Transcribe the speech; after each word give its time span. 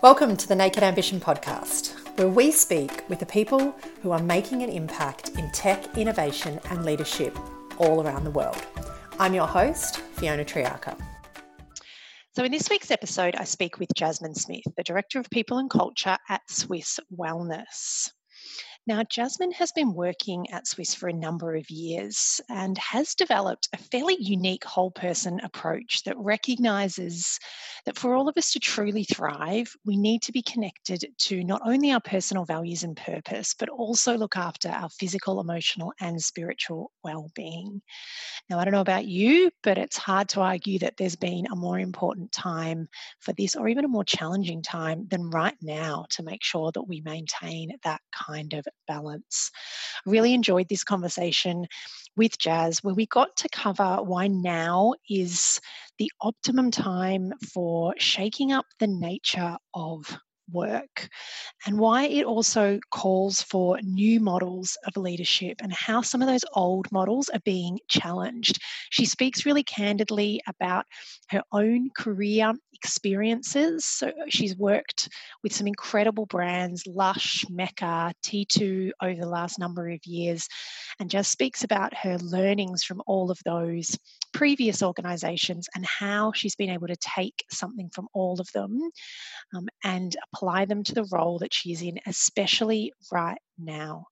Welcome 0.00 0.36
to 0.36 0.46
the 0.46 0.54
Naked 0.54 0.84
Ambition 0.84 1.18
podcast, 1.18 1.88
where 2.16 2.28
we 2.28 2.52
speak 2.52 3.02
with 3.08 3.18
the 3.18 3.26
people 3.26 3.74
who 4.00 4.12
are 4.12 4.22
making 4.22 4.62
an 4.62 4.68
impact 4.68 5.30
in 5.30 5.50
tech, 5.50 5.98
innovation, 5.98 6.60
and 6.70 6.84
leadership 6.84 7.36
all 7.78 8.00
around 8.00 8.22
the 8.22 8.30
world. 8.30 8.64
I'm 9.18 9.34
your 9.34 9.48
host, 9.48 9.96
Fiona 9.96 10.44
Triarca. 10.44 10.96
So, 12.36 12.44
in 12.44 12.52
this 12.52 12.70
week's 12.70 12.92
episode, 12.92 13.34
I 13.34 13.42
speak 13.42 13.80
with 13.80 13.88
Jasmine 13.92 14.36
Smith, 14.36 14.62
the 14.76 14.84
Director 14.84 15.18
of 15.18 15.28
People 15.30 15.58
and 15.58 15.68
Culture 15.68 16.16
at 16.28 16.42
Swisse 16.48 17.00
Wellness. 17.12 18.12
Now, 18.88 19.02
Jasmine 19.02 19.52
has 19.52 19.70
been 19.70 19.92
working 19.92 20.50
at 20.50 20.66
Swisse 20.66 20.94
for 20.94 21.10
a 21.10 21.12
number 21.12 21.54
of 21.54 21.68
years 21.68 22.40
and 22.48 22.78
has 22.78 23.14
developed 23.14 23.68
a 23.74 23.76
fairly 23.76 24.16
unique 24.18 24.64
whole 24.64 24.90
person 24.90 25.40
approach 25.40 26.04
that 26.04 26.16
recognizes 26.16 27.38
that 27.84 27.98
for 27.98 28.14
all 28.14 28.30
of 28.30 28.38
us 28.38 28.50
to 28.52 28.58
truly 28.58 29.04
thrive, 29.04 29.70
we 29.84 29.98
need 29.98 30.22
to 30.22 30.32
be 30.32 30.40
connected 30.40 31.04
to 31.18 31.44
not 31.44 31.60
only 31.66 31.92
our 31.92 32.00
personal 32.00 32.46
values 32.46 32.82
and 32.82 32.96
purpose, 32.96 33.54
but 33.58 33.68
also 33.68 34.16
look 34.16 34.38
after 34.38 34.70
our 34.70 34.88
physical, 34.88 35.38
emotional, 35.38 35.92
and 36.00 36.22
spiritual 36.22 36.90
well 37.04 37.30
being. 37.34 37.82
Now, 38.48 38.58
I 38.58 38.64
don't 38.64 38.72
know 38.72 38.80
about 38.80 39.04
you, 39.04 39.50
but 39.62 39.76
it's 39.76 39.98
hard 39.98 40.30
to 40.30 40.40
argue 40.40 40.78
that 40.78 40.96
there's 40.96 41.14
been 41.14 41.46
a 41.52 41.56
more 41.56 41.78
important 41.78 42.32
time 42.32 42.88
for 43.20 43.34
this, 43.34 43.54
or 43.54 43.68
even 43.68 43.84
a 43.84 43.88
more 43.88 44.04
challenging 44.04 44.62
time 44.62 45.06
than 45.08 45.28
right 45.28 45.56
now 45.60 46.06
to 46.12 46.22
make 46.22 46.42
sure 46.42 46.72
that 46.72 46.88
we 46.88 47.02
maintain 47.02 47.76
that 47.84 48.00
kind 48.12 48.54
of 48.54 48.66
balance. 48.88 49.50
Really 50.06 50.34
enjoyed 50.34 50.68
this 50.68 50.84
conversation 50.84 51.66
with 52.16 52.38
Jazz 52.38 52.82
where 52.82 52.94
we 52.94 53.06
got 53.06 53.36
to 53.36 53.48
cover 53.50 53.98
why 54.02 54.26
now 54.26 54.94
is 55.08 55.60
the 55.98 56.10
optimum 56.20 56.70
time 56.70 57.32
for 57.54 57.94
shaking 57.98 58.52
up 58.52 58.66
the 58.80 58.88
nature 58.88 59.56
of 59.74 60.18
work 60.52 61.08
and 61.66 61.78
why 61.78 62.04
it 62.04 62.24
also 62.24 62.78
calls 62.90 63.42
for 63.42 63.78
new 63.82 64.20
models 64.20 64.76
of 64.86 64.96
leadership 64.96 65.60
and 65.62 65.72
how 65.72 66.02
some 66.02 66.22
of 66.22 66.28
those 66.28 66.44
old 66.54 66.90
models 66.92 67.28
are 67.28 67.40
being 67.40 67.78
challenged. 67.88 68.58
She 68.90 69.04
speaks 69.04 69.46
really 69.46 69.62
candidly 69.62 70.40
about 70.46 70.86
her 71.30 71.42
own 71.52 71.90
career 71.96 72.54
experiences. 72.72 73.84
So 73.84 74.12
she's 74.28 74.56
worked 74.56 75.08
with 75.42 75.52
some 75.52 75.66
incredible 75.66 76.26
brands, 76.26 76.86
Lush, 76.86 77.44
Mecca, 77.50 78.12
T2 78.24 78.90
over 79.02 79.20
the 79.20 79.28
last 79.28 79.58
number 79.58 79.88
of 79.88 80.04
years, 80.04 80.46
and 81.00 81.10
just 81.10 81.30
speaks 81.30 81.64
about 81.64 81.94
her 81.94 82.18
learnings 82.18 82.84
from 82.84 83.02
all 83.06 83.30
of 83.30 83.38
those 83.44 83.98
previous 84.32 84.82
organizations 84.82 85.68
and 85.74 85.84
how 85.84 86.32
she's 86.32 86.54
been 86.54 86.70
able 86.70 86.86
to 86.86 86.96
take 86.96 87.44
something 87.50 87.90
from 87.92 88.06
all 88.14 88.40
of 88.40 88.48
them 88.52 88.80
um, 89.54 89.66
and 89.84 90.16
apply 90.38 90.64
them 90.64 90.82
to 90.84 90.94
the 90.94 91.04
role 91.04 91.38
that 91.38 91.52
she's 91.52 91.82
in, 91.82 91.98
especially 92.06 92.92
right 93.12 93.38
now. 93.58 94.06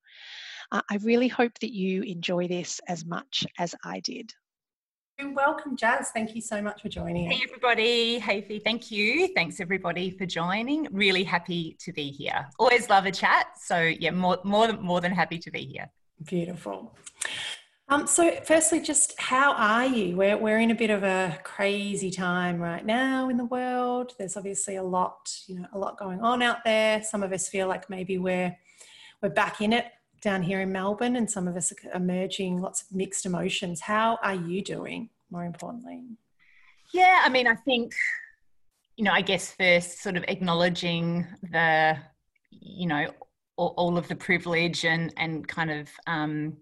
Uh, 0.73 0.83
I 0.91 0.97
really 0.97 1.29
hope 1.29 1.53
that 1.61 1.73
you 1.73 2.03
enjoy 2.03 2.49
this 2.49 2.81
as 2.89 3.05
much 3.05 3.47
as 3.59 3.75
I 3.85 4.01
did. 4.01 4.33
Welcome, 5.23 5.77
Jazz. 5.77 6.11
Thank 6.11 6.35
you 6.35 6.43
so 6.43 6.61
much 6.61 6.83
for 6.83 6.89
joining. 6.89 7.31
Hey, 7.31 7.41
everybody. 7.47 8.19
Hey, 8.19 8.43
Fee. 8.43 8.59
Thank 8.59 8.91
you. 8.91 9.29
Thanks, 9.35 9.61
everybody, 9.61 10.11
for 10.11 10.27
joining. 10.27 10.89
Really 10.91 11.25
happy 11.25 11.77
to 11.81 11.93
be 11.93 12.11
here. 12.11 12.47
Always 12.59 12.91
love 12.91 13.07
a 13.07 13.13
chat. 13.13 13.47
So, 13.59 13.81
yeah, 13.81 14.11
more, 14.11 14.39
more, 14.45 14.67
than, 14.67 14.83
more 14.83 15.01
than 15.01 15.13
happy 15.13 15.39
to 15.39 15.51
be 15.51 15.65
here. 15.65 15.91
Beautiful. 16.25 16.95
Um, 17.89 18.09
so, 18.09 18.33
firstly, 18.45 18.81
just 18.81 19.19
how 19.21 19.53
are 19.53 19.87
you? 19.87 20.17
We're, 20.17 20.37
we're 20.37 20.59
in 20.59 20.73
a 20.73 20.75
bit 20.75 20.91
of 20.91 21.05
a 21.05 21.39
crazy 21.45 22.11
time 22.11 22.61
right 22.61 22.85
now 22.85 23.29
in 23.29 23.37
the 23.37 23.45
world. 23.45 24.13
There's 24.19 24.37
obviously 24.37 24.75
a 24.75 24.83
lot, 24.83 25.33
you 25.47 25.61
know, 25.61 25.67
a 25.73 25.79
lot 25.79 25.97
going 25.97 26.21
on 26.21 26.43
out 26.43 26.65
there. 26.65 27.01
Some 27.05 27.23
of 27.23 27.33
us 27.33 27.49
feel 27.49 27.69
like 27.69 27.89
maybe 27.89 28.19
we're 28.19 28.57
we're 29.23 29.29
back 29.29 29.61
in 29.61 29.73
it 29.73 29.87
down 30.21 30.43
here 30.43 30.61
in 30.61 30.73
Melbourne, 30.73 31.15
and 31.15 31.31
some 31.31 31.47
of 31.47 31.57
us 31.57 31.71
are 31.71 31.93
emerging 31.95 32.61
lots 32.61 32.83
of 32.83 32.93
mixed 32.93 33.25
emotions. 33.25 33.81
How 33.83 34.19
are 34.21 34.35
you 34.35 34.63
doing? 34.63 35.11
More 35.31 35.45
importantly, 35.45 36.03
yeah, 36.93 37.23
I 37.25 37.29
mean, 37.29 37.47
I 37.47 37.55
think 37.55 37.93
you 38.97 39.05
know, 39.05 39.13
I 39.13 39.21
guess 39.21 39.53
first, 39.53 40.03
sort 40.03 40.17
of 40.17 40.25
acknowledging 40.27 41.27
the, 41.53 41.99
you 42.51 42.87
know, 42.89 43.13
all, 43.57 43.75
all 43.77 43.97
of 43.97 44.09
the 44.09 44.17
privilege 44.17 44.85
and 44.85 45.15
and 45.17 45.47
kind 45.47 45.71
of. 45.71 45.89
Um, 46.09 46.57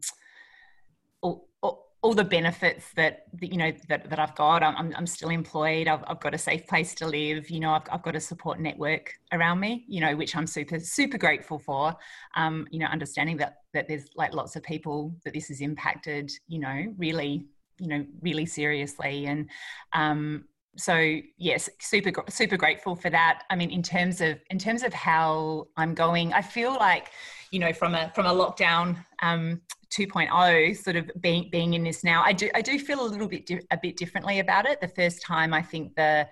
all 2.05 2.13
the 2.13 2.23
benefits 2.23 2.93
that, 2.97 3.25
that 3.41 3.51
you 3.51 3.57
know 3.57 3.73
that, 3.89 4.11
that 4.11 4.19
I've 4.19 4.35
got. 4.35 4.63
I'm, 4.63 4.93
I'm 4.95 5.07
still 5.07 5.31
employed. 5.31 5.89
I've, 5.89 6.05
I've 6.07 6.21
got 6.21 6.35
a 6.35 6.39
safe 6.39 6.67
place 6.67 6.95
to 6.97 7.07
live. 7.07 7.49
You 7.49 7.61
know, 7.61 7.71
I've, 7.71 7.89
I've 7.91 8.03
got 8.03 8.15
a 8.15 8.21
support 8.21 8.61
network 8.61 9.11
around 9.33 9.59
me. 9.59 9.87
You 9.89 10.03
know, 10.03 10.15
which 10.15 10.37
I'm 10.37 10.47
super 10.47 10.79
super 10.79 11.17
grateful 11.17 11.59
for. 11.59 11.97
Um, 12.37 12.67
you 12.71 12.79
know, 12.79 12.87
understanding 12.87 13.39
that 13.39 13.55
that 13.73 13.89
there's 13.89 14.05
like 14.17 14.35
lots 14.35 14.55
of 14.55 14.63
people 14.63 15.17
that 15.25 15.33
this 15.33 15.49
has 15.49 15.63
impacted. 15.63 16.31
You 16.47 16.59
know, 16.59 16.95
really, 16.99 17.47
you 17.81 17.89
know, 17.89 18.05
really 18.21 18.45
seriously. 18.45 19.25
And 19.25 19.49
um, 19.95 20.45
so 20.77 21.19
yes, 21.39 21.71
super 21.81 22.13
super 22.29 22.59
grateful 22.59 22.97
for 22.97 23.09
that. 23.09 23.45
I 23.49 23.57
mean, 23.57 23.71
in 23.71 23.83
terms 23.83 24.21
of 24.21 24.39
in 24.51 24.59
terms 24.59 24.83
of 24.83 24.93
how 24.93 25.69
I'm 25.79 25.95
going, 25.95 26.35
I 26.35 26.43
feel 26.43 26.75
like 26.75 27.09
you 27.55 27.61
know 27.61 27.73
from 27.73 27.95
a 27.95 28.11
from 28.15 28.27
a 28.27 28.35
lockdown 28.35 28.97
um, 29.23 29.61
2.0 29.91 30.77
sort 30.77 30.97
of 30.97 31.09
being 31.21 31.49
being 31.51 31.75
in 31.75 31.85
this 31.85 32.03
now 32.03 32.23
i 32.25 32.33
do 32.33 32.51
i 32.55 32.61
do 32.61 32.79
feel 32.79 33.01
a 33.01 33.07
little 33.07 33.29
bit 33.29 33.47
di- 33.47 33.61
a 33.71 33.79
bit 33.81 33.97
differently 33.97 34.41
about 34.41 34.67
it. 34.67 34.81
The 34.81 34.89
first 34.89 35.23
time 35.23 35.55
i 35.55 35.63
think 35.63 35.95
the 35.95 36.29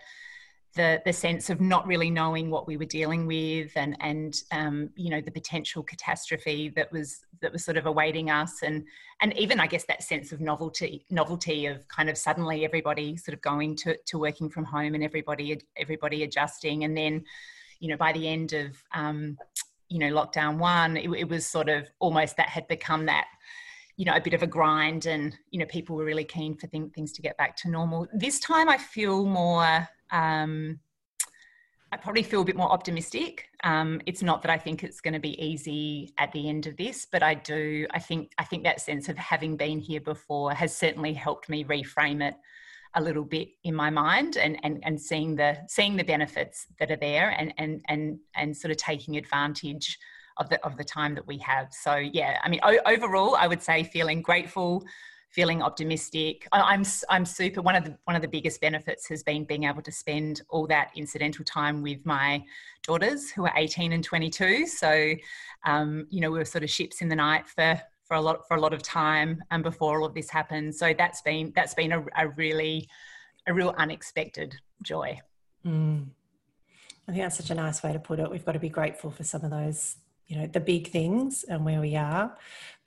the 0.75 1.03
the 1.05 1.12
sense 1.12 1.50
of 1.50 1.61
not 1.61 1.87
really 1.87 2.11
knowing 2.11 2.50
what 2.50 2.66
we 2.66 2.77
were 2.77 2.87
dealing 2.87 3.27
with 3.27 3.71
and 3.77 3.97
and 4.00 4.43
um, 4.53 4.91
you 4.97 5.11
know 5.11 5.21
the 5.21 5.31
potential 5.31 5.82
catastrophe 5.82 6.72
that 6.75 6.91
was 6.91 7.21
that 7.41 7.53
was 7.53 7.62
sort 7.65 7.77
of 7.77 7.87
awaiting 7.87 8.31
us 8.31 8.62
and 8.62 8.84
and 9.21 9.37
even 9.37 9.61
I 9.61 9.66
guess 9.66 9.84
that 9.84 10.03
sense 10.03 10.32
of 10.32 10.41
novelty 10.41 11.05
novelty 11.11 11.66
of 11.66 11.87
kind 11.88 12.09
of 12.09 12.16
suddenly 12.16 12.65
everybody 12.65 13.16
sort 13.16 13.34
of 13.34 13.43
going 13.43 13.77
to 13.77 13.97
to 14.06 14.19
working 14.19 14.49
from 14.49 14.65
home 14.65 14.94
and 14.94 15.05
everybody 15.05 15.61
everybody 15.77 16.22
adjusting. 16.22 16.84
And 16.84 16.97
then 16.97 17.25
you 17.81 17.88
know 17.88 17.97
by 17.97 18.12
the 18.12 18.27
end 18.27 18.55
of 18.55 18.82
um, 18.94 19.37
you 19.93 19.99
know 19.99 20.11
lockdown 20.11 20.59
one 20.59 20.97
it, 20.97 21.11
it 21.11 21.29
was 21.29 21.47
sort 21.47 21.69
of 21.69 21.89
almost 21.99 22.37
that 22.37 22.49
had 22.49 22.67
become 22.69 23.07
that 23.07 23.27
you 23.97 24.05
know 24.05 24.15
a 24.15 24.21
bit 24.21 24.35
of 24.35 24.43
a 24.43 24.47
grind 24.47 25.07
and 25.07 25.37
you 25.51 25.59
know 25.59 25.67
people 25.67 25.95
were 25.97 26.05
really 26.05 26.25
keen 26.25 26.57
for 26.57 26.67
thing, 26.69 26.91
things 26.91 27.13
to 27.13 27.23
get 27.23 27.37
back 27.37 27.57
to 27.57 27.71
normal. 27.71 28.07
This 28.15 28.41
time 28.41 28.69
i 28.69 28.79
feel 28.79 29.27
more 29.27 29.87
um, 30.11 30.81
i 31.93 31.97
probably 31.97 32.23
feel 32.23 32.41
a 32.41 32.45
bit 32.45 32.57
more 32.57 32.71
optimistic. 32.71 33.49
Um, 33.65 34.01
it's 34.07 34.23
not 34.23 34.43
that 34.43 34.51
i 34.51 34.59
think 34.59 34.83
it's 34.83 35.01
going 35.01 35.15
to 35.15 35.21
be 35.21 35.41
easy 35.43 36.15
at 36.19 36.33
the 36.33 36.49
end 36.49 36.67
of 36.67 36.77
this 36.77 37.07
but 37.11 37.23
i 37.23 37.35
do 37.35 37.87
i 37.93 37.99
think 37.99 38.33
i 38.39 38.45
think 38.45 38.65
that 38.65 38.81
sense 38.81 39.09
of 39.09 39.17
having 39.19 39.57
been 39.57 39.79
here 39.79 40.01
before 40.01 40.53
has 40.53 40.77
certainly 40.77 41.13
helped 41.13 41.49
me 41.49 41.65
reframe 41.65 42.27
it 42.27 42.35
a 42.95 43.03
little 43.03 43.25
bit 43.25 43.49
in 43.65 43.75
my 43.75 43.91
mind 43.91 44.37
and 44.37 44.59
and, 44.63 44.81
and 44.85 45.01
seeing 45.01 45.35
the 45.37 45.57
seeing 45.69 45.97
the 45.97 46.05
benefits 46.05 46.67
that 46.79 46.91
are 46.91 46.97
there 46.97 47.31
and 47.39 47.55
and 47.59 47.83
and 47.89 48.19
and 48.37 48.57
sort 48.57 48.71
of 48.71 48.77
taking 48.77 49.17
advantage 49.17 49.99
of 50.39 50.49
the 50.49 50.65
of 50.65 50.77
the 50.77 50.85
time 50.85 51.15
that 51.15 51.27
we 51.27 51.39
have. 51.39 51.69
So 51.73 51.97
yeah, 51.97 52.39
I 52.43 52.49
mean, 52.49 52.61
o- 52.63 52.81
overall, 52.87 53.37
I 53.37 53.47
would 53.47 53.63
say 53.63 53.85
feeling 53.85 54.23
grateful, 54.23 54.85
feeling 55.31 55.63
optimistic. 55.63 56.47
I, 56.53 56.75
am 56.75 56.85
I'm 57.09 57.25
super. 57.25 57.63
One 57.63 57.77
of 57.77 57.85
the 57.85 57.97
one 58.05 58.17
of 58.17 58.23
the 58.23 58.29
biggest 58.29 58.61
benefits 58.61 59.09
has 59.09 59.23
been 59.23 59.45
being 59.45 59.65
able 59.65 59.83
to 59.83 59.93
spend 59.93 60.43
all 60.51 60.67
that 60.69 60.91
incidental 60.95 61.45
time 61.45 61.83
with 61.83 62.05
my 62.05 62.43
daughters, 62.83 63.31
who 63.31 63.45
are 63.45 63.53
18 63.57 63.93
and 63.93 64.05
22. 64.05 64.67
So, 64.67 65.15
um, 65.65 66.07
you 66.11 66.21
know, 66.21 66.31
we 66.31 66.39
were 66.39 66.45
sort 66.45 66.65
of 66.65 66.71
ships 66.71 67.01
in 67.01 67.09
the 67.09 67.17
night 67.17 67.47
for 67.47 67.81
for 68.12 68.17
a 68.17 68.21
lot 68.21 68.47
for 68.47 68.59
a 68.59 68.61
lot 68.61 68.75
of 68.75 68.83
time 68.83 69.43
and 69.50 69.62
before 69.62 69.99
all 69.99 70.06
of 70.06 70.12
this 70.12 70.28
happened. 70.28 70.75
So 70.75 70.93
that's 70.93 71.23
been 71.23 71.50
that's 71.56 71.73
been 71.73 71.93
a, 71.93 72.05
a 72.19 72.28
really 72.28 72.87
a 73.47 73.55
real 73.55 73.75
unexpected 73.78 74.55
joy. 74.82 75.19
Mm. 75.64 76.09
I 77.09 77.12
think 77.12 77.25
that's 77.25 77.38
such 77.38 77.49
a 77.49 77.55
nice 77.55 77.82
way 77.82 77.94
to 77.94 77.99
put 77.99 78.20
it. 78.20 78.31
We've 78.31 78.44
got 78.44 78.53
to 78.53 78.59
be 78.59 78.69
grateful 78.69 79.11
for 79.11 79.25
some 79.25 79.44
of 79.44 79.50
those 79.50 79.97
you 80.26 80.37
know 80.37 80.47
the 80.47 80.61
big 80.61 80.88
things 80.88 81.44
and 81.44 81.64
where 81.64 81.81
we 81.81 81.97
are 81.97 82.37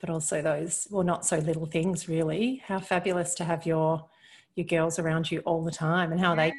but 0.00 0.08
also 0.08 0.40
those 0.40 0.88
well 0.90 1.04
not 1.04 1.24
so 1.24 1.36
little 1.36 1.66
things 1.66 2.08
really 2.08 2.62
how 2.66 2.80
fabulous 2.80 3.34
to 3.34 3.44
have 3.44 3.66
your 3.66 4.08
your 4.54 4.66
girls 4.66 4.98
around 4.98 5.30
you 5.30 5.40
all 5.40 5.62
the 5.62 5.70
time 5.70 6.12
and 6.12 6.20
how 6.20 6.34
yeah. 6.34 6.48
they 6.48 6.52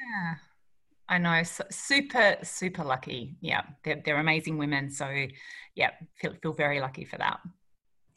I 1.10 1.18
know, 1.20 1.42
super, 1.44 2.36
super 2.44 2.84
lucky. 2.84 3.38
Yeah, 3.40 3.62
they're, 3.84 4.02
they're 4.04 4.20
amazing 4.20 4.58
women. 4.58 4.90
So, 4.90 5.08
yeah, 5.74 5.92
feel 6.16 6.34
feel 6.42 6.52
very 6.52 6.82
lucky 6.82 7.06
for 7.06 7.18
that. 7.18 7.40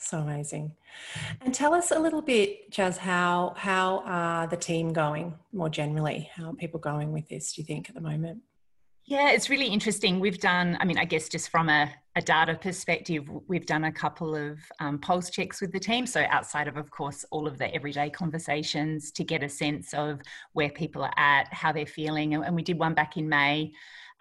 So 0.03 0.19
amazing. 0.19 0.73
And 1.43 1.55
tell 1.55 1.75
us 1.75 1.91
a 1.91 1.99
little 1.99 2.23
bit, 2.23 2.71
Jazz, 2.71 2.97
how 2.97 3.55
how 3.57 4.03
are 4.07 4.47
the 4.47 4.57
team 4.57 4.93
going 4.93 5.35
more 5.53 5.69
generally? 5.69 6.31
How 6.35 6.51
are 6.51 6.55
people 6.55 6.81
going 6.81 7.13
with 7.13 7.29
this? 7.29 7.53
Do 7.53 7.61
you 7.61 7.67
think 7.67 7.89
at 7.89 7.95
the 7.95 8.01
moment? 8.01 8.41
Yeah, 9.05 9.31
it's 9.31 9.51
really 9.51 9.67
interesting. 9.67 10.21
We've 10.21 10.39
done, 10.39 10.77
I 10.81 10.85
mean, 10.85 10.97
I 10.97 11.05
guess 11.05 11.29
just 11.29 11.49
from 11.49 11.69
a, 11.69 11.91
a 12.15 12.23
data 12.23 12.55
perspective, 12.55 13.29
we've 13.49 13.67
done 13.67 13.85
a 13.85 13.93
couple 13.93 14.37
of 14.37 14.59
um, 14.79 14.99
pulse 15.01 15.31
checks 15.31 15.61
with 15.61 15.73
the 15.73 15.81
team. 15.81 16.07
So, 16.07 16.25
outside 16.31 16.69
of, 16.69 16.77
of 16.77 16.91
course, 16.91 17.25
all 17.31 17.47
of 17.47 17.59
the 17.59 17.75
everyday 17.75 18.09
conversations 18.09 19.11
to 19.13 19.25
get 19.25 19.43
a 19.43 19.49
sense 19.49 19.93
of 19.95 20.21
where 20.53 20.71
people 20.71 21.03
are 21.03 21.15
at, 21.17 21.53
how 21.53 21.73
they're 21.73 21.87
feeling. 21.87 22.35
And 22.35 22.55
we 22.55 22.63
did 22.63 22.79
one 22.79 22.95
back 22.95 23.17
in 23.17 23.29
May 23.29 23.73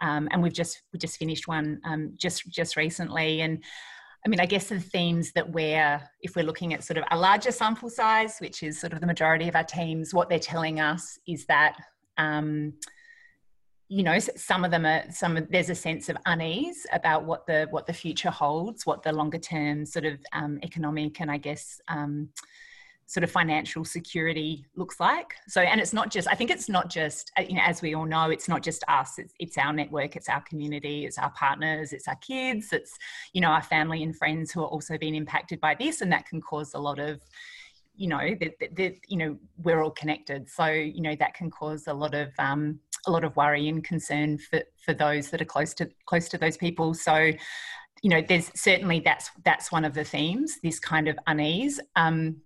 um, 0.02 0.28
and 0.32 0.42
we've 0.42 0.54
just 0.54 0.82
we 0.94 1.00
just 1.00 1.18
finished 1.18 1.48
one 1.48 1.82
um, 1.84 2.14
just 2.16 2.48
just 2.50 2.76
recently. 2.76 3.42
And 3.42 3.64
I 4.26 4.30
mean, 4.30 4.40
I 4.40 4.46
guess 4.46 4.68
the 4.68 4.80
themes 4.80 5.32
that 5.34 5.50
we're 5.50 6.02
if 6.22 6.36
we're 6.36 6.46
looking 6.46 6.74
at 6.74 6.84
sort 6.84 6.98
of 6.98 7.06
a 7.12 7.18
larger 7.18 7.52
sample 7.52 7.90
size, 7.90 8.38
which 8.40 8.64
is 8.64 8.80
sort 8.80 8.94
of 8.94 9.00
the 9.00 9.08
majority 9.08 9.48
of 9.48 9.56
our 9.56 9.64
teams, 9.64 10.14
what 10.14 10.30
they're 10.30 10.40
telling 10.40 10.80
us 10.80 11.20
is 11.28 11.46
that. 11.46 11.78
Um, 12.18 12.74
you 13.92 14.04
know 14.04 14.20
some 14.20 14.64
of 14.64 14.70
them 14.70 14.86
are 14.86 15.04
some 15.10 15.48
there's 15.50 15.72
a 15.72 15.76
sense 15.76 16.10
of 16.10 16.18
unease 16.28 16.86
about 16.94 17.26
what 17.26 17.48
the 17.48 17.68
what 17.72 17.88
the 17.88 17.94
future 17.94 18.30
holds 18.30 18.86
what 18.86 19.02
the 19.02 19.12
longer 19.12 19.40
term 19.40 19.84
sort 19.84 20.06
of 20.06 20.20
um, 20.32 20.60
economic 20.62 21.20
and 21.20 21.32
i 21.32 21.38
guess 21.38 21.82
um, 21.88 22.30
sort 23.10 23.24
of 23.24 23.32
financial 23.32 23.84
security 23.84 24.64
looks 24.76 25.00
like. 25.00 25.34
So 25.48 25.62
and 25.62 25.82
it's 25.82 25.94
not 25.94 26.12
just 26.12 26.28
i 26.28 26.36
think 26.36 26.52
it's 26.52 26.70
not 26.70 26.90
just 26.90 27.32
uh, 27.40 27.42
you 27.42 27.56
know 27.56 27.64
as 27.66 27.82
we 27.82 27.96
all 27.96 28.06
know 28.06 28.30
it's 28.30 28.48
not 28.48 28.62
just 28.62 28.84
us. 28.88 29.18
It's, 29.18 29.34
it's 29.40 29.58
our 29.58 29.74
network 29.74 30.16
it's 30.16 30.30
our 30.30 30.42
community 30.42 31.06
it's 31.06 31.18
our 31.18 31.32
partners 31.32 31.92
it's 31.92 32.08
our 32.08 32.18
kids 32.18 32.72
it's 32.72 32.94
you 33.34 33.42
know 33.42 33.50
our 33.50 33.64
family 33.64 34.04
and 34.04 34.16
friends 34.16 34.52
who 34.52 34.62
are 34.62 34.68
also 34.68 34.96
being 34.98 35.16
impacted 35.16 35.60
by 35.60 35.74
this 35.74 36.02
and 36.02 36.12
that 36.12 36.28
can 36.28 36.40
cause 36.40 36.76
a 36.76 36.80
lot 36.80 37.00
of 37.00 37.20
you 37.96 38.08
know 38.08 38.36
that 38.78 38.96
you 39.08 39.18
know 39.18 39.38
we're 39.58 39.84
all 39.84 39.92
connected. 39.92 40.50
So 40.50 40.68
you 40.68 41.02
know 41.02 41.16
that 41.20 41.34
can 41.34 41.52
cause 41.52 41.88
a 41.88 41.94
lot 41.94 42.16
of 42.16 42.30
um, 42.40 42.80
a 43.08 43.12
lot 43.12 43.26
of 43.26 43.36
worry 43.36 43.68
and 43.68 43.84
concern 43.84 44.38
for 44.38 44.62
for 44.86 44.94
those 44.94 45.30
that 45.32 45.42
are 45.42 45.52
close 45.56 45.74
to 45.76 45.90
close 46.06 46.30
to 46.30 46.38
those 46.38 46.56
people. 46.56 46.94
So 46.94 47.16
you 48.02 48.10
know 48.10 48.22
there's 48.22 48.52
certainly 48.56 49.02
that's 49.02 49.30
that's 49.44 49.70
one 49.70 49.84
of 49.84 49.94
the 49.94 50.06
themes 50.06 50.60
this 50.64 50.80
kind 50.80 51.10
of 51.10 51.20
unease. 51.28 51.82
Um, 51.98 52.38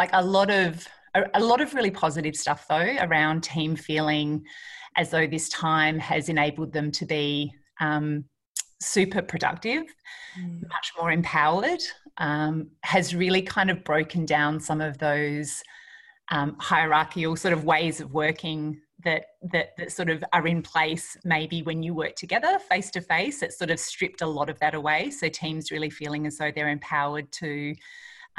like 0.00 0.10
a 0.14 0.24
lot 0.24 0.50
of 0.50 0.88
a, 1.34 1.40
lot 1.40 1.60
of 1.60 1.74
really 1.74 1.90
positive 1.90 2.34
stuff 2.34 2.64
though 2.70 2.96
around 3.00 3.42
team 3.42 3.76
feeling 3.76 4.42
as 4.96 5.10
though 5.10 5.26
this 5.26 5.50
time 5.50 5.98
has 5.98 6.30
enabled 6.30 6.72
them 6.72 6.90
to 6.90 7.04
be 7.04 7.52
um, 7.80 8.24
super 8.80 9.20
productive, 9.20 9.84
mm. 10.40 10.62
much 10.68 10.92
more 10.98 11.12
empowered, 11.12 11.82
um, 12.16 12.70
has 12.82 13.14
really 13.14 13.42
kind 13.42 13.70
of 13.70 13.84
broken 13.84 14.24
down 14.24 14.58
some 14.58 14.80
of 14.80 14.96
those 14.98 15.62
um, 16.30 16.56
hierarchical 16.58 17.36
sort 17.36 17.52
of 17.52 17.64
ways 17.64 18.00
of 18.00 18.14
working 18.14 18.80
that, 19.04 19.24
that 19.52 19.70
that 19.76 19.92
sort 19.92 20.08
of 20.08 20.24
are 20.32 20.46
in 20.46 20.62
place 20.62 21.16
maybe 21.24 21.62
when 21.62 21.82
you 21.82 21.92
work 21.92 22.14
together 22.14 22.58
face 22.70 22.90
to 22.92 23.02
face. 23.02 23.42
It 23.42 23.52
sort 23.52 23.70
of 23.70 23.78
stripped 23.78 24.22
a 24.22 24.26
lot 24.26 24.48
of 24.48 24.58
that 24.60 24.74
away. 24.74 25.10
So 25.10 25.28
teams 25.28 25.70
really 25.70 25.90
feeling 25.90 26.26
as 26.26 26.38
though 26.38 26.52
they're 26.54 26.68
empowered 26.68 27.30
to 27.32 27.74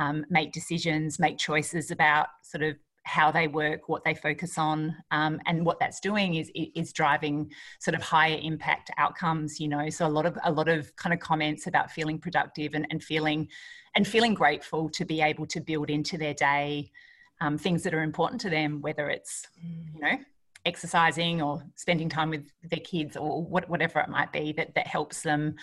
um, 0.01 0.25
make 0.29 0.51
decisions, 0.51 1.19
make 1.19 1.37
choices 1.37 1.91
about 1.91 2.27
sort 2.41 2.63
of 2.63 2.75
how 3.03 3.31
they 3.31 3.47
work, 3.47 3.87
what 3.87 4.03
they 4.03 4.15
focus 4.15 4.57
on, 4.57 4.95
um, 5.11 5.39
and 5.45 5.65
what 5.65 5.79
that's 5.79 5.99
doing 5.99 6.35
is 6.35 6.51
is 6.55 6.91
driving 6.91 7.51
sort 7.79 7.93
of 7.93 8.01
higher 8.01 8.39
impact 8.41 8.89
outcomes. 8.97 9.59
You 9.59 9.67
know, 9.67 9.89
so 9.89 10.07
a 10.07 10.13
lot 10.17 10.25
of 10.25 10.37
a 10.43 10.51
lot 10.51 10.67
of 10.67 10.95
kind 10.95 11.13
of 11.13 11.19
comments 11.19 11.67
about 11.67 11.91
feeling 11.91 12.17
productive 12.17 12.73
and, 12.73 12.87
and 12.89 13.03
feeling 13.03 13.47
and 13.95 14.07
feeling 14.07 14.33
grateful 14.33 14.89
to 14.89 15.05
be 15.05 15.21
able 15.21 15.45
to 15.47 15.59
build 15.61 15.89
into 15.89 16.17
their 16.17 16.33
day 16.33 16.91
um, 17.39 17.57
things 17.57 17.83
that 17.83 17.93
are 17.93 18.03
important 18.03 18.41
to 18.41 18.49
them, 18.49 18.81
whether 18.81 19.09
it's 19.09 19.47
you 19.61 20.01
know 20.01 20.17
exercising 20.65 21.41
or 21.41 21.63
spending 21.75 22.09
time 22.09 22.29
with 22.29 22.47
their 22.63 22.79
kids 22.79 23.17
or 23.17 23.43
what, 23.43 23.67
whatever 23.67 23.99
it 23.99 24.09
might 24.09 24.31
be 24.31 24.51
that 24.53 24.73
that 24.75 24.85
helps 24.85 25.21
them 25.21 25.55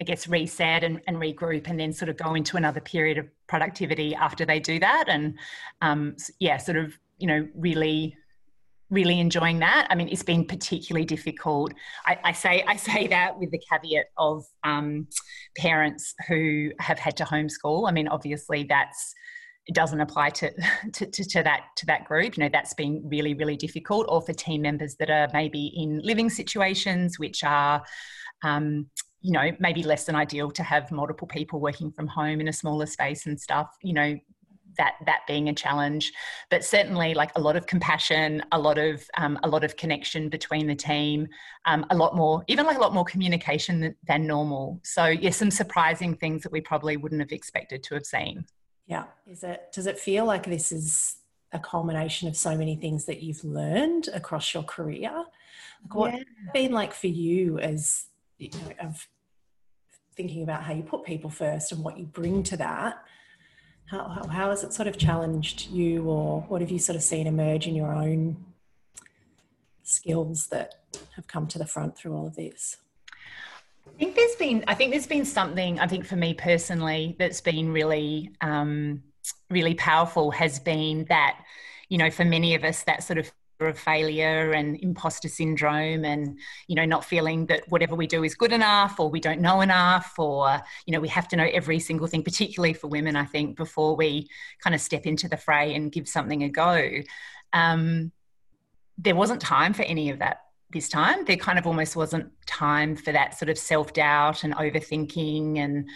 I 0.00 0.04
guess, 0.04 0.26
reset 0.26 0.82
and, 0.82 1.00
and, 1.06 1.18
regroup 1.18 1.68
and 1.68 1.78
then 1.78 1.92
sort 1.92 2.08
of 2.08 2.16
go 2.16 2.34
into 2.34 2.56
another 2.56 2.80
period 2.80 3.18
of 3.18 3.26
productivity 3.48 4.14
after 4.14 4.46
they 4.46 4.58
do 4.58 4.78
that. 4.80 5.04
And 5.08 5.38
um, 5.82 6.16
yeah, 6.38 6.56
sort 6.56 6.78
of, 6.78 6.98
you 7.18 7.26
know, 7.26 7.46
really 7.54 8.16
really 8.90 9.20
enjoying 9.20 9.60
that. 9.60 9.86
I 9.88 9.94
mean, 9.94 10.08
it's 10.08 10.22
been 10.22 10.44
particularly 10.44 11.06
difficult. 11.06 11.72
I, 12.06 12.18
I 12.24 12.32
say 12.32 12.64
I 12.66 12.76
say 12.76 13.06
that 13.06 13.38
with 13.38 13.50
the 13.52 13.62
caveat 13.70 14.06
of 14.18 14.44
um, 14.64 15.06
parents 15.56 16.14
who 16.28 16.70
have 16.80 16.98
had 16.98 17.16
to 17.18 17.24
homeschool. 17.24 17.88
I 17.88 17.92
mean, 17.92 18.08
obviously 18.08 18.64
that's 18.64 19.14
it 19.66 19.74
doesn't 19.74 20.00
apply 20.00 20.30
to, 20.30 20.50
to, 20.92 21.06
to, 21.06 21.24
to, 21.24 21.42
that 21.44 21.66
to 21.76 21.86
that 21.86 22.04
group. 22.04 22.36
You 22.36 22.44
know, 22.44 22.50
that's 22.52 22.74
been 22.74 23.02
really 23.04 23.34
really 23.34 23.56
difficult. 23.56 24.06
Or 24.08 24.20
for 24.20 24.32
team 24.32 24.62
members 24.62 24.96
that 24.96 25.10
are 25.10 25.28
maybe 25.32 25.72
in 25.76 26.00
living 26.00 26.28
situations 26.28 27.18
which 27.18 27.44
are 27.44 27.82
um, 28.42 28.86
you 29.20 29.32
know 29.32 29.50
maybe 29.58 29.82
less 29.82 30.04
than 30.04 30.14
ideal 30.14 30.50
to 30.50 30.62
have 30.62 30.90
multiple 30.90 31.26
people 31.26 31.60
working 31.60 31.90
from 31.92 32.06
home 32.06 32.40
in 32.40 32.48
a 32.48 32.52
smaller 32.52 32.86
space 32.86 33.26
and 33.26 33.40
stuff 33.40 33.76
you 33.82 33.92
know 33.92 34.18
that 34.76 34.94
that 35.06 35.20
being 35.26 35.48
a 35.48 35.54
challenge. 35.54 36.12
But 36.50 36.64
certainly 36.64 37.14
like 37.14 37.30
a 37.36 37.40
lot 37.40 37.56
of 37.56 37.66
compassion 37.66 38.42
a 38.52 38.58
lot 38.58 38.78
of 38.78 39.04
um, 39.16 39.38
a 39.42 39.48
lot 39.48 39.64
of 39.64 39.76
connection 39.76 40.28
between 40.28 40.66
the 40.66 40.74
team 40.74 41.28
um, 41.66 41.84
a 41.90 41.96
lot 41.96 42.16
more 42.16 42.44
even 42.48 42.66
like 42.66 42.76
a 42.76 42.80
lot 42.80 42.94
more 42.94 43.04
communication 43.04 43.80
than, 43.80 43.96
than 44.06 44.26
normal. 44.26 44.80
So 44.82 45.06
yeah 45.06 45.30
some 45.30 45.50
surprising 45.50 46.14
things 46.16 46.42
that 46.42 46.52
we 46.52 46.60
probably 46.60 46.96
wouldn't 46.96 47.20
have 47.20 47.32
expected 47.32 47.82
to 47.84 47.94
have 47.94 48.06
seen. 48.06 48.44
Yeah. 48.86 49.04
Is 49.26 49.44
it 49.44 49.70
does 49.72 49.86
it 49.86 49.98
feel 49.98 50.24
like 50.24 50.44
this 50.44 50.72
is 50.72 51.16
a 51.52 51.58
culmination 51.58 52.28
of 52.28 52.36
so 52.36 52.56
many 52.56 52.76
things 52.76 53.04
that 53.06 53.22
you've 53.22 53.44
learned 53.44 54.08
across 54.14 54.54
your 54.54 54.62
career? 54.62 55.10
Like 55.82 55.94
what 55.94 56.14
yeah. 56.14 56.22
been 56.52 56.72
like 56.72 56.92
for 56.92 57.06
you 57.06 57.58
as 57.58 58.06
you 58.40 58.48
know, 58.48 58.88
of 58.88 59.06
thinking 60.16 60.42
about 60.42 60.62
how 60.64 60.72
you 60.72 60.82
put 60.82 61.04
people 61.04 61.30
first 61.30 61.72
and 61.72 61.84
what 61.84 61.98
you 61.98 62.06
bring 62.06 62.42
to 62.44 62.56
that. 62.56 63.02
How, 63.86 64.08
how, 64.08 64.28
how 64.28 64.50
has 64.50 64.64
it 64.64 64.72
sort 64.72 64.88
of 64.88 64.96
challenged 64.96 65.70
you, 65.70 66.04
or 66.04 66.42
what 66.42 66.60
have 66.60 66.70
you 66.70 66.78
sort 66.78 66.96
of 66.96 67.02
seen 67.02 67.26
emerge 67.26 67.66
in 67.66 67.74
your 67.74 67.92
own 67.92 68.44
skills 69.82 70.46
that 70.48 70.76
have 71.16 71.26
come 71.26 71.46
to 71.48 71.58
the 71.58 71.66
front 71.66 71.96
through 71.96 72.14
all 72.16 72.26
of 72.26 72.36
this? 72.36 72.76
I 73.86 73.98
think 73.98 74.14
there's 74.14 74.36
been, 74.36 74.64
I 74.68 74.74
think 74.74 74.92
there's 74.92 75.06
been 75.06 75.24
something, 75.24 75.80
I 75.80 75.86
think 75.86 76.06
for 76.06 76.16
me 76.16 76.34
personally, 76.34 77.16
that's 77.18 77.40
been 77.40 77.72
really, 77.72 78.30
um, 78.40 79.02
really 79.50 79.74
powerful 79.74 80.30
has 80.30 80.60
been 80.60 81.04
that, 81.08 81.40
you 81.88 81.98
know, 81.98 82.10
for 82.10 82.24
many 82.24 82.54
of 82.54 82.62
us, 82.62 82.84
that 82.84 83.02
sort 83.02 83.18
of 83.18 83.30
of 83.66 83.78
failure 83.78 84.52
and 84.52 84.76
imposter 84.80 85.28
syndrome 85.28 86.04
and 86.04 86.38
you 86.66 86.74
know 86.74 86.84
not 86.84 87.04
feeling 87.04 87.46
that 87.46 87.62
whatever 87.68 87.94
we 87.94 88.06
do 88.06 88.24
is 88.24 88.34
good 88.34 88.52
enough 88.52 88.98
or 88.98 89.10
we 89.10 89.20
don't 89.20 89.40
know 89.40 89.60
enough 89.60 90.14
or 90.18 90.60
you 90.86 90.92
know 90.92 91.00
we 91.00 91.08
have 91.08 91.28
to 91.28 91.36
know 91.36 91.48
every 91.52 91.78
single 91.78 92.06
thing 92.06 92.22
particularly 92.22 92.72
for 92.72 92.88
women 92.88 93.16
i 93.16 93.24
think 93.24 93.56
before 93.56 93.94
we 93.96 94.28
kind 94.60 94.74
of 94.74 94.80
step 94.80 95.06
into 95.06 95.28
the 95.28 95.36
fray 95.36 95.74
and 95.74 95.92
give 95.92 96.08
something 96.08 96.42
a 96.42 96.48
go. 96.48 96.90
Um, 97.52 98.12
there 98.98 99.14
wasn't 99.14 99.40
time 99.40 99.72
for 99.72 99.82
any 99.82 100.10
of 100.10 100.18
that 100.18 100.42
this 100.70 100.88
time. 100.88 101.24
There 101.24 101.36
kind 101.36 101.58
of 101.58 101.66
almost 101.66 101.96
wasn't 101.96 102.30
time 102.46 102.96
for 102.96 103.12
that 103.12 103.38
sort 103.38 103.48
of 103.48 103.58
self-doubt 103.58 104.44
and 104.44 104.54
overthinking 104.54 105.58
and 105.58 105.88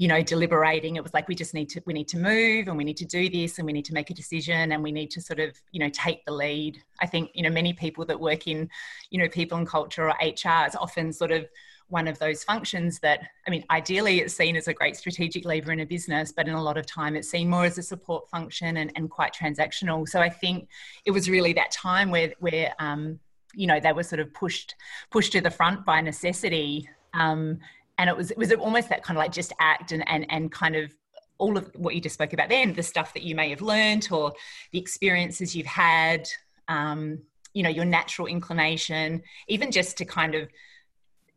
you 0.00 0.08
know 0.08 0.22
deliberating. 0.22 0.96
It 0.96 1.02
was 1.02 1.12
like 1.12 1.28
we 1.28 1.34
just 1.34 1.52
need 1.52 1.68
to 1.70 1.82
we 1.84 1.92
need 1.92 2.08
to 2.08 2.16
move 2.16 2.68
and 2.68 2.76
we 2.78 2.84
need 2.84 2.96
to 2.96 3.04
do 3.04 3.28
this 3.28 3.58
and 3.58 3.66
we 3.66 3.72
need 3.74 3.84
to 3.84 3.92
make 3.92 4.08
a 4.08 4.14
decision 4.14 4.72
and 4.72 4.82
we 4.82 4.90
need 4.90 5.10
to 5.10 5.20
sort 5.20 5.40
of 5.40 5.50
you 5.72 5.78
know 5.78 5.90
take 5.90 6.24
the 6.24 6.32
lead. 6.32 6.82
I 7.02 7.06
think 7.06 7.30
you 7.34 7.42
know 7.42 7.50
many 7.50 7.74
people 7.74 8.06
that 8.06 8.18
work 8.18 8.46
in 8.46 8.70
you 9.10 9.20
know 9.20 9.28
people 9.28 9.58
and 9.58 9.66
culture 9.66 10.08
or 10.08 10.14
hr 10.22 10.66
is 10.66 10.74
often 10.74 11.12
sort 11.12 11.32
of 11.32 11.46
one 11.88 12.08
of 12.08 12.18
those 12.18 12.42
functions 12.44 12.98
that 13.00 13.20
i 13.46 13.50
mean 13.50 13.64
ideally 13.68 14.20
it's 14.20 14.32
seen 14.32 14.56
as 14.56 14.68
a 14.68 14.72
great 14.72 14.96
strategic 14.96 15.44
lever 15.44 15.72
in 15.72 15.80
a 15.80 15.84
business 15.84 16.32
but 16.32 16.46
in 16.46 16.54
a 16.54 16.62
lot 16.62 16.78
of 16.78 16.86
time 16.86 17.16
it's 17.16 17.28
seen 17.28 17.50
more 17.50 17.64
as 17.64 17.76
a 17.78 17.82
support 17.82 18.30
function 18.30 18.78
and, 18.78 18.92
and 18.96 19.10
quite 19.10 19.34
transactional. 19.34 20.08
So 20.08 20.20
i 20.20 20.30
think 20.30 20.68
it 21.04 21.10
was 21.10 21.28
really 21.28 21.52
that 21.54 21.72
time 21.72 22.10
where 22.10 22.32
where 22.38 22.72
um, 22.78 23.20
you 23.52 23.66
know 23.66 23.78
they 23.78 23.92
were 23.92 24.04
sort 24.04 24.20
of 24.20 24.32
pushed 24.32 24.76
pushed 25.10 25.32
to 25.32 25.42
the 25.42 25.50
front 25.50 25.84
by 25.84 26.00
necessity 26.00 26.88
um, 27.12 27.58
and 28.00 28.08
it 28.08 28.16
was 28.16 28.30
it 28.30 28.38
was 28.38 28.50
almost 28.52 28.88
that 28.88 29.04
kind 29.04 29.16
of 29.16 29.20
like 29.22 29.30
just 29.30 29.52
act 29.60 29.92
and 29.92 30.02
and 30.08 30.26
and 30.30 30.50
kind 30.50 30.74
of 30.74 30.92
all 31.38 31.56
of 31.56 31.70
what 31.76 31.94
you 31.94 32.00
just 32.00 32.14
spoke 32.14 32.32
about 32.32 32.48
then 32.48 32.72
the 32.72 32.82
stuff 32.82 33.14
that 33.14 33.22
you 33.22 33.34
may 33.34 33.50
have 33.50 33.60
learned 33.60 34.08
or 34.10 34.32
the 34.72 34.78
experiences 34.78 35.54
you've 35.54 35.66
had 35.66 36.28
um, 36.68 37.18
you 37.52 37.62
know 37.62 37.68
your 37.68 37.84
natural 37.84 38.26
inclination 38.26 39.22
even 39.48 39.70
just 39.70 39.98
to 39.98 40.04
kind 40.04 40.34
of 40.34 40.48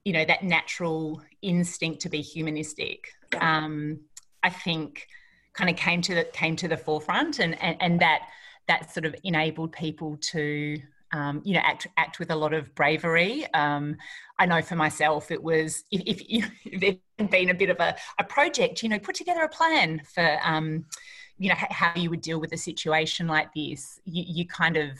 you 0.05 0.13
know 0.13 0.25
that 0.25 0.43
natural 0.43 1.21
instinct 1.41 2.01
to 2.01 2.09
be 2.09 2.21
humanistic 2.21 3.09
um, 3.39 3.99
i 4.41 4.49
think 4.49 5.07
kind 5.53 5.69
of 5.69 5.75
came 5.75 6.01
to 6.01 6.15
the 6.15 6.23
came 6.33 6.55
to 6.55 6.67
the 6.67 6.77
forefront 6.77 7.39
and 7.39 7.61
and, 7.61 7.75
and 7.81 7.99
that 7.99 8.21
that 8.69 8.93
sort 8.93 9.05
of 9.05 9.13
enabled 9.25 9.73
people 9.73 10.17
to 10.21 10.77
um, 11.13 11.41
you 11.45 11.53
know, 11.53 11.61
act 11.63 11.87
act 11.97 12.19
with 12.19 12.31
a 12.31 12.35
lot 12.35 12.53
of 12.53 12.73
bravery. 12.75 13.45
Um, 13.53 13.95
I 14.39 14.45
know 14.45 14.61
for 14.61 14.75
myself, 14.75 15.31
it 15.31 15.41
was 15.41 15.83
if, 15.91 16.01
if, 16.01 16.21
if 16.27 16.79
there 16.81 16.95
had 17.19 17.29
been 17.29 17.49
a 17.49 17.53
bit 17.53 17.69
of 17.69 17.79
a, 17.79 17.95
a 18.19 18.23
project, 18.23 18.83
you 18.83 18.89
know, 18.89 18.99
put 18.99 19.15
together 19.15 19.43
a 19.43 19.49
plan 19.49 20.01
for, 20.13 20.39
um, 20.43 20.85
you 21.37 21.49
know, 21.49 21.55
how 21.55 21.93
you 21.95 22.09
would 22.09 22.21
deal 22.21 22.39
with 22.39 22.51
a 22.53 22.57
situation 22.57 23.27
like 23.27 23.53
this. 23.53 23.99
You, 24.05 24.23
you 24.27 24.47
kind 24.47 24.75
of 24.75 24.97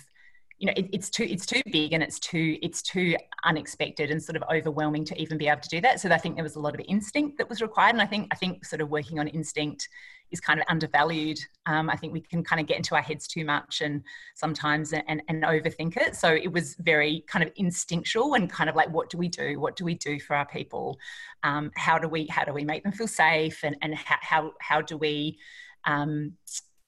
you 0.60 0.68
know 0.68 0.74
it, 0.78 0.88
it's 0.94 1.10
too 1.10 1.24
it's 1.24 1.46
too 1.46 1.62
big 1.72 1.94
and 1.94 2.02
it's 2.02 2.20
too 2.20 2.58
it's 2.62 2.82
too 2.82 3.18
unexpected 3.44 4.12
and 4.12 4.22
sort 4.22 4.38
of 4.38 4.44
overwhelming 4.50 5.04
to 5.04 5.22
even 5.22 5.38
be 5.38 5.48
able 5.48 5.60
to 5.60 5.68
do 5.68 5.82
that 5.82 6.00
so 6.00 6.10
i 6.10 6.18
think 6.18 6.36
there 6.36 6.44
was 6.44 6.56
a 6.56 6.60
lot 6.60 6.74
of 6.74 6.82
instinct 6.88 7.38
that 7.38 7.50
was 7.50 7.62
required 7.62 7.90
and 7.90 8.02
i 8.02 8.06
think 8.06 8.28
i 8.32 8.36
think 8.36 8.64
sort 8.64 8.80
of 8.80 8.90
working 8.90 9.20
on 9.20 9.28
instinct 9.28 9.90
is 10.34 10.42
kind 10.42 10.60
of 10.60 10.66
undervalued. 10.68 11.40
Um, 11.66 11.90
i 11.90 11.96
think 11.96 12.12
we 12.12 12.20
can 12.20 12.44
kind 12.44 12.60
of 12.60 12.68
get 12.68 12.76
into 12.76 12.96
our 12.96 13.02
heads 13.02 13.26
too 13.26 13.46
much 13.46 13.80
and 13.80 14.04
sometimes 14.36 14.92
and, 14.92 15.22
and 15.30 15.44
overthink 15.44 15.96
it. 15.96 16.16
So 16.16 16.34
it 16.34 16.52
was 16.52 16.76
very 16.76 17.24
kind 17.28 17.44
of 17.44 17.52
instinctual 17.56 18.34
and 18.34 18.50
kind 18.50 18.70
of 18.70 18.76
like 18.76 18.90
what 18.92 19.10
do 19.10 19.18
we 19.18 19.30
do? 19.30 19.60
What 19.60 19.78
do 19.78 19.86
we 19.86 19.94
do 19.96 20.20
for 20.20 20.36
our 20.36 20.46
people? 20.46 21.00
Um, 21.44 21.72
how 21.78 21.98
do 21.98 22.10
we 22.10 22.28
how 22.28 22.44
do 22.44 22.52
we 22.52 22.66
make 22.66 22.84
them 22.84 22.92
feel 22.92 23.08
safe? 23.08 23.64
And 23.64 23.78
and 23.82 23.96
how 23.96 24.52
how, 24.60 24.82
do 24.82 24.98
we 24.98 25.38
um, 25.86 26.34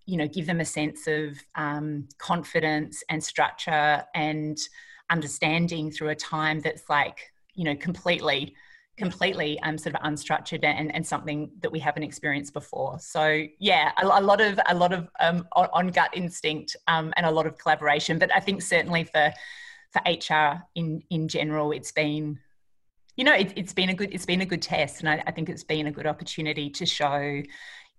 you 0.06 0.18
know 0.18 0.28
give 0.28 0.48
them 0.48 0.60
a 0.60 0.66
sense 0.66 1.08
of 1.08 1.38
um, 1.56 2.08
confidence 2.18 3.04
and 3.10 3.24
structure 3.24 4.04
and 4.14 4.58
understanding 5.10 5.92
through 5.92 6.10
a 6.10 6.16
time 6.16 6.60
that's 6.60 6.90
like 6.90 7.32
you 7.54 7.64
know 7.64 7.75
completely 7.75 8.56
completely 8.98 9.60
um, 9.62 9.78
sort 9.78 9.96
of 9.96 10.02
unstructured 10.02 10.64
and, 10.64 10.94
and 10.96 11.06
something 11.06 11.52
that 11.62 11.72
we 11.72 11.80
haven't 11.80 12.04
experienced 12.04 12.54
before. 12.54 12.98
So 13.00 13.44
yeah 13.60 13.92
a, 13.98 14.06
a 14.06 14.22
lot 14.22 14.42
of 14.42 14.60
a 14.68 14.75
lot 14.75 14.94
of 14.94 15.10
um, 15.20 15.48
on, 15.54 15.90
gut 15.90 16.12
instinct 16.16 16.75
um, 16.88 17.14
and 17.18 17.25
a 17.25 17.32
lot 17.32 17.46
of 17.46 17.58
collaboration. 17.58 18.18
But 18.20 18.34
i 18.34 18.40
think 18.40 18.62
certainly 18.62 19.04
for 19.04 19.34
for 19.92 20.02
hr 20.08 20.62
in 20.75 21.02
in 21.10 21.28
general 21.28 21.72
it's 21.72 21.92
been 21.92 22.40
you 23.16 23.24
know 23.24 23.34
it, 23.34 23.58
has 23.58 23.74
been 23.74 23.90
a 23.90 23.94
good 23.94 24.14
it's 24.14 24.25
been 24.25 24.42
a 24.42 24.46
good 24.46 24.62
test. 24.62 25.02
And 25.02 25.10
I, 25.10 25.24
I 25.28 25.32
think 25.32 25.50
it's 25.50 25.64
been 25.64 25.88
a 25.88 25.92
good 25.92 26.08
opportunity 26.08 26.70
to 26.70 26.86
show 26.86 27.42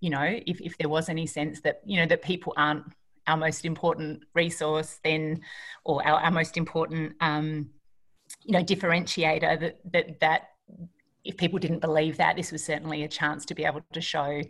you 0.00 0.10
know 0.10 0.24
if, 0.24 0.60
if 0.60 0.78
there 0.78 0.88
was 0.88 1.08
any 1.08 1.26
sense 1.26 1.60
that 1.62 1.80
you 1.84 1.98
know 1.98 2.06
that 2.06 2.22
people 2.22 2.54
aren't 2.56 2.84
our 3.26 3.36
most 3.36 3.64
important 3.64 4.22
resource 4.34 5.00
then 5.02 5.40
or 5.84 6.06
our, 6.06 6.20
our 6.20 6.30
most 6.30 6.56
important 6.56 7.14
um, 7.20 7.68
you 8.44 8.52
know 8.52 8.62
differentiator 8.62 9.60
that 9.60 9.78
that 9.92 10.20
that 10.20 10.42
if 11.24 11.36
people 11.36 11.58
didn't 11.58 11.80
believe 11.80 12.16
that 12.18 12.36
this 12.36 12.52
was 12.52 12.64
certainly 12.64 13.02
a 13.02 13.08
chance 13.08 13.44
to 13.46 13.54
be 13.54 13.64
able 13.64 13.82
to 13.92 14.00
show 14.00 14.40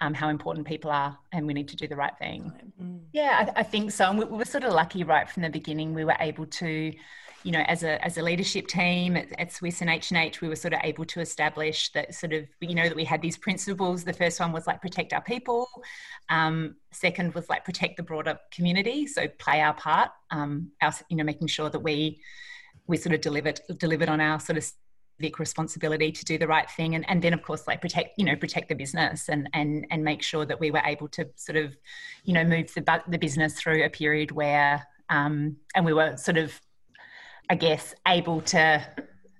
um, 0.00 0.12
how 0.12 0.28
important 0.28 0.66
people 0.66 0.90
are 0.90 1.16
and 1.32 1.46
we 1.46 1.54
need 1.54 1.68
to 1.68 1.76
do 1.76 1.86
the 1.86 1.96
right 1.96 2.16
thing 2.18 2.52
mm. 2.80 3.00
yeah 3.12 3.48
I, 3.54 3.60
I, 3.60 3.62
think 3.62 3.92
so 3.92 4.10
and 4.10 4.18
we, 4.18 4.24
we 4.24 4.38
were 4.38 4.44
sort 4.44 4.64
of 4.64 4.72
lucky 4.72 5.04
right 5.04 5.30
from 5.30 5.44
the 5.44 5.50
beginning 5.50 5.94
we 5.94 6.04
were 6.04 6.16
able 6.18 6.46
to 6.46 6.92
you 7.44 7.52
know, 7.52 7.60
as 7.60 7.82
a 7.82 8.02
as 8.02 8.16
a 8.16 8.22
leadership 8.22 8.66
team 8.66 9.16
at, 9.16 9.28
at 9.38 9.50
Swisse 9.50 9.82
and 9.82 9.90
H 9.90 10.10
and 10.10 10.18
H, 10.18 10.40
we 10.40 10.48
were 10.48 10.56
sort 10.56 10.72
of 10.72 10.80
able 10.82 11.04
to 11.04 11.20
establish 11.20 11.92
that 11.92 12.14
sort 12.14 12.32
of 12.32 12.46
you 12.60 12.74
know 12.74 12.88
that 12.88 12.96
we 12.96 13.04
had 13.04 13.20
these 13.20 13.36
principles. 13.36 14.02
The 14.02 14.14
first 14.14 14.40
one 14.40 14.50
was 14.50 14.66
like 14.66 14.80
protect 14.80 15.12
our 15.12 15.20
people. 15.20 15.68
Um, 16.30 16.76
second 16.90 17.34
was 17.34 17.48
like 17.50 17.64
protect 17.64 17.98
the 17.98 18.02
broader 18.02 18.38
community, 18.50 19.06
so 19.06 19.28
play 19.38 19.60
our 19.60 19.74
part. 19.74 20.10
Um, 20.30 20.72
our, 20.80 20.94
you 21.10 21.18
know, 21.18 21.24
making 21.24 21.48
sure 21.48 21.68
that 21.68 21.80
we 21.80 22.18
we 22.86 22.96
sort 22.96 23.14
of 23.14 23.20
delivered 23.20 23.60
delivered 23.78 24.08
on 24.08 24.22
our 24.22 24.40
sort 24.40 24.56
of 24.56 24.66
civic 25.20 25.38
responsibility 25.38 26.10
to 26.10 26.24
do 26.24 26.36
the 26.38 26.46
right 26.46 26.70
thing 26.70 26.94
and, 26.94 27.08
and 27.08 27.22
then 27.22 27.32
of 27.32 27.42
course 27.42 27.66
like 27.66 27.80
protect 27.80 28.18
you 28.18 28.24
know 28.24 28.34
protect 28.34 28.68
the 28.68 28.74
business 28.74 29.28
and 29.28 29.48
and 29.52 29.86
and 29.90 30.02
make 30.02 30.22
sure 30.22 30.44
that 30.44 30.58
we 30.58 30.70
were 30.70 30.82
able 30.84 31.06
to 31.08 31.28
sort 31.36 31.56
of 31.56 31.76
you 32.24 32.34
know 32.34 32.44
move 32.44 32.72
the, 32.74 33.02
the 33.08 33.18
business 33.18 33.54
through 33.54 33.84
a 33.84 33.90
period 33.90 34.30
where 34.32 34.86
um, 35.10 35.56
and 35.74 35.84
we 35.84 35.92
were 35.92 36.16
sort 36.16 36.38
of 36.38 36.60
I 37.50 37.54
guess, 37.56 37.94
able 38.08 38.40
to, 38.42 38.86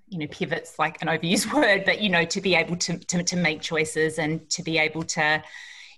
you 0.09 0.19
know, 0.19 0.27
pivot's 0.27 0.77
like 0.77 1.01
an 1.01 1.07
overused 1.07 1.51
word, 1.53 1.83
but, 1.85 2.01
you 2.01 2.09
know, 2.09 2.25
to 2.25 2.41
be 2.41 2.55
able 2.55 2.75
to, 2.77 2.97
to, 2.97 3.23
to 3.23 3.35
make 3.35 3.61
choices 3.61 4.19
and 4.19 4.47
to 4.51 4.63
be 4.63 4.77
able 4.77 5.03
to, 5.03 5.43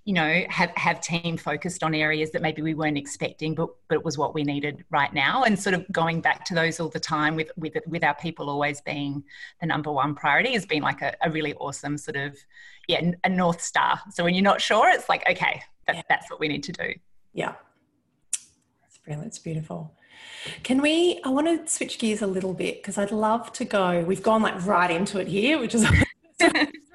you 0.07 0.13
know, 0.13 0.45
have, 0.47 0.71
have 0.77 1.01
team 1.01 1.35
focused 1.35 1.83
on 1.83 1.93
areas 1.93 2.31
that 2.31 2.41
maybe 2.41 2.61
we 2.61 2.73
weren't 2.73 2.97
expecting, 2.97 3.53
but, 3.53 3.67
but 3.89 3.95
it 3.95 4.05
was 4.05 4.17
what 4.17 4.33
we 4.33 4.41
needed 4.41 4.85
right 4.89 5.13
now. 5.13 5.43
And 5.43 5.59
sort 5.59 5.73
of 5.73 5.85
going 5.91 6.21
back 6.21 6.45
to 6.45 6.55
those 6.55 6.79
all 6.79 6.87
the 6.87 6.97
time 6.97 7.35
with, 7.35 7.51
with, 7.57 7.73
with 7.85 8.05
our 8.05 8.15
people 8.15 8.49
always 8.49 8.79
being 8.79 9.21
the 9.59 9.67
number 9.67 9.91
one 9.91 10.15
priority 10.15 10.53
has 10.53 10.65
been 10.65 10.81
like 10.81 11.01
a, 11.01 11.13
a 11.21 11.29
really 11.29 11.53
awesome 11.55 11.97
sort 11.97 12.15
of, 12.15 12.37
yeah, 12.87 13.01
a 13.25 13.27
North 13.27 13.61
Star. 13.61 13.99
So 14.09 14.23
when 14.23 14.33
you're 14.33 14.45
not 14.45 14.61
sure, 14.61 14.89
it's 14.89 15.09
like, 15.09 15.29
okay, 15.29 15.61
that, 15.87 15.97
yeah. 15.97 16.01
that's 16.07 16.31
what 16.31 16.39
we 16.39 16.47
need 16.47 16.63
to 16.63 16.71
do. 16.71 16.93
Yeah. 17.33 17.55
It's 18.85 18.99
brilliant. 18.99 19.27
It's 19.27 19.39
beautiful. 19.39 19.93
Can 20.63 20.81
we? 20.81 21.19
I 21.25 21.29
want 21.29 21.47
to 21.47 21.69
switch 21.69 21.99
gears 21.99 22.21
a 22.21 22.27
little 22.27 22.53
bit 22.53 22.81
because 22.81 22.97
I'd 22.97 23.11
love 23.11 23.51
to 23.51 23.65
go. 23.65 24.05
We've 24.05 24.23
gone 24.23 24.41
like 24.41 24.65
right 24.65 24.89
into 24.89 25.19
it 25.19 25.27
here, 25.27 25.59
which 25.59 25.75
is 25.75 25.85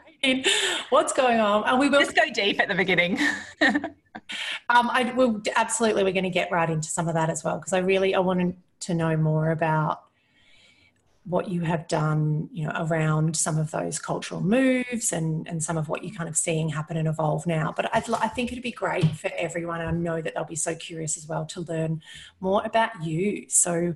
what's 0.91 1.13
going 1.13 1.41
on. 1.41 1.65
And 1.65 1.79
we 1.79 1.89
will 1.89 2.01
just 2.01 2.17
go 2.17 2.31
deep 2.33 2.61
at 2.61 2.69
the 2.69 2.75
beginning. 2.75 3.19
um, 3.61 4.91
I 4.91 5.13
will 5.17 5.43
absolutely. 5.57 6.05
We're 6.05 6.13
going 6.13 6.25
to 6.25 6.31
get 6.31 6.51
right 6.51 6.69
into 6.69 6.89
some 6.89 7.09
of 7.09 7.15
that 7.15 7.31
as 7.31 7.45
well 7.45 7.59
because 7.59 7.73
I 7.73 7.79
really 7.79 8.15
I 8.15 8.21
wanted 8.21 8.57
to 8.81 8.95
know 8.95 9.17
more 9.17 9.51
about 9.51 10.03
what 11.25 11.49
you 11.49 11.61
have 11.61 11.87
done, 11.87 12.49
you 12.53 12.67
know, 12.67 12.73
around 12.75 13.37
some 13.37 13.57
of 13.57 13.71
those 13.71 13.99
cultural 13.99 14.41
moves 14.41 15.13
and, 15.13 15.47
and 15.47 15.63
some 15.63 15.79
of 15.79 15.89
what 15.89 16.03
you're 16.03 16.15
kind 16.15 16.29
of 16.29 16.37
seeing 16.37 16.69
happen 16.69 16.97
and 16.97 17.07
evolve 17.07 17.47
now. 17.47 17.73
But 17.75 17.95
I'd, 17.95 18.11
I 18.11 18.27
think 18.27 18.51
it'd 18.51 18.63
be 18.63 18.73
great 18.73 19.07
for 19.13 19.31
everyone. 19.39 19.81
I 19.81 19.91
know 19.93 20.21
that 20.21 20.35
they'll 20.35 20.45
be 20.45 20.57
so 20.57 20.75
curious 20.75 21.17
as 21.17 21.29
well 21.29 21.47
to 21.47 21.61
learn 21.61 22.03
more 22.41 22.63
about 22.65 23.05
you. 23.05 23.47
So, 23.49 23.95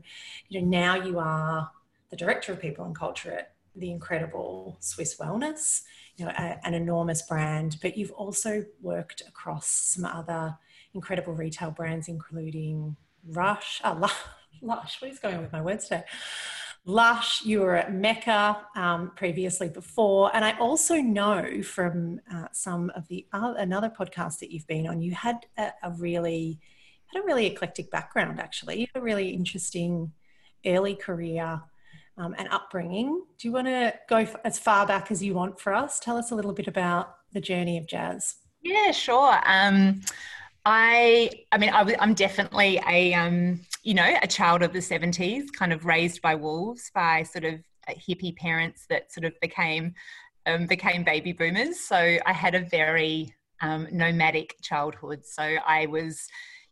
you 0.49 0.61
know, 0.61 0.67
now 0.69 0.95
you 0.95 1.19
are 1.19 1.71
the 2.11 2.17
director 2.17 2.53
of 2.53 2.61
people 2.61 2.85
and 2.85 2.95
culture 2.95 3.33
at 3.33 3.55
the 3.75 3.91
incredible 3.91 4.79
Swisse 4.81 5.19
Wellness, 5.19 5.83
you 6.17 6.25
know, 6.25 6.33
a, 6.37 6.67
an 6.67 6.75
enormous 6.75 7.23
brand, 7.23 7.77
but 7.83 7.97
you've 7.97 8.13
also 8.13 8.65
worked 8.81 9.23
across 9.29 9.69
some 9.69 10.05
other 10.05 10.57
incredible 10.95 11.35
retail 11.35 11.71
brands, 11.71 12.09
including 12.09 12.97
Rush, 13.29 13.81
uh, 13.85 14.09
Lush, 14.63 15.01
what 15.01 15.11
is 15.11 15.19
going 15.19 15.37
on 15.37 15.43
with 15.43 15.53
my 15.53 15.61
words 15.61 15.85
today? 15.85 16.05
Lush, 16.89 17.45
you 17.45 17.61
were 17.61 17.75
at 17.75 17.93
Mecca 17.93 18.65
um, 18.77 19.11
previously 19.17 19.69
before, 19.69 20.35
and 20.35 20.45
I 20.45 20.57
also 20.59 20.97
know 20.97 21.61
from 21.63 22.21
uh, 22.33 22.47
some 22.53 22.91
of 22.95 23.09
the 23.09 23.27
other, 23.33 23.59
another 23.59 23.91
podcast 23.91 24.39
that 24.39 24.53
you've 24.53 24.69
been 24.69 24.87
on, 24.87 25.03
you 25.03 25.13
had 25.13 25.47
a, 25.59 25.73
a, 25.83 25.91
really 25.91 26.61
had 27.07 27.23
a 27.23 27.27
really 27.27 27.47
eclectic 27.47 27.91
background. 27.91 28.39
Actually, 28.39 28.81
you 28.81 28.87
had 28.95 29.01
a 29.01 29.05
really 29.05 29.31
interesting 29.31 30.13
early 30.65 30.95
career 30.95 31.61
um, 32.19 32.35
and 32.39 32.49
upbringing. 32.51 33.23
Do 33.39 33.49
you 33.49 33.53
want 33.53 33.67
to 33.67 33.95
go 34.09 34.27
as 34.45 34.59
far 34.59 34.87
back 34.87 35.11
as 35.11 35.23
you 35.23 35.35
want 35.35 35.61
for 35.61 35.75
us? 35.75 36.01
Tell 36.01 36.17
us 36.17 36.31
a 36.31 36.35
little 36.35 36.53
bit 36.53 36.67
about 36.67 37.15
the 37.33 37.41
journey 37.41 37.79
of 37.79 37.87
Jazz. 37.87 38.37
Yeah, 38.63 38.91
sure. 38.91 39.39
Um, 39.45 40.01
I, 40.65 41.31
I 41.53 41.59
mean, 41.59 41.71
I, 41.71 41.95
am 42.01 42.15
definitely 42.15 42.81
a, 42.89 43.15
um, 43.15 43.61
you 43.85 43.95
know, 43.95 44.17
a 44.23 44.27
child 44.27 44.63
of 44.63 44.73
the 44.73 44.81
70s, 44.81 45.53
kind 45.53 45.73
of 45.73 45.85
raised 45.85 46.21
by 46.23 46.35
wolves, 46.35 46.91
by 46.95 47.23
sort 47.23 47.45
of 47.45 47.61
hippie 47.89 48.37
parents 48.37 48.87
that 48.91 49.13
sort 49.13 49.25
of 49.25 49.33
became, 49.41 49.95
um, 50.47 50.67
became 50.67 51.05
baby 51.05 51.33
boomers. 51.33 51.79
So 51.79 51.97
I 51.97 52.33
had 52.33 52.55
a 52.55 52.61
very 52.61 53.33
um, 53.61 53.87
nomadic 53.93 54.57
childhood. 54.63 55.25
So 55.25 55.43
I 55.43 55.87
was, 55.87 56.27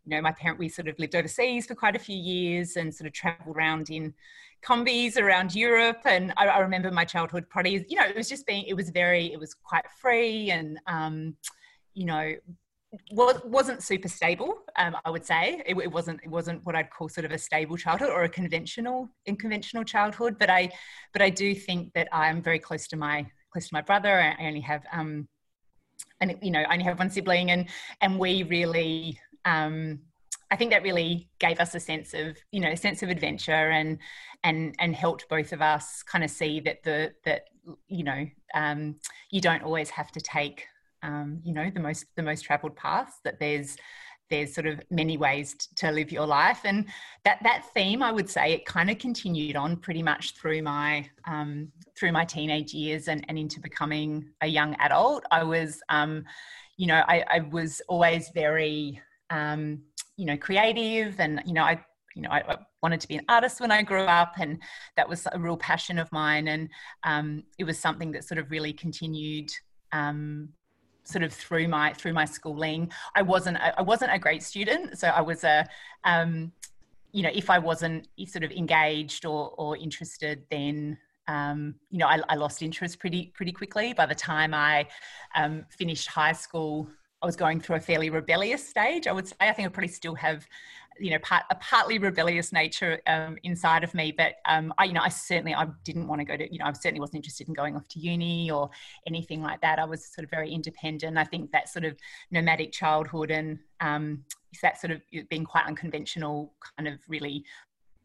you 0.05 0.11
know, 0.11 0.23
my 0.23 0.33
parent, 0.33 0.59
we 0.59 0.69
sort 0.69 0.89
of 0.89 0.99
lived 0.99 1.15
overseas 1.15 1.67
for 1.67 1.75
quite 1.75 1.95
a 1.95 2.01
few 2.01 2.17
years 2.17 2.77
and 2.77 2.93
sort 2.93 3.07
of 3.07 3.13
traveled 3.13 3.57
around 3.57 3.91
in 3.91 4.13
Kombis 4.65 5.19
around 5.19 5.55
Europe. 5.55 6.01
And 6.05 6.33
I, 6.37 6.47
I 6.47 6.59
remember 6.59 6.91
my 6.91 7.05
childhood 7.05 7.49
parties, 7.51 7.85
you 7.89 7.97
know, 7.97 8.07
it 8.07 8.17
was 8.17 8.29
just 8.29 8.47
being, 8.47 8.65
it 8.67 8.75
was 8.75 8.91
very, 8.91 9.33
it 9.33 9.39
was 9.39 9.55
quite 9.55 9.85
free 10.01 10.51
and, 10.51 10.79
um, 10.87 11.37
you 11.95 12.07
know, 12.07 12.35
was, 13.11 13.41
wasn't 13.45 13.83
super 13.83 14.09
stable. 14.09 14.63
Um, 14.77 14.97
I 15.05 15.11
would 15.11 15.25
say 15.25 15.63
it, 15.67 15.77
it, 15.77 15.91
wasn't 15.91 16.21
it 16.23 16.31
wasn't 16.31 16.65
what 16.65 16.77
I'd 16.77 16.91
call 16.91 17.09
sort 17.09 17.25
of 17.25 17.33
a 17.33 17.39
stable 17.39 17.77
childhood 17.77 18.11
or 18.11 18.25
a 18.25 18.29
conventional 18.29 19.09
unconventional 19.29 19.85
childhood. 19.85 20.37
But 20.39 20.51
I 20.51 20.71
but 21.13 21.23
I 21.23 21.31
do 21.31 21.55
think 21.55 21.93
that 21.95 22.09
I'm 22.13 22.43
very 22.43 22.59
close 22.59 22.87
to 22.89 22.97
my 22.97 23.27
close 23.53 23.69
to 23.69 23.75
my 23.75 23.81
brother. 23.81 24.21
I 24.21 24.47
only 24.47 24.61
have 24.61 24.85
um, 24.93 25.29
and 26.21 26.37
you 26.43 26.51
know 26.51 26.61
I 26.61 26.73
only 26.73 26.85
have 26.85 26.99
one 26.99 27.11
sibling, 27.11 27.51
and 27.51 27.69
and 28.01 28.19
we 28.19 28.43
really 28.45 29.19
um, 29.45 30.01
I 30.55 30.57
think 30.57 30.71
that 30.71 30.85
really 30.85 31.29
gave 31.41 31.59
us 31.59 31.75
a 31.75 31.81
sense 31.81 32.15
of 32.15 32.37
you 32.53 32.61
know 32.61 32.77
sense 32.77 33.03
of 33.03 33.09
adventure 33.09 33.71
and 33.73 33.99
and 34.45 34.77
and 34.79 34.95
helped 34.95 35.29
both 35.29 35.53
of 35.53 35.61
us 35.61 36.05
kind 36.05 36.23
of 36.23 36.31
see 36.31 36.61
that 36.61 36.85
the 36.85 37.13
that 37.25 37.49
you 37.89 38.05
know 38.05 38.25
um, 38.55 38.95
you 39.33 39.41
don't 39.41 39.65
always 39.65 39.91
have 39.91 40.13
to 40.13 40.21
take 40.21 40.65
um, 41.03 41.41
you 41.43 41.53
know 41.53 41.73
the 41.75 41.81
most 41.81 42.05
the 42.15 42.23
most 42.23 42.43
traveled 42.43 42.77
paths 42.77 43.15
that 43.25 43.41
there's 43.41 43.77
there's 44.31 44.55
sort 44.55 44.69
of 44.69 44.81
many 44.91 45.17
ways 45.17 45.57
to 45.75 45.91
live 45.91 46.13
your 46.13 46.25
life. 46.25 46.61
And 46.63 46.87
that 47.25 47.41
that 47.43 47.65
theme 47.75 48.01
i 48.01 48.13
would 48.13 48.31
say 48.31 48.53
it 48.53 48.65
kind 48.65 48.91
of 48.91 48.99
continued 48.99 49.57
on 49.57 49.77
pretty 49.77 50.05
much 50.05 50.37
through 50.37 50.63
my 50.63 51.11
um, 51.27 51.73
through 51.99 52.13
my 52.13 52.25
teenage 52.25 52.73
years 52.73 53.09
and, 53.09 53.25
and 53.29 53.37
into 53.37 53.59
becoming 53.59 54.31
a 54.41 54.47
young 54.47 54.77
adult. 54.77 55.25
I 55.33 55.43
was 55.43 55.83
um, 55.89 56.25
you 56.77 56.87
know 56.87 57.03
I, 57.09 57.25
I, 57.29 57.41
was 57.41 57.83
always 57.89 58.29
very 58.29 59.01
um, 59.31 59.83
you 60.17 60.27
know 60.27 60.37
creative 60.37 61.19
and 61.19 61.43
you 61.45 61.53
know 61.53 61.63
i 61.63 61.79
you 62.15 62.23
know 62.23 62.31
I, 62.31 62.53
I, 62.53 62.57
wanted 62.83 63.01
to 63.01 63.09
be 63.09 63.17
an 63.17 63.25
artist 63.29 63.61
when 63.61 63.73
i 63.73 63.83
grew 63.83 64.03
up 64.03 64.35
and 64.39 64.61
that 64.97 65.09
was 65.09 65.27
a 65.33 65.39
real 65.39 65.57
passion 65.57 65.99
of 65.99 66.13
mine 66.13 66.49
and 66.49 66.69
um, 67.03 67.43
it 67.59 67.65
was 67.65 67.79
something 67.79 68.13
that 68.13 68.25
sort 68.25 68.39
of 68.39 68.51
really 68.51 68.75
continued 68.75 69.51
um, 69.93 70.51
sort 71.05 71.23
of 71.23 71.33
through 71.33 71.69
my 71.69 71.93
through 71.93 72.13
my 72.13 72.25
schooling. 72.25 72.91
I 73.15 73.23
wasn't 73.23 73.59
I 73.59 73.83
wasn't 73.83 74.13
a 74.13 74.19
great 74.19 74.43
student, 74.43 74.99
so 74.99 75.09
I 75.09 75.21
was 75.21 75.45
a 75.45 75.67
um, 76.05 76.53
you 77.13 77.23
know, 77.23 77.31
if 77.33 77.49
I 77.49 77.59
wasn't 77.59 78.09
sort 78.27 78.43
of 78.43 78.51
engaged 78.51 79.25
or, 79.25 79.55
or 79.57 79.77
interested, 79.77 80.43
then 80.51 80.99
um, 81.29 81.77
you 81.91 81.99
know, 81.99 82.07
I, 82.07 82.21
I, 82.29 82.35
lost 82.35 82.61
interest 82.61 82.99
pretty 82.99 83.33
pretty 83.35 83.53
quickly. 83.53 83.95
By 83.95 84.05
the 84.05 84.15
time 84.15 84.53
I 84.53 84.89
um, 85.35 85.65
finished 85.71 86.09
high 86.09 86.33
school, 86.33 86.89
I 87.25 87.27
was 87.27 87.37
going 87.37 87.59
through 87.59 87.77
a 87.77 87.81
fairly 87.81 88.11
rebellious 88.11 88.69
stage. 88.69 89.07
I 89.07 89.13
would 89.13 89.27
say 89.27 89.35
I 89.41 89.53
think 89.55 89.65
I 89.65 89.71
probably 89.71 89.89
still 89.89 90.15
have, 90.15 90.47
you 91.01 91.11
know, 91.11 91.19
part, 91.21 91.45
a 91.51 91.55
partly 91.55 91.99
rebellious 91.99 92.53
nature 92.53 93.01
um, 93.07 93.39
inside 93.45 93.83
of 93.83 93.95
me. 93.95 94.13
But 94.13 94.35
um, 94.45 94.75
I, 94.77 94.85
you 94.85 94.93
know, 94.93 95.01
I 95.01 95.09
certainly 95.09 95.55
I 95.55 95.67
didn't 95.85 96.07
want 96.07 96.21
to 96.21 96.27
go 96.27 96.37
to, 96.37 96.53
you 96.53 96.59
know, 96.59 96.67
I 96.67 96.73
certainly 96.75 97.01
wasn't 97.01 97.17
interested 97.17 97.49
in 97.49 97.55
going 97.55 97.77
off 97.77 97.89
to 97.89 97.99
uni 97.99 98.51
or 98.51 98.69
anything 99.07 99.41
like 99.41 99.63
that. 99.63 99.79
I 99.79 99.87
was 99.87 100.05
sort 100.05 100.25
of 100.25 100.31
very 100.31 100.53
independent. 100.53 101.17
I 101.17 101.25
think 101.25 101.51
that 101.53 101.71
sort 101.71 101.87
of 101.87 101.97
nomadic 102.31 102.73
childhood 102.73 103.31
and 103.31 103.59
um, 103.81 104.23
that 104.61 104.79
sort 104.79 104.91
of 104.91 105.01
being 105.31 105.47
quite 105.47 105.65
unconventional 105.65 106.53
kind 106.77 106.87
of 106.87 107.01
really 107.09 107.43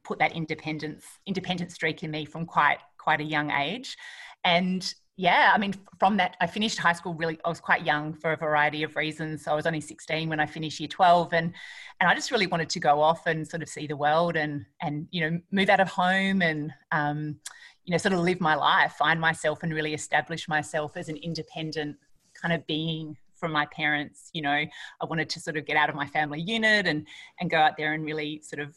put 0.05 0.17
that 0.19 0.31
independence 0.31 1.03
independent 1.25 1.73
streak 1.73 2.03
in 2.03 2.09
me 2.09 2.23
from 2.23 2.45
quite 2.45 2.77
quite 2.97 3.19
a 3.19 3.23
young 3.23 3.51
age 3.51 3.97
and 4.45 4.95
yeah, 5.19 5.51
I 5.53 5.57
mean, 5.57 5.73
from 5.99 6.15
that, 6.15 6.37
I 6.39 6.47
finished 6.47 6.79
high 6.79 6.93
school 6.93 7.13
really, 7.13 7.37
I 7.43 7.49
was 7.49 7.59
quite 7.59 7.85
young 7.85 8.13
for 8.13 8.31
a 8.31 8.37
variety 8.37 8.83
of 8.83 8.95
reasons. 8.95 9.43
So 9.43 9.51
I 9.51 9.55
was 9.55 9.65
only 9.65 9.81
16 9.81 10.29
when 10.29 10.39
I 10.39 10.45
finished 10.45 10.79
year 10.79 10.87
12 10.87 11.33
and, 11.33 11.53
and 11.99 12.09
I 12.09 12.15
just 12.15 12.31
really 12.31 12.47
wanted 12.47 12.69
to 12.69 12.79
go 12.79 13.01
off 13.01 13.27
and 13.27 13.45
sort 13.45 13.61
of 13.61 13.67
see 13.67 13.85
the 13.85 13.97
world 13.97 14.37
and, 14.37 14.65
and, 14.81 15.09
you 15.11 15.29
know, 15.29 15.41
move 15.51 15.67
out 15.67 15.81
of 15.81 15.89
home 15.89 16.41
and, 16.41 16.71
um, 16.93 17.37
you 17.83 17.91
know, 17.91 17.97
sort 17.97 18.13
of 18.13 18.19
live 18.19 18.39
my 18.39 18.55
life, 18.55 18.93
find 18.93 19.19
myself 19.19 19.61
and 19.61 19.73
really 19.73 19.93
establish 19.93 20.47
myself 20.47 20.95
as 20.95 21.09
an 21.09 21.17
independent 21.17 21.97
kind 22.41 22.53
of 22.53 22.65
being 22.65 23.17
from 23.35 23.51
my 23.51 23.65
parents. 23.65 24.29
You 24.31 24.43
know, 24.43 24.51
I 24.51 25.05
wanted 25.05 25.29
to 25.31 25.41
sort 25.41 25.57
of 25.57 25.65
get 25.65 25.75
out 25.75 25.89
of 25.89 25.95
my 25.95 26.07
family 26.07 26.39
unit 26.39 26.87
and, 26.87 27.05
and 27.41 27.49
go 27.49 27.57
out 27.57 27.75
there 27.75 27.91
and 27.91 28.05
really 28.05 28.41
sort 28.41 28.61
of 28.61 28.73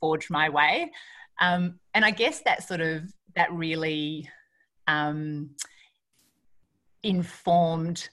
forge 0.00 0.30
my 0.30 0.48
way. 0.48 0.90
Um, 1.40 1.78
and 1.94 2.04
I 2.04 2.10
guess 2.10 2.40
that 2.40 2.66
sort 2.66 2.80
of, 2.80 3.04
that 3.36 3.52
really, 3.52 4.28
um, 4.88 5.50
informed 7.06 8.08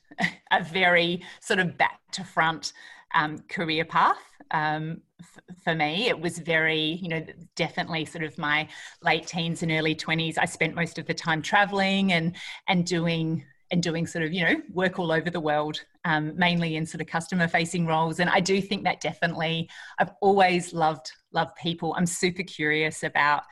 a 0.52 0.64
very 0.64 1.24
sort 1.42 1.60
of 1.60 1.78
back 1.78 2.00
to 2.12 2.24
front 2.24 2.74
um, 3.16 3.40
career 3.50 3.86
path 3.86 4.18
um, 4.52 5.02
f- 5.20 5.56
for 5.64 5.76
me. 5.76 6.08
It 6.08 6.20
was 6.20 6.40
very, 6.40 7.00
you 7.02 7.10
know, 7.10 7.26
definitely 7.56 8.06
sort 8.06 8.24
of 8.24 8.38
my 8.38 8.68
late 9.02 9.28
teens 9.28 9.64
and 9.64 9.72
early 9.72 9.96
20s. 9.96 10.38
I 10.38 10.46
spent 10.46 10.76
most 10.76 10.98
of 10.98 11.06
the 11.06 11.14
time 11.14 11.42
traveling 11.42 12.14
and 12.14 12.36
and 12.68 12.86
doing 12.86 13.44
and 13.72 13.82
doing 13.82 14.06
sort 14.06 14.24
of 14.24 14.32
you 14.32 14.44
know 14.46 14.62
work 14.72 15.00
all 15.00 15.12
over 15.12 15.30
the 15.30 15.40
world 15.40 15.82
um, 16.06 16.38
mainly 16.38 16.76
in 16.76 16.86
sort 16.86 17.02
of 17.02 17.08
customer 17.08 17.48
facing 17.48 17.88
roles 17.88 18.20
and 18.20 18.30
i 18.30 18.40
do 18.40 18.62
think 18.62 18.84
that 18.84 19.02
definitely 19.02 19.68
i've 20.00 20.12
always 20.22 20.74
loved 20.74 21.12
loved 21.32 21.56
people 21.56 21.96
i'm 21.98 22.06
super 22.06 22.44
curious 22.44 23.02
about 23.02 23.44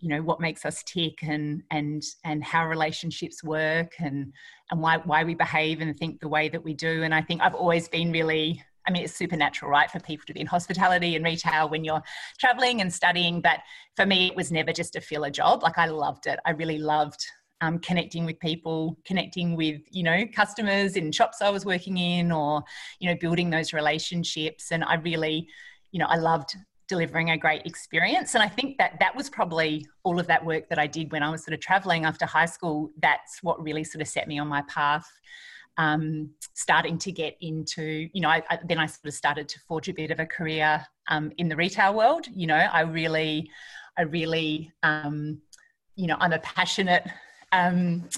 you 0.00 0.08
know 0.08 0.22
what 0.22 0.40
makes 0.40 0.64
us 0.64 0.82
tick 0.84 1.22
and 1.22 1.62
and 1.70 2.02
and 2.24 2.44
how 2.44 2.66
relationships 2.66 3.42
work 3.42 3.92
and 3.98 4.32
and 4.70 4.80
why 4.80 4.98
why 4.98 5.24
we 5.24 5.34
behave 5.34 5.80
and 5.80 5.96
think 5.98 6.20
the 6.20 6.28
way 6.28 6.48
that 6.48 6.62
we 6.62 6.72
do 6.72 7.02
and 7.02 7.14
i 7.14 7.20
think 7.20 7.40
i've 7.42 7.54
always 7.54 7.88
been 7.88 8.12
really 8.12 8.62
I 8.86 8.90
mean, 8.90 9.04
it's 9.04 9.14
supernatural, 9.14 9.70
right, 9.70 9.90
for 9.90 10.00
people 10.00 10.24
to 10.26 10.32
be 10.32 10.40
in 10.40 10.46
hospitality 10.46 11.14
and 11.14 11.22
retail 11.22 11.68
when 11.68 11.84
you're 11.84 12.02
traveling 12.38 12.80
and 12.80 12.90
studying. 12.90 13.42
But 13.42 13.60
for 13.96 14.06
me, 14.06 14.28
it 14.28 14.34
was 14.34 14.50
never 14.50 14.72
just 14.72 14.96
a 14.96 15.00
filler 15.02 15.28
job. 15.28 15.62
Like, 15.62 15.76
I 15.76 15.84
loved 15.86 16.26
it. 16.26 16.38
I 16.46 16.52
really 16.52 16.78
loved 16.78 17.22
um, 17.60 17.78
connecting 17.80 18.24
with 18.24 18.40
people, 18.40 18.96
connecting 19.04 19.56
with, 19.56 19.82
you 19.90 20.04
know, 20.04 20.24
customers 20.34 20.96
in 20.96 21.12
shops 21.12 21.42
I 21.42 21.50
was 21.50 21.66
working 21.66 21.98
in 21.98 22.32
or, 22.32 22.62
you 22.98 23.10
know, 23.10 23.16
building 23.20 23.50
those 23.50 23.74
relationships. 23.74 24.72
And 24.72 24.82
I 24.82 24.94
really, 24.94 25.48
you 25.92 25.98
know, 25.98 26.06
I 26.06 26.16
loved 26.16 26.56
delivering 26.88 27.30
a 27.30 27.38
great 27.38 27.64
experience. 27.66 28.34
And 28.34 28.42
I 28.42 28.48
think 28.48 28.78
that 28.78 28.98
that 28.98 29.14
was 29.14 29.28
probably 29.28 29.86
all 30.02 30.18
of 30.18 30.26
that 30.26 30.44
work 30.44 30.68
that 30.70 30.78
I 30.78 30.86
did 30.86 31.12
when 31.12 31.22
I 31.22 31.30
was 31.30 31.44
sort 31.44 31.54
of 31.54 31.60
traveling 31.60 32.04
after 32.04 32.26
high 32.26 32.46
school. 32.46 32.90
That's 33.00 33.42
what 33.42 33.62
really 33.62 33.84
sort 33.84 34.02
of 34.02 34.08
set 34.08 34.26
me 34.26 34.38
on 34.38 34.48
my 34.48 34.62
path. 34.62 35.06
Um, 35.76 36.30
starting 36.54 36.98
to 36.98 37.12
get 37.12 37.36
into, 37.40 38.08
you 38.12 38.20
know, 38.20 38.30
I, 38.30 38.42
I, 38.50 38.58
then 38.64 38.78
I 38.78 38.86
sort 38.86 39.06
of 39.06 39.14
started 39.14 39.48
to 39.50 39.60
forge 39.60 39.88
a 39.88 39.92
bit 39.92 40.10
of 40.10 40.18
a 40.18 40.26
career 40.26 40.84
um, 41.08 41.30
in 41.38 41.48
the 41.48 41.54
retail 41.54 41.94
world. 41.94 42.26
You 42.34 42.48
know, 42.48 42.56
I 42.56 42.80
really, 42.80 43.48
I 43.96 44.02
really, 44.02 44.72
um, 44.82 45.40
you 45.94 46.08
know, 46.08 46.16
I'm 46.18 46.32
a 46.32 46.40
passionate, 46.40 47.06
um, 47.52 48.08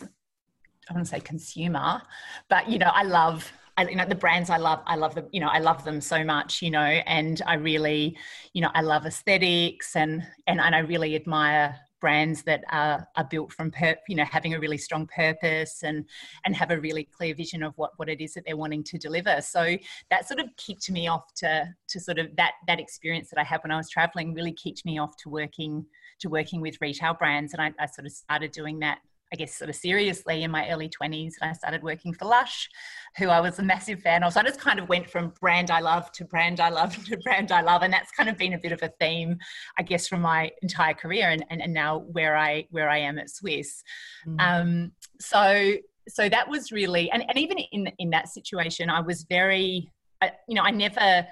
I 0.88 0.94
want 0.94 1.04
to 1.04 1.10
say 1.10 1.20
consumer, 1.20 2.00
but 2.48 2.68
you 2.68 2.78
know, 2.78 2.90
I 2.94 3.02
love 3.02 3.52
I, 3.80 3.88
you 3.88 3.96
know 3.96 4.04
the 4.04 4.14
brands 4.14 4.50
I 4.50 4.58
love 4.58 4.80
I 4.86 4.96
love 4.96 5.14
them 5.14 5.26
you 5.32 5.40
know 5.40 5.48
I 5.48 5.58
love 5.58 5.84
them 5.84 6.00
so 6.00 6.22
much 6.22 6.60
you 6.60 6.70
know 6.70 6.80
and 6.80 7.40
I 7.46 7.54
really 7.54 8.16
you 8.52 8.60
know 8.60 8.70
I 8.74 8.82
love 8.82 9.06
aesthetics 9.06 9.96
and 9.96 10.22
and, 10.46 10.60
and 10.60 10.74
I 10.74 10.80
really 10.80 11.16
admire 11.16 11.76
brands 12.00 12.42
that 12.44 12.64
are, 12.70 13.06
are 13.16 13.24
built 13.24 13.52
from 13.52 13.70
per, 13.70 13.94
you 14.08 14.16
know 14.16 14.24
having 14.24 14.54
a 14.54 14.60
really 14.60 14.78
strong 14.78 15.06
purpose 15.06 15.82
and 15.82 16.04
and 16.44 16.54
have 16.56 16.70
a 16.70 16.80
really 16.80 17.04
clear 17.04 17.34
vision 17.34 17.62
of 17.62 17.72
what 17.76 17.92
what 17.96 18.08
it 18.08 18.20
is 18.20 18.34
that 18.34 18.44
they're 18.46 18.56
wanting 18.56 18.84
to 18.84 18.98
deliver. 18.98 19.40
So 19.40 19.76
that 20.10 20.28
sort 20.28 20.40
of 20.40 20.46
kicked 20.56 20.90
me 20.90 21.08
off 21.08 21.32
to 21.36 21.74
to 21.88 22.00
sort 22.00 22.18
of 22.18 22.34
that 22.36 22.52
that 22.66 22.80
experience 22.80 23.30
that 23.30 23.40
I 23.40 23.44
had 23.44 23.62
when 23.62 23.70
I 23.70 23.76
was 23.76 23.88
traveling 23.88 24.34
really 24.34 24.52
kicked 24.52 24.84
me 24.84 24.98
off 24.98 25.16
to 25.18 25.30
working 25.30 25.86
to 26.20 26.28
working 26.28 26.60
with 26.60 26.76
retail 26.80 27.14
brands. 27.14 27.54
And 27.54 27.62
I, 27.62 27.72
I 27.82 27.86
sort 27.86 28.06
of 28.06 28.12
started 28.12 28.52
doing 28.52 28.78
that 28.80 28.98
I 29.32 29.36
guess, 29.36 29.54
sort 29.54 29.70
of 29.70 29.76
seriously 29.76 30.42
in 30.42 30.50
my 30.50 30.68
early 30.70 30.88
20s. 30.88 31.34
And 31.40 31.50
I 31.50 31.52
started 31.52 31.82
working 31.82 32.12
for 32.12 32.24
Lush, 32.24 32.68
who 33.16 33.28
I 33.28 33.40
was 33.40 33.58
a 33.58 33.62
massive 33.62 34.00
fan 34.00 34.24
of. 34.24 34.32
So 34.32 34.40
I 34.40 34.42
just 34.42 34.60
kind 34.60 34.80
of 34.80 34.88
went 34.88 35.08
from 35.08 35.32
brand 35.40 35.70
I 35.70 35.80
love 35.80 36.10
to 36.12 36.24
brand 36.24 36.60
I 36.60 36.68
love 36.68 36.96
to 37.06 37.16
brand 37.18 37.52
I 37.52 37.60
love. 37.60 37.82
And 37.82 37.92
that's 37.92 38.10
kind 38.10 38.28
of 38.28 38.36
been 38.36 38.54
a 38.54 38.58
bit 38.58 38.72
of 38.72 38.82
a 38.82 38.92
theme, 39.00 39.38
I 39.78 39.82
guess, 39.82 40.08
from 40.08 40.20
my 40.22 40.50
entire 40.62 40.94
career 40.94 41.30
and, 41.30 41.44
and, 41.50 41.62
and 41.62 41.72
now 41.72 41.98
where 41.98 42.36
I 42.36 42.66
where 42.70 42.88
I 42.88 42.98
am 42.98 43.18
at 43.18 43.28
Swisse. 43.28 43.82
Mm. 44.26 44.40
Um, 44.40 44.92
so 45.20 45.74
so 46.08 46.28
that 46.28 46.48
was 46.48 46.72
really 46.72 47.10
and, 47.10 47.24
and 47.28 47.38
even 47.38 47.58
in 47.58 47.92
in 47.98 48.10
that 48.10 48.28
situation, 48.28 48.90
I 48.90 49.00
was 49.00 49.24
very, 49.24 49.92
I, 50.20 50.32
you 50.48 50.54
know, 50.54 50.62
I 50.62 50.70
never 50.70 51.26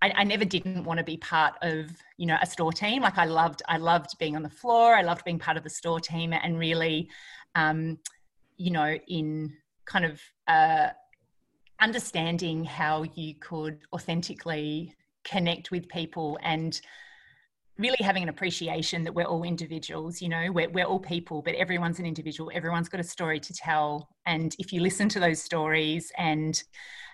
I, 0.00 0.12
I, 0.16 0.24
never 0.24 0.44
didn't 0.44 0.84
want 0.84 0.98
to 0.98 1.04
be 1.04 1.16
part 1.16 1.54
of 1.62 1.90
you 2.16 2.26
know 2.26 2.36
a 2.40 2.46
store 2.46 2.72
team. 2.72 3.02
Like 3.02 3.18
i 3.18 3.24
loved 3.24 3.62
i 3.68 3.76
loved 3.76 4.18
being 4.18 4.36
on 4.36 4.42
the 4.42 4.50
floor. 4.50 4.94
I 4.94 5.02
loved 5.02 5.24
being 5.24 5.38
part 5.38 5.56
of 5.56 5.64
the 5.64 5.70
store 5.70 6.00
team 6.00 6.32
and 6.32 6.58
really 6.58 7.08
um, 7.54 7.98
you 8.56 8.70
know 8.70 8.96
in 9.08 9.56
kind 9.84 10.04
of 10.04 10.20
uh, 10.46 10.88
understanding 11.80 12.64
how 12.64 13.04
you 13.14 13.34
could 13.36 13.80
authentically 13.92 14.94
connect 15.24 15.70
with 15.70 15.88
people 15.88 16.38
and 16.42 16.80
really 17.78 17.98
having 18.00 18.24
an 18.24 18.28
appreciation 18.28 19.04
that 19.04 19.14
we're 19.14 19.24
all 19.24 19.44
individuals 19.44 20.20
you 20.20 20.28
know 20.28 20.50
we're, 20.50 20.68
we're 20.70 20.84
all 20.84 20.98
people 20.98 21.42
but 21.42 21.54
everyone's 21.54 21.98
an 21.98 22.06
individual. 22.06 22.50
Everyone's 22.54 22.88
got 22.88 23.00
a 23.00 23.04
story 23.04 23.40
to 23.40 23.52
tell. 23.52 24.08
And 24.26 24.54
if 24.58 24.72
you 24.72 24.80
listen 24.80 25.08
to 25.10 25.20
those 25.20 25.42
stories 25.42 26.12
and 26.16 26.62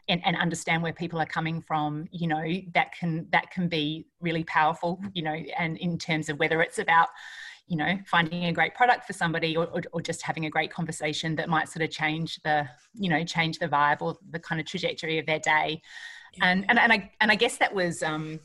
and, 0.09 0.21
and 0.25 0.37
understand 0.37 0.83
where 0.83 0.93
people 0.93 1.21
are 1.21 1.27
coming 1.27 1.61
from 1.61 2.07
you 2.13 2.27
know 2.27 2.45
that 2.75 2.93
can 2.93 3.27
that 3.33 3.51
can 3.51 3.69
be 3.69 4.07
really 4.21 4.45
powerful 4.45 5.01
you 5.13 5.23
know 5.23 5.37
and 5.59 5.77
in 5.79 5.99
terms 5.99 6.29
of 6.29 6.39
whether 6.39 6.61
it's 6.63 6.79
about 6.79 7.09
you 7.67 7.77
know 7.77 7.99
finding 8.07 8.45
a 8.47 8.53
great 8.53 8.75
product 8.75 9.07
for 9.07 9.13
somebody 9.13 9.57
or, 9.57 9.67
or, 9.67 9.83
or, 9.93 10.03
just 10.03 10.23
having 10.23 10.45
a 10.45 10.51
great 10.51 10.71
conversation 10.71 11.35
that 11.35 11.49
might 11.49 11.69
sort 11.69 11.83
of 11.83 11.91
change 11.91 12.39
the 12.45 12.69
you 12.95 13.09
know 13.09 13.25
change 13.25 13.59
the 13.59 13.69
vibe 13.69 14.03
or 14.03 14.17
the 14.31 14.39
kind 14.39 14.61
of 14.61 14.67
trajectory 14.67 15.19
of 15.19 15.27
their 15.27 15.39
day 15.39 15.81
yeah. 16.35 16.47
and, 16.47 16.67
and 16.69 16.79
and 16.79 16.93
i 16.93 17.11
and 17.21 17.31
i 17.31 17.35
guess 17.35 17.57
that 17.57 17.75
was 17.75 18.03
um 18.03 18.39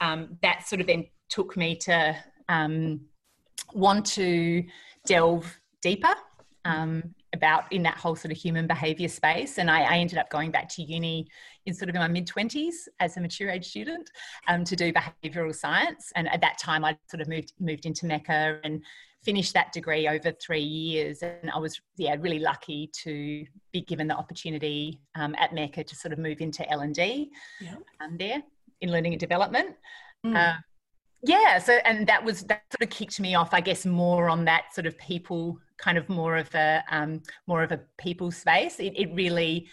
um 0.00 0.36
that 0.42 0.66
sort 0.66 0.80
of 0.80 0.86
then 0.86 1.06
took 1.28 1.56
me 1.56 1.76
to 1.76 2.16
um 2.48 3.00
want 3.72 4.04
to 4.04 4.64
delve 5.06 5.58
deeper 5.80 6.14
um 6.66 7.14
about 7.36 7.70
in 7.72 7.82
that 7.84 7.96
whole 7.96 8.16
sort 8.16 8.32
of 8.32 8.38
human 8.38 8.66
behavior 8.66 9.08
space. 9.08 9.58
And 9.58 9.70
I, 9.70 9.82
I 9.82 9.98
ended 9.98 10.18
up 10.18 10.28
going 10.30 10.50
back 10.50 10.68
to 10.70 10.82
uni 10.82 11.28
in 11.66 11.74
sort 11.74 11.88
of 11.88 11.94
in 11.94 12.00
my 12.00 12.08
mid 12.08 12.26
20s 12.26 12.88
as 12.98 13.16
a 13.16 13.20
mature 13.20 13.50
age 13.50 13.66
student 13.66 14.10
um, 14.48 14.64
to 14.64 14.74
do 14.74 14.92
behavioral 14.92 15.54
science. 15.54 16.12
And 16.16 16.28
at 16.28 16.40
that 16.40 16.58
time, 16.58 16.84
I 16.84 16.96
sort 17.08 17.20
of 17.20 17.28
moved 17.28 17.52
moved 17.60 17.86
into 17.86 18.06
Mecca 18.06 18.58
and 18.64 18.82
finished 19.22 19.54
that 19.54 19.72
degree 19.72 20.08
over 20.08 20.32
three 20.32 20.60
years. 20.60 21.22
And 21.22 21.50
I 21.54 21.58
was 21.58 21.80
yeah 21.96 22.16
really 22.18 22.40
lucky 22.40 22.90
to 23.04 23.44
be 23.72 23.82
given 23.82 24.08
the 24.08 24.16
opportunity 24.16 25.00
um, 25.14 25.34
at 25.38 25.54
Mecca 25.54 25.84
to 25.84 25.96
sort 25.96 26.12
of 26.12 26.18
move 26.18 26.40
into 26.40 26.68
L 26.70 26.80
and 26.80 26.94
D 26.94 27.30
yeah. 27.60 27.74
um, 28.00 28.16
there 28.16 28.42
in 28.80 28.90
learning 28.90 29.12
and 29.12 29.20
development. 29.20 29.76
Mm. 30.24 30.36
Uh, 30.36 30.56
yeah 31.26 31.58
so 31.58 31.78
and 31.84 32.06
that 32.06 32.24
was 32.24 32.42
that 32.44 32.62
sort 32.72 32.82
of 32.82 32.90
kicked 32.90 33.20
me 33.20 33.34
off 33.34 33.52
i 33.52 33.60
guess 33.60 33.84
more 33.84 34.28
on 34.28 34.44
that 34.44 34.74
sort 34.74 34.86
of 34.86 34.96
people 34.98 35.58
kind 35.78 35.98
of 35.98 36.08
more 36.08 36.36
of 36.36 36.54
a 36.54 36.82
um, 36.90 37.22
more 37.46 37.62
of 37.62 37.72
a 37.72 37.80
people 37.98 38.30
space. 38.30 38.80
It, 38.80 38.92
it 38.96 39.14
really 39.14 39.68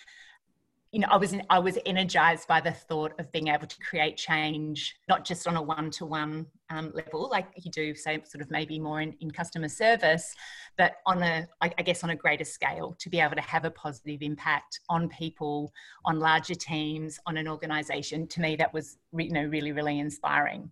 you 0.91 0.99
know 0.99 1.07
i 1.09 1.17
was 1.17 1.33
i 1.49 1.57
was 1.57 1.79
energized 1.87 2.47
by 2.47 2.61
the 2.61 2.71
thought 2.71 3.13
of 3.19 3.31
being 3.31 3.47
able 3.47 3.65
to 3.65 3.77
create 3.79 4.15
change 4.15 4.95
not 5.09 5.25
just 5.25 5.47
on 5.47 5.55
a 5.55 5.61
one-to-one 5.61 6.45
um, 6.69 6.91
level 6.93 7.27
like 7.31 7.47
you 7.55 7.71
do 7.71 7.95
say 7.95 8.21
sort 8.23 8.43
of 8.43 8.51
maybe 8.51 8.77
more 8.77 9.01
in, 9.01 9.11
in 9.19 9.31
customer 9.31 9.67
service 9.67 10.35
but 10.77 10.97
on 11.07 11.23
a 11.23 11.47
I 11.61 11.69
guess 11.69 12.03
on 12.03 12.11
a 12.11 12.15
greater 12.15 12.43
scale 12.43 12.95
to 12.99 13.09
be 13.09 13.19
able 13.19 13.35
to 13.35 13.41
have 13.41 13.65
a 13.65 13.71
positive 13.71 14.21
impact 14.21 14.81
on 14.89 15.09
people 15.09 15.71
on 16.05 16.19
larger 16.19 16.55
teams 16.55 17.19
on 17.25 17.37
an 17.37 17.47
organization. 17.47 18.27
To 18.27 18.41
me 18.41 18.55
that 18.55 18.73
was 18.73 18.97
you 19.15 19.31
know 19.31 19.45
really 19.45 19.71
really 19.71 19.99
inspiring 19.99 20.71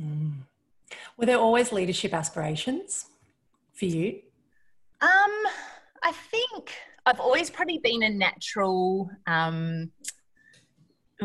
Mm. 0.00 0.32
Were 1.16 1.26
there 1.26 1.38
always 1.38 1.72
leadership 1.72 2.14
aspirations 2.14 3.06
for 3.72 3.84
you? 3.84 4.20
Um, 5.00 5.32
I 6.02 6.12
think 6.12 6.72
I've 7.06 7.20
always 7.20 7.50
probably 7.50 7.78
been 7.78 8.02
a 8.02 8.10
natural. 8.10 9.10
Um, 9.26 9.90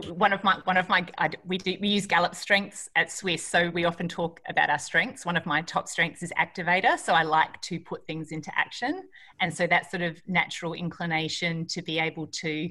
one 0.10 0.34
of 0.34 0.44
my 0.44 0.60
one 0.66 0.76
of 0.76 0.90
my 0.90 1.08
I, 1.18 1.30
we 1.46 1.58
do, 1.58 1.78
we 1.80 1.88
use 1.88 2.06
Gallup 2.06 2.36
strengths 2.36 2.90
at 2.98 3.08
Swisse, 3.08 3.40
so 3.40 3.70
we 3.70 3.86
often 3.86 4.10
talk 4.10 4.42
about 4.50 4.70
our 4.70 4.80
strengths. 4.80 5.26
One 5.26 5.38
of 5.38 5.46
my 5.46 5.62
top 5.62 5.88
strengths 5.88 6.22
is 6.22 6.34
activator, 6.38 7.00
so 7.00 7.14
I 7.14 7.24
like 7.24 7.62
to 7.62 7.80
put 7.80 8.06
things 8.06 8.32
into 8.32 8.52
action, 8.58 9.04
and 9.40 9.54
so 9.54 9.68
that 9.68 9.90
sort 9.90 10.04
of 10.04 10.22
natural 10.28 10.74
inclination 10.74 11.66
to 11.68 11.82
be 11.82 12.00
able 12.00 12.28
to 12.28 12.70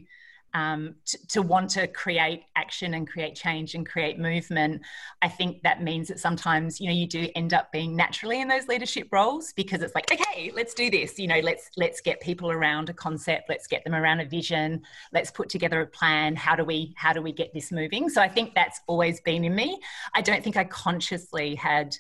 um, 0.55 0.95
to, 1.07 1.27
to, 1.29 1.43
want 1.43 1.69
to 1.71 1.89
create 1.89 2.45
action 2.57 2.95
and 2.95 3.09
create 3.09 3.35
change 3.35 3.75
and 3.75 3.85
create 3.85 4.19
movement, 4.19 4.83
I 5.21 5.29
think 5.29 5.63
that 5.63 5.83
means 5.83 6.09
that 6.09 6.21
sometimes 6.21 6.81
you 6.81 6.87
know 6.87 6.95
you 6.95 7.07
do 7.07 7.29
end 7.35 7.53
up 7.53 7.73
being 7.73 7.97
naturally 7.97 8.41
in 8.41 8.49
those 8.49 8.69
leadership 8.69 9.09
roles 9.11 9.53
because 9.53 9.83
it's 9.83 9.95
like 9.95 10.11
okay, 10.11 10.53
let's 10.55 10.73
do 10.73 10.91
this. 10.91 11.19
You 11.19 11.27
know, 11.27 11.41
let's 11.41 11.71
let's 11.77 12.01
get 12.01 12.21
people 12.21 12.51
around 12.51 12.89
a 12.89 12.95
concept, 12.95 13.49
let's 13.49 13.67
get 13.67 13.85
them 13.85 13.95
around 13.95 14.21
a 14.21 14.27
vision, 14.27 14.83
let's 15.13 15.31
put 15.31 15.49
together 15.49 15.81
a 15.81 15.87
plan. 15.87 16.37
How 16.37 16.55
do 16.55 16.65
we 16.65 16.95
how 16.97 17.13
do 17.13 17.21
we 17.21 17.33
get 17.33 17.53
this 17.53 17.73
moving? 17.73 18.09
So 18.09 18.23
I 18.23 18.29
think 18.29 18.55
that's 18.55 18.81
always 18.87 19.21
been 19.21 19.45
in 19.45 19.55
me. 19.55 19.81
I 20.15 20.23
don't 20.23 20.43
think 20.43 20.57
I 20.57 20.65
consciously 20.65 21.55
had 21.57 21.97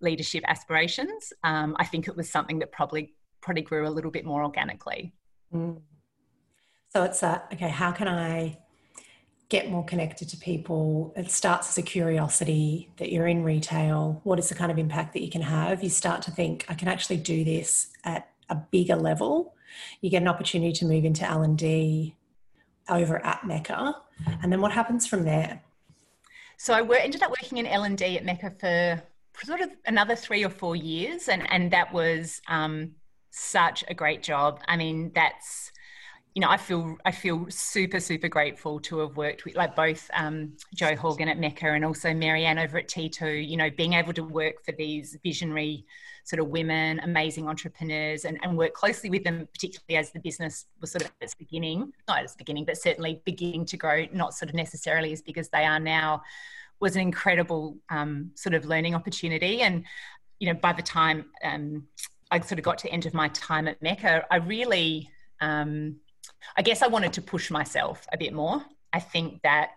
leadership 0.00 0.44
aspirations. 0.46 1.32
Um, 1.44 1.76
I 1.78 1.84
think 1.84 2.08
it 2.08 2.16
was 2.16 2.30
something 2.30 2.60
that 2.60 2.72
probably 2.72 3.14
probably 3.40 3.62
grew 3.62 3.86
a 3.86 3.90
little 3.90 4.10
bit 4.10 4.24
more 4.24 4.42
organically. 4.42 5.12
Mm. 5.52 5.80
So 6.92 7.02
it's 7.04 7.20
that, 7.20 7.48
okay, 7.52 7.68
how 7.68 7.92
can 7.92 8.08
I 8.08 8.58
get 9.48 9.70
more 9.70 9.84
connected 9.84 10.28
to 10.30 10.36
people? 10.36 11.12
It 11.16 11.30
starts 11.30 11.68
as 11.70 11.78
a 11.78 11.82
curiosity 11.82 12.90
that 12.96 13.12
you're 13.12 13.26
in 13.26 13.44
retail. 13.44 14.20
What 14.24 14.38
is 14.38 14.48
the 14.48 14.54
kind 14.54 14.70
of 14.70 14.78
impact 14.78 15.12
that 15.14 15.22
you 15.22 15.30
can 15.30 15.42
have? 15.42 15.82
You 15.82 15.90
start 15.90 16.22
to 16.22 16.30
think, 16.30 16.64
I 16.68 16.74
can 16.74 16.88
actually 16.88 17.18
do 17.18 17.44
this 17.44 17.88
at 18.04 18.30
a 18.48 18.56
bigger 18.56 18.96
level. 18.96 19.54
You 20.00 20.10
get 20.10 20.22
an 20.22 20.28
opportunity 20.28 20.72
to 20.72 20.86
move 20.86 21.04
into 21.04 21.24
L&D 21.24 22.14
over 22.88 23.24
at 23.24 23.46
Mecca. 23.46 23.96
And 24.42 24.50
then 24.50 24.60
what 24.60 24.72
happens 24.72 25.06
from 25.06 25.24
there? 25.24 25.62
So 26.56 26.74
I 26.74 26.98
ended 26.98 27.22
up 27.22 27.30
working 27.30 27.58
in 27.58 27.66
L&D 27.66 28.16
at 28.16 28.24
Mecca 28.24 28.54
for 28.58 29.46
sort 29.46 29.60
of 29.60 29.70
another 29.86 30.16
three 30.16 30.44
or 30.44 30.50
four 30.50 30.74
years. 30.74 31.28
And, 31.28 31.50
and 31.52 31.70
that 31.70 31.92
was 31.92 32.40
um, 32.48 32.92
such 33.30 33.84
a 33.88 33.94
great 33.94 34.22
job. 34.22 34.60
I 34.66 34.76
mean, 34.76 35.12
that's 35.14 35.70
you 36.38 36.40
know, 36.40 36.50
I 36.50 36.56
feel 36.56 36.96
I 37.04 37.10
feel 37.10 37.46
super 37.48 37.98
super 37.98 38.28
grateful 38.28 38.78
to 38.82 39.00
have 39.00 39.16
worked 39.16 39.44
with 39.44 39.56
like 39.56 39.74
both 39.74 40.08
um, 40.14 40.52
Jo 40.72 40.94
Horgan 40.94 41.26
at 41.26 41.36
Mecca 41.36 41.66
and 41.66 41.84
also 41.84 42.10
Maryanne 42.10 42.62
over 42.62 42.78
at 42.78 42.86
T2. 42.86 43.44
You 43.44 43.56
know, 43.56 43.70
being 43.70 43.94
able 43.94 44.12
to 44.12 44.22
work 44.22 44.64
for 44.64 44.70
these 44.70 45.18
visionary 45.24 45.84
sort 46.22 46.38
of 46.38 46.46
women, 46.46 47.00
amazing 47.00 47.48
entrepreneurs, 47.48 48.24
and, 48.24 48.38
and 48.44 48.56
work 48.56 48.72
closely 48.72 49.10
with 49.10 49.24
them, 49.24 49.48
particularly 49.52 49.98
as 49.98 50.12
the 50.12 50.20
business 50.20 50.66
was 50.80 50.92
sort 50.92 51.02
of 51.02 51.08
at 51.08 51.24
its 51.24 51.34
beginning, 51.34 51.92
not 52.06 52.18
at 52.18 52.24
its 52.26 52.36
beginning, 52.36 52.64
but 52.64 52.78
certainly 52.78 53.20
beginning 53.24 53.64
to 53.64 53.76
grow, 53.76 54.06
not 54.12 54.32
sort 54.32 54.48
of 54.48 54.54
necessarily 54.54 55.12
as 55.12 55.20
big 55.20 55.38
as 55.38 55.48
they 55.48 55.64
are 55.64 55.80
now, 55.80 56.22
was 56.78 56.94
an 56.94 57.02
incredible 57.02 57.76
um, 57.90 58.30
sort 58.36 58.54
of 58.54 58.64
learning 58.64 58.94
opportunity. 58.94 59.62
And 59.62 59.84
you 60.38 60.46
know, 60.46 60.54
by 60.60 60.72
the 60.72 60.82
time 60.82 61.24
um, 61.42 61.88
I 62.30 62.38
sort 62.38 62.60
of 62.60 62.64
got 62.64 62.78
to 62.78 62.84
the 62.84 62.92
end 62.92 63.06
of 63.06 63.12
my 63.12 63.26
time 63.30 63.66
at 63.66 63.82
Mecca, 63.82 64.24
I 64.30 64.36
really 64.36 65.10
um, 65.40 65.96
I 66.56 66.62
guess 66.62 66.82
I 66.82 66.88
wanted 66.88 67.12
to 67.14 67.22
push 67.22 67.50
myself 67.50 68.06
a 68.12 68.18
bit 68.18 68.32
more. 68.32 68.64
I 68.92 69.00
think 69.00 69.42
that 69.42 69.70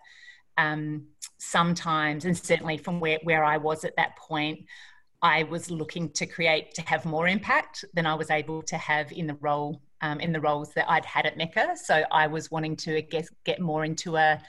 um, 0.58 1.06
sometimes, 1.38 2.24
and 2.24 2.36
certainly 2.36 2.76
from 2.76 3.00
where, 3.00 3.18
where 3.22 3.44
I 3.44 3.56
was 3.56 3.84
at 3.84 3.96
that 3.96 4.16
point, 4.16 4.66
I 5.22 5.44
was 5.44 5.70
looking 5.70 6.10
to 6.10 6.26
create 6.26 6.74
to 6.74 6.82
have 6.82 7.04
more 7.04 7.28
impact 7.28 7.84
than 7.94 8.06
I 8.06 8.14
was 8.14 8.30
able 8.30 8.62
to 8.62 8.76
have 8.76 9.12
in 9.12 9.26
the 9.26 9.34
role 9.34 9.80
um, 10.00 10.18
in 10.18 10.32
the 10.32 10.40
roles 10.40 10.74
that 10.74 10.90
I'd 10.90 11.04
had 11.04 11.26
at 11.26 11.36
Mecca. 11.36 11.76
So 11.76 12.02
I 12.10 12.26
was 12.26 12.50
wanting 12.50 12.74
to 12.78 12.96
I 12.96 13.00
guess 13.02 13.28
get 13.44 13.60
more 13.60 13.84
into 13.84 14.16
a 14.16 14.40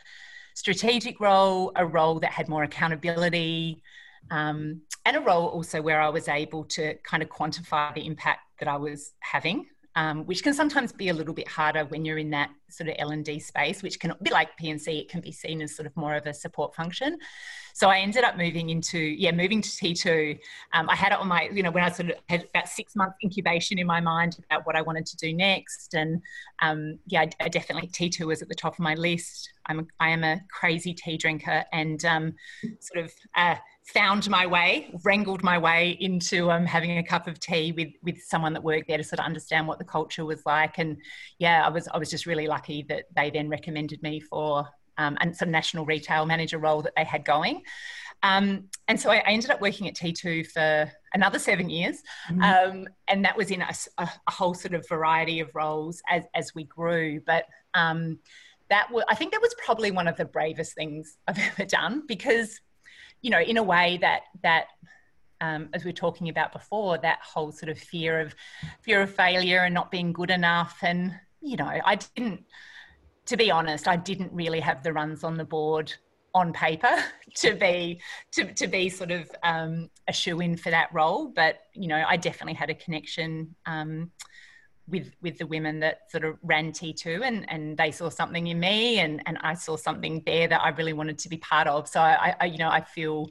strategic 0.56 1.20
role, 1.20 1.72
a 1.76 1.86
role 1.86 2.20
that 2.20 2.32
had 2.32 2.50
more 2.50 2.64
accountability, 2.64 3.84
um, 4.32 4.82
and 5.06 5.16
a 5.16 5.22
role 5.22 5.48
also 5.48 5.80
where 5.80 6.02
I 6.02 6.10
was 6.10 6.28
able 6.28 6.64
to 6.66 6.96
kind 7.04 7.22
of 7.22 7.30
quantify 7.30 7.94
the 7.94 8.06
impact 8.08 8.42
that 8.60 8.68
I 8.68 8.78
was 8.78 9.14
having 9.20 9.68
um, 9.96 10.26
which 10.26 10.44
can 10.44 10.54
sometimes 10.54 10.92
be 10.92 11.10
a 11.10 11.14
little 11.14 11.34
bit 11.34 11.48
harder 11.48 11.86
when 11.86 12.06
you're 12.06 12.18
in 12.18 12.32
that 12.32 12.50
sort 12.78 12.90
of 12.90 12.96
L&D 13.00 13.40
space, 13.40 13.84
which 13.84 14.00
can 14.00 14.14
be 14.22 14.32
like 14.32 14.56
P&C, 14.58 15.00
it 15.00 15.10
can 15.10 15.22
be 15.22 15.32
seen 15.32 15.62
as 15.62 15.76
sort 15.76 15.86
of 15.86 15.96
more 15.96 16.16
of 16.16 16.26
a 16.26 16.34
support 16.34 16.76
function. 16.76 17.18
So 17.74 17.90
I 17.90 18.00
ended 18.00 18.24
up 18.24 18.38
moving 18.38 18.70
into, 18.70 19.00
yeah, 19.00 19.32
moving 19.32 19.62
to 19.62 19.70
T2. 19.70 20.40
Um, 20.74 20.90
I 20.90 20.96
had 20.96 21.12
it 21.12 21.20
on 21.20 21.28
my, 21.28 21.50
you 21.52 21.64
know, 21.64 21.72
when 21.72 21.84
I 21.84 21.90
sort 21.90 22.12
of 22.12 22.18
had 22.30 22.46
about 22.54 22.68
six 22.68 22.96
months 22.96 23.16
incubation 23.24 23.80
in 23.80 23.88
my 23.88 24.00
mind 24.00 24.38
about 24.46 24.66
what 24.68 24.76
I 24.76 24.82
wanted 24.82 25.08
to 25.08 25.18
do 25.18 25.34
next. 25.34 25.96
And 25.96 26.22
um, 26.62 27.00
yeah, 27.08 27.22
I, 27.22 27.30
I 27.40 27.50
definitely, 27.50 27.90
T2 27.90 28.28
was 28.28 28.44
at 28.44 28.48
the 28.48 28.56
top 28.56 28.74
of 28.74 28.80
my 28.80 28.94
list. 28.94 29.50
I'm 29.66 29.88
I 30.00 30.10
am 30.10 30.24
a 30.24 30.42
crazy 30.52 30.94
tea 30.94 31.18
drinker 31.18 31.64
and 31.72 32.04
um, 32.06 32.36
sort 32.80 33.06
of, 33.06 33.12
uh, 33.36 33.56
found 33.86 34.30
my 34.30 34.46
way, 34.46 34.94
wrangled 35.04 35.44
my 35.44 35.58
way 35.58 35.98
into 36.00 36.50
um, 36.50 36.66
having 36.66 36.98
a 36.98 37.04
cup 37.04 37.28
of 37.28 37.40
tea 37.40 37.72
with 37.74 37.90
with 38.02 38.18
someone 38.22 38.54
that 38.54 38.64
worked 38.64 38.88
there 38.88 38.98
to 38.98 39.04
sort 39.04 39.20
of 39.20 39.26
understand 39.26 39.68
what 39.68 39.78
the 39.78 39.84
culture 39.84 40.26
was 40.26 40.46
like. 40.46 40.78
And 40.78 40.98
yeah, 41.40 41.66
I 41.66 41.70
was 41.70 41.88
I 41.90 41.98
was 41.98 42.10
just 42.10 42.26
really 42.26 42.48
lucky 42.48 42.63
that 42.90 43.06
they 43.16 43.30
then 43.30 43.50
recommended 43.50 44.02
me 44.02 44.20
for 44.20 44.68
um, 44.98 45.18
and 45.22 45.36
some 45.36 45.50
national 45.50 45.86
retail 45.86 46.26
manager 46.26 46.60
role 46.60 46.82
that 46.82 46.94
they 46.96 47.04
had 47.04 47.26
going. 47.26 47.64
Um, 48.22 48.70
and 48.88 49.00
so 49.00 49.10
I, 49.10 49.18
I, 49.18 49.32
ended 49.32 49.50
up 49.50 49.60
working 49.60 49.88
at 49.90 49.96
T2 49.96 50.48
for 50.48 50.90
another 51.14 51.40
seven 51.40 51.70
years. 51.70 52.02
Mm-hmm. 52.30 52.42
Um, 52.42 52.88
and 53.10 53.26
that 53.26 53.36
was 53.36 53.52
in 53.52 53.62
a, 53.62 53.74
a, 53.98 54.08
whole 54.32 54.54
sort 54.54 54.76
of 54.76 54.88
variety 54.88 55.42
of 55.42 55.54
roles 55.54 56.02
as, 56.10 56.24
as 56.34 56.56
we 56.56 56.64
grew. 56.64 57.20
But 57.26 57.46
um, 57.74 58.20
that 58.70 58.90
was, 58.92 59.04
I 59.10 59.16
think 59.16 59.34
that 59.34 59.42
was 59.42 59.54
probably 59.56 59.92
one 59.92 60.08
of 60.08 60.16
the 60.16 60.26
bravest 60.26 60.74
things 60.74 61.18
I've 61.28 61.40
ever 61.40 61.66
done 61.66 62.04
because 62.08 62.62
you 63.24 63.30
know, 63.32 63.40
in 63.40 63.58
a 63.58 63.64
way 63.64 63.98
that 64.02 64.24
that 64.44 64.66
um, 65.42 65.70
as 65.74 65.84
we 65.84 65.90
were 65.90 65.96
talking 65.96 66.30
about 66.30 66.54
before, 66.54 66.98
that 67.00 67.20
whole 67.24 67.52
sort 67.52 67.70
of 67.70 67.80
fear 67.80 68.20
of 68.20 68.36
fear 68.82 69.02
of 69.02 69.10
failure 69.16 69.60
and 69.60 69.74
not 69.74 69.90
being 69.90 70.14
good 70.14 70.30
enough, 70.30 70.78
and 70.84 71.14
you 71.44 71.58
know, 71.58 71.80
I 71.86 71.96
didn't. 71.96 72.46
To 73.28 73.38
be 73.38 73.52
honest, 73.52 73.88
I 73.88 73.96
didn't 73.96 74.34
really 74.34 74.60
have 74.60 74.84
the 74.84 74.92
runs 74.92 75.24
on 75.24 75.38
the 75.38 75.46
board 75.46 75.94
on 76.34 76.52
paper 76.52 76.92
to 77.36 77.56
be 77.56 78.02
to, 78.32 78.54
to 78.54 78.68
be 78.68 78.90
sort 78.90 79.12
of 79.12 79.30
um, 79.44 79.90
a 80.08 80.14
shoe 80.14 80.40
in 80.42 80.58
for 80.58 80.72
that 80.72 80.90
role, 80.94 81.32
but 81.34 81.60
you 81.74 81.88
know, 81.88 82.04
I 82.08 82.18
definitely 82.18 82.56
had 82.56 82.70
a 82.70 82.76
connection. 82.76 83.56
Um, 83.66 84.12
with 84.88 85.14
with 85.22 85.38
the 85.38 85.48
women 85.48 85.80
that 85.80 86.12
sort 86.12 86.26
of 86.26 86.38
ran 86.44 86.74
T2 86.74 87.24
and 87.24 87.50
and 87.50 87.78
they 87.78 87.90
saw 87.90 88.10
something 88.10 88.48
in 88.48 88.60
me 88.60 89.00
and 89.00 89.22
and 89.26 89.38
I 89.42 89.54
saw 89.54 89.78
something 89.78 90.22
there 90.26 90.48
that 90.50 90.62
I 90.62 90.70
really 90.70 90.92
wanted 90.92 91.18
to 91.20 91.30
be 91.30 91.38
part 91.38 91.68
of 91.68 91.88
so 91.88 92.02
I, 92.02 92.36
I 92.40 92.46
you 92.48 92.58
know 92.58 92.68
I 92.68 92.82
feel 92.82 93.30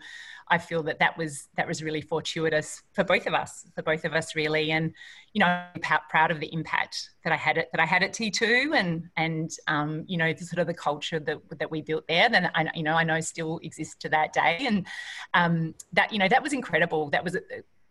I 0.53 0.59
feel 0.59 0.83
that 0.83 0.99
that 0.99 1.17
was 1.17 1.49
that 1.57 1.67
was 1.67 1.83
really 1.83 2.03
fortuitous 2.03 2.83
for 2.93 3.03
both 3.03 3.27
of 3.27 3.33
us 3.33 3.65
for 3.75 3.83
both 3.83 4.05
of 4.05 4.13
us 4.13 4.37
really. 4.37 4.71
And 4.71 4.93
you 5.33 5.41
know 5.41 5.47
I'm 5.47 5.81
proud 6.11 6.31
of 6.31 6.41
the 6.41 6.53
impact 6.53 7.09
that 7.25 7.33
I 7.33 7.37
had 7.37 7.57
it 7.57 7.71
that 7.73 7.81
I 7.81 7.87
had 7.87 8.03
at 8.03 8.13
T2 8.13 8.77
and 8.77 9.09
and 9.17 9.51
um, 9.67 10.05
you 10.07 10.19
know 10.19 10.31
the 10.35 10.45
sort 10.45 10.59
of 10.59 10.67
the 10.67 10.75
culture 10.75 11.19
that 11.21 11.39
that 11.59 11.71
we 11.71 11.81
built 11.81 12.07
there 12.07 12.29
then 12.29 12.51
I 12.55 12.71
you 12.75 12.83
know 12.83 12.95
I 12.95 13.03
know 13.03 13.19
still 13.23 13.61
exists 13.63 13.97
to 14.01 14.11
that 14.11 14.35
day. 14.35 14.59
And 14.61 14.87
um, 15.33 15.75
that 15.95 16.13
you 16.13 16.19
know 16.19 16.29
that 16.29 16.43
was 16.43 16.53
incredible. 16.53 17.09
That 17.09 17.25
was 17.25 17.35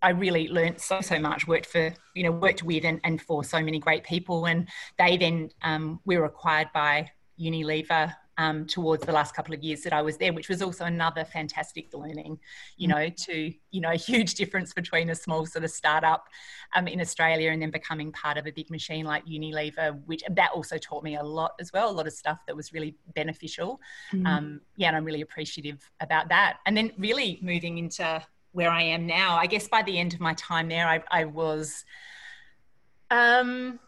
I 0.03 0.11
really 0.11 0.47
learned 0.47 0.79
so 0.79 1.01
so 1.01 1.17
much. 1.19 1.47
Worked 1.47 1.65
for 1.65 1.91
you 2.13 2.23
know 2.23 2.31
worked 2.31 2.61
with 2.61 2.85
and, 2.85 3.01
and 3.03 3.19
for 3.19 3.43
so 3.43 3.59
many 3.59 3.79
great 3.79 4.03
people, 4.03 4.45
and 4.45 4.67
they 4.99 5.17
then 5.17 5.49
um, 5.63 5.99
we 6.05 6.15
were 6.15 6.25
acquired 6.25 6.69
by 6.75 7.09
Unilever 7.39 8.13
um, 8.37 8.65
towards 8.65 9.05
the 9.05 9.11
last 9.11 9.35
couple 9.35 9.53
of 9.53 9.63
years 9.63 9.81
that 9.81 9.93
I 9.93 10.01
was 10.01 10.17
there, 10.17 10.33
which 10.33 10.49
was 10.49 10.61
also 10.61 10.85
another 10.85 11.25
fantastic 11.25 11.93
learning. 11.93 12.39
You 12.77 12.87
know, 12.87 13.09
to 13.09 13.53
you 13.71 13.81
know 13.81 13.91
a 13.91 13.95
huge 14.09 14.35
difference 14.35 14.73
between 14.73 15.09
a 15.09 15.15
small 15.15 15.45
sort 15.45 15.63
of 15.63 15.71
startup 15.71 16.27
um, 16.75 16.87
in 16.87 17.01
Australia 17.01 17.51
and 17.51 17.61
then 17.61 17.71
becoming 17.71 18.11
part 18.11 18.37
of 18.37 18.47
a 18.47 18.51
big 18.51 18.69
machine 18.69 19.05
like 19.05 19.25
Unilever, 19.25 19.99
which 20.05 20.23
that 20.29 20.51
also 20.53 20.77
taught 20.77 21.03
me 21.03 21.15
a 21.15 21.23
lot 21.23 21.53
as 21.59 21.71
well. 21.73 21.89
A 21.89 21.91
lot 21.91 22.07
of 22.07 22.13
stuff 22.13 22.39
that 22.47 22.55
was 22.55 22.73
really 22.73 22.95
beneficial. 23.13 23.79
Mm. 24.13 24.27
Um, 24.27 24.61
yeah, 24.75 24.87
and 24.87 24.97
I'm 24.97 25.05
really 25.05 25.21
appreciative 25.21 25.89
about 25.99 26.29
that. 26.29 26.57
And 26.65 26.75
then 26.75 26.91
really 26.97 27.39
moving 27.41 27.77
into 27.77 28.21
where 28.53 28.69
I 28.69 28.81
am 28.81 29.05
now. 29.05 29.35
I 29.35 29.45
guess 29.45 29.67
by 29.67 29.81
the 29.81 29.97
end 29.97 30.13
of 30.13 30.19
my 30.19 30.33
time 30.33 30.67
there, 30.67 30.87
I, 30.87 31.03
I 31.09 31.25
was, 31.25 31.85
um, 33.09 33.79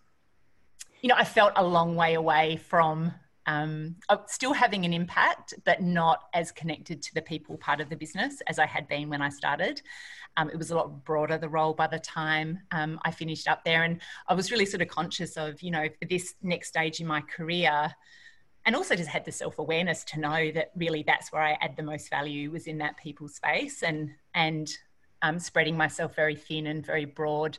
you 1.02 1.10
know, 1.10 1.16
I 1.18 1.26
felt 1.26 1.54
a 1.56 1.64
long 1.64 1.96
way 1.96 2.14
away 2.14 2.58
from 2.58 3.14
um, 3.46 3.96
still 4.28 4.54
having 4.54 4.86
an 4.86 4.94
impact, 4.94 5.54
but 5.66 5.82
not 5.82 6.24
as 6.34 6.52
connected 6.52 7.02
to 7.02 7.14
the 7.14 7.22
people 7.22 7.58
part 7.58 7.82
of 7.82 7.90
the 7.90 7.96
business 7.96 8.42
as 8.48 8.60
I 8.60 8.66
had 8.66 8.88
been 8.88 9.10
when 9.10 9.22
I 9.22 9.30
started. 9.30 9.82
Um, 10.38 10.50
it 10.50 10.58
was 10.58 10.72
a 10.72 10.76
lot 10.76 11.04
broader, 11.04 11.38
the 11.38 11.50
role 11.50 11.74
by 11.74 11.88
the 11.88 12.00
time 12.00 12.60
um, 12.72 13.00
I 13.04 13.12
finished 13.12 13.48
up 13.48 13.64
there. 13.64 13.84
And 13.84 14.02
I 14.28 14.34
was 14.34 14.52
really 14.52 14.66
sort 14.66 14.82
of 14.82 14.88
conscious 14.88 15.36
of, 15.38 15.62
you 15.62 15.72
know, 15.72 15.88
for 16.00 16.06
this 16.06 16.36
next 16.42 16.70
stage 16.70 17.00
in 17.00 17.08
my 17.08 17.22
career, 17.22 17.94
and 18.66 18.76
also 18.76 18.96
just 18.96 19.10
had 19.10 19.26
the 19.26 19.32
self-awareness 19.32 20.06
to 20.06 20.20
know 20.20 20.52
that 20.52 20.72
really 20.76 21.04
that's 21.06 21.32
where 21.32 21.42
I 21.42 21.58
add 21.62 21.76
the 21.76 21.84
most 21.84 22.10
value 22.10 22.52
was 22.52 22.68
in 22.68 22.78
that 22.78 22.98
people 22.98 23.28
space 23.28 23.84
and 23.84 24.12
and 24.34 24.70
um, 25.22 25.40
spreading 25.40 25.78
myself 25.78 26.16
very 26.16 26.36
thin 26.36 26.68
and 26.68 26.86
very 26.86 27.06
broad 27.06 27.58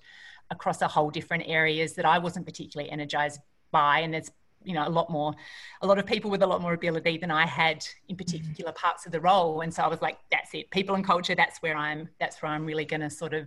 across 0.50 0.82
a 0.82 0.88
whole 0.88 1.10
different 1.10 1.44
areas 1.46 1.94
that 1.94 2.04
I 2.04 2.18
wasn't 2.18 2.46
particularly 2.46 2.90
energized 2.90 3.40
by 3.70 4.00
and 4.00 4.14
there's 4.14 4.30
you 4.64 4.74
know 4.74 4.86
a 4.86 4.88
lot 4.88 5.10
more 5.10 5.34
a 5.82 5.86
lot 5.86 5.98
of 5.98 6.06
people 6.06 6.30
with 6.30 6.42
a 6.42 6.46
lot 6.46 6.60
more 6.60 6.72
ability 6.72 7.18
than 7.18 7.30
I 7.30 7.46
had 7.46 7.86
in 8.08 8.16
particular 8.16 8.72
mm-hmm. 8.72 8.86
parts 8.86 9.06
of 9.06 9.12
the 9.12 9.20
role. 9.20 9.60
And 9.60 9.72
so 9.72 9.82
I 9.82 9.88
was 9.88 10.02
like 10.02 10.18
that's 10.30 10.54
it. 10.54 10.70
People 10.70 10.94
and 10.94 11.04
culture 11.04 11.34
that's 11.34 11.58
where 11.58 11.76
I'm 11.76 12.08
that's 12.18 12.42
where 12.42 12.50
I'm 12.50 12.64
really 12.64 12.84
going 12.84 13.02
to 13.02 13.10
sort 13.10 13.34
of 13.34 13.46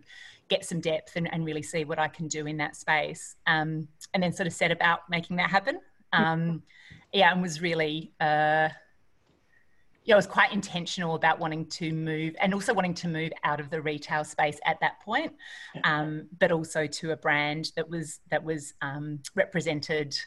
get 0.50 0.66
some 0.66 0.80
depth 0.80 1.16
and, 1.16 1.32
and 1.34 1.46
really 1.46 1.64
see 1.64 1.84
what 1.84 2.00
I 2.00 2.08
can 2.08 2.28
do 2.28 2.48
in 2.48 2.58
that 2.58 2.76
space. 2.76 3.36
Um, 3.46 3.88
and 4.14 4.24
then 4.24 4.32
sort 4.32 4.48
of 4.48 4.54
set 4.54 4.72
about 4.72 5.02
making 5.10 5.36
that 5.38 5.50
happen. 5.50 5.80
Um, 6.14 6.64
yeah, 7.14 7.32
and 7.32 7.42
was 7.42 7.62
really, 7.62 8.12
uh, 8.20 8.70
yeah, 10.04 10.14
I 10.14 10.16
was 10.16 10.28
quite 10.28 10.54
intentional 10.54 11.16
about 11.16 11.40
wanting 11.40 11.66
to 11.66 11.92
move 11.92 12.36
and 12.40 12.54
also 12.54 12.74
wanting 12.74 12.94
to 12.96 13.08
move 13.08 13.32
out 13.44 13.60
of 13.60 13.70
the 13.70 13.82
retail 13.82 14.24
space 14.24 14.60
at 14.66 14.80
that 14.80 15.02
point, 15.02 15.34
um, 15.84 16.28
but 16.40 16.52
also 16.52 16.88
to 16.88 17.12
a 17.12 17.18
brand 17.18 17.72
that 17.76 17.90
was 17.90 18.20
that 18.30 18.44
was 18.44 18.74
um, 18.82 19.20
represented. 19.36 20.18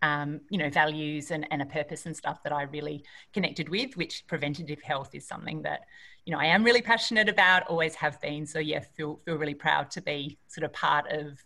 Um, 0.00 0.42
you 0.48 0.58
know, 0.58 0.70
values 0.70 1.32
and, 1.32 1.44
and 1.50 1.60
a 1.60 1.66
purpose 1.66 2.06
and 2.06 2.16
stuff 2.16 2.40
that 2.44 2.52
I 2.52 2.62
really 2.62 3.02
connected 3.32 3.68
with, 3.68 3.96
which 3.96 4.24
preventative 4.28 4.80
health 4.80 5.12
is 5.12 5.26
something 5.26 5.62
that, 5.62 5.80
you 6.24 6.32
know, 6.32 6.38
I 6.38 6.44
am 6.46 6.62
really 6.62 6.82
passionate 6.82 7.28
about, 7.28 7.66
always 7.66 7.96
have 7.96 8.20
been. 8.20 8.46
So 8.46 8.60
yeah, 8.60 8.78
feel 8.96 9.18
feel 9.24 9.38
really 9.38 9.54
proud 9.54 9.90
to 9.90 10.00
be 10.00 10.38
sort 10.46 10.64
of 10.64 10.72
part 10.72 11.10
of 11.10 11.44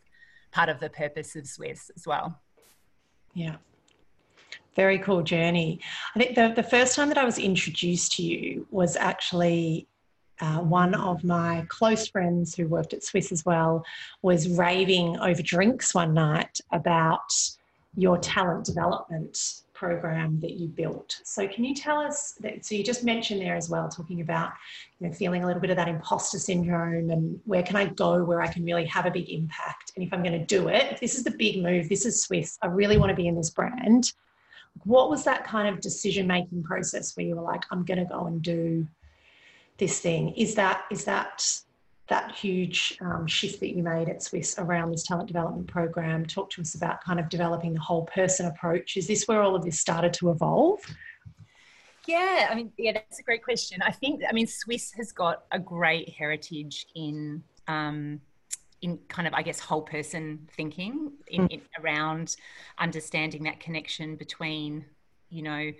part 0.50 0.68
of 0.68 0.80
the 0.80 0.90
purpose 0.90 1.34
of 1.34 1.44
Swisse 1.44 1.90
as 1.96 2.06
well. 2.06 2.42
Yeah, 3.32 3.56
very 4.74 4.98
cool 4.98 5.22
journey. 5.22 5.80
I 6.14 6.18
think 6.18 6.34
the, 6.34 6.52
the 6.54 6.62
first 6.62 6.94
time 6.94 7.08
that 7.08 7.18
I 7.18 7.24
was 7.24 7.38
introduced 7.38 8.12
to 8.16 8.22
you 8.22 8.66
was 8.70 8.96
actually 8.96 9.86
uh, 10.40 10.58
one 10.58 10.94
of 10.94 11.24
my 11.24 11.64
close 11.68 12.08
friends 12.08 12.54
who 12.54 12.66
worked 12.66 12.92
at 12.92 13.02
Swisse 13.02 13.32
as 13.32 13.44
well 13.44 13.84
was 14.22 14.48
raving 14.48 15.18
over 15.18 15.42
drinks 15.42 15.94
one 15.94 16.14
night 16.14 16.60
about 16.72 17.32
your 17.96 18.18
talent 18.18 18.64
development 18.64 19.62
program 19.74 20.38
that 20.40 20.52
you 20.52 20.68
built. 20.68 21.18
So 21.24 21.48
can 21.48 21.64
you 21.64 21.74
tell 21.74 21.98
us 21.98 22.34
that 22.40 22.64
so 22.64 22.74
you 22.74 22.84
just 22.84 23.02
mentioned 23.04 23.40
there 23.40 23.56
as 23.56 23.68
well 23.68 23.88
talking 23.88 24.20
about 24.20 24.52
you 24.98 25.08
know 25.08 25.12
feeling 25.12 25.42
a 25.42 25.46
little 25.46 25.60
bit 25.60 25.70
of 25.70 25.76
that 25.76 25.88
imposter 25.88 26.38
syndrome 26.38 27.10
and 27.10 27.40
where 27.44 27.62
can 27.62 27.76
I 27.76 27.86
go 27.86 28.22
where 28.22 28.40
I 28.40 28.46
can 28.46 28.64
really 28.64 28.86
have 28.86 29.06
a 29.06 29.10
big 29.10 29.28
impact? 29.28 29.92
And 29.96 30.06
if 30.06 30.12
I'm 30.12 30.22
going 30.22 30.38
to 30.38 30.46
do 30.46 30.68
it 30.68 30.98
this 31.00 31.16
is 31.16 31.24
the 31.24 31.32
big 31.32 31.62
move 31.62 31.88
this 31.88 32.06
is 32.06 32.24
Swisse 32.24 32.58
I 32.62 32.68
really 32.68 32.96
want 32.96 33.10
to 33.10 33.16
be 33.16 33.26
in 33.26 33.34
this 33.34 33.50
brand. 33.50 34.12
What 34.84 35.10
was 35.10 35.24
that 35.24 35.44
kind 35.44 35.68
of 35.68 35.80
decision 35.80 36.26
making 36.26 36.62
process 36.62 37.16
where 37.16 37.26
you 37.26 37.34
were 37.36 37.42
like 37.42 37.64
i'm 37.72 37.84
going 37.84 37.98
to 37.98 38.04
go 38.04 38.26
and 38.26 38.40
do 38.40 38.86
this 39.78 39.98
thing 39.98 40.32
is 40.34 40.54
that 40.54 40.84
is 40.90 41.04
that 41.04 41.44
that 42.08 42.34
huge 42.34 42.98
um, 43.00 43.26
shift 43.26 43.60
that 43.60 43.74
you 43.74 43.82
made 43.82 44.08
at 44.08 44.18
Swisse 44.18 44.58
around 44.58 44.90
this 44.90 45.04
talent 45.04 45.28
development 45.28 45.66
program. 45.66 46.26
Talk 46.26 46.50
to 46.50 46.60
us 46.60 46.74
about 46.74 47.02
kind 47.02 47.20
of 47.20 47.28
developing 47.28 47.72
the 47.72 47.80
whole 47.80 48.04
person 48.06 48.46
approach. 48.46 48.96
Is 48.96 49.06
this 49.06 49.26
where 49.26 49.42
all 49.42 49.54
of 49.54 49.64
this 49.64 49.78
started 49.78 50.12
to 50.14 50.30
evolve? 50.30 50.80
Yeah 52.08 52.48
i 52.50 52.54
mean 52.56 52.72
yeah 52.78 52.92
that's 52.94 53.20
a 53.20 53.22
great 53.22 53.44
question. 53.44 53.80
I 53.80 53.92
think 53.92 54.22
i 54.28 54.32
mean 54.32 54.46
Swisse 54.46 54.92
has 54.96 55.12
got 55.12 55.44
a 55.52 55.58
great 55.58 56.08
heritage 56.08 56.86
in 56.96 57.44
um, 57.68 58.20
in 58.82 58.98
kind 59.08 59.28
of, 59.28 59.34
I 59.34 59.42
guess, 59.42 59.60
whole 59.60 59.82
person 59.82 60.48
thinking 60.56 61.12
in, 61.28 61.46
in, 61.46 61.62
around 61.80 62.36
understanding 62.78 63.44
that 63.44 63.60
connection 63.60 64.16
between, 64.16 64.84
you 65.30 65.42
know, 65.42 65.70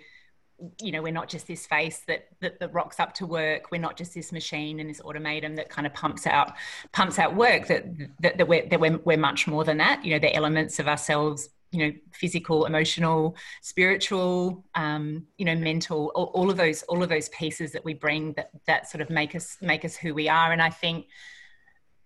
you 0.81 0.91
know, 0.91 1.01
we're 1.01 1.13
not 1.13 1.29
just 1.29 1.47
this 1.47 1.65
face 1.65 1.99
that, 2.07 2.27
that, 2.41 2.59
that 2.59 2.73
rocks 2.73 2.99
up 2.99 3.13
to 3.15 3.25
work. 3.25 3.71
We're 3.71 3.81
not 3.81 3.97
just 3.97 4.13
this 4.13 4.31
machine 4.31 4.79
and 4.79 4.89
this 4.89 5.01
automaton 5.01 5.55
that 5.55 5.69
kind 5.69 5.85
of 5.85 5.93
pumps 5.93 6.27
out 6.27 6.53
pumps 6.91 7.19
out 7.19 7.35
work. 7.35 7.67
That 7.67 7.85
that, 8.21 8.37
that 8.37 8.47
we're 8.47 8.67
that 8.69 8.79
we're, 8.79 8.97
we're 8.99 9.17
much 9.17 9.47
more 9.47 9.63
than 9.63 9.77
that. 9.77 10.03
You 10.03 10.13
know, 10.13 10.19
the 10.19 10.33
elements 10.35 10.79
of 10.79 10.87
ourselves 10.87 11.49
you 11.71 11.87
know 11.87 11.93
physical 12.11 12.65
emotional 12.65 13.35
spiritual 13.61 14.63
um, 14.75 15.25
you 15.37 15.45
know 15.45 15.55
mental 15.55 16.11
all, 16.15 16.25
all, 16.35 16.51
of 16.51 16.57
those 16.57 16.83
all 16.83 17.01
of 17.01 17.09
those 17.09 17.29
pieces 17.29 17.71
that 17.71 17.83
we 17.83 17.93
bring 17.93 18.33
that 18.33 18.51
that 18.67 18.87
sort 18.89 19.01
of 19.01 19.09
make 19.09 19.35
us 19.35 19.57
make 19.59 19.83
us 19.83 19.95
who 19.95 20.13
we 20.13 20.29
are 20.29 20.51
and 20.51 20.61
i 20.61 20.69
think 20.69 21.07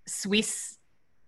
Swisse 0.08 0.77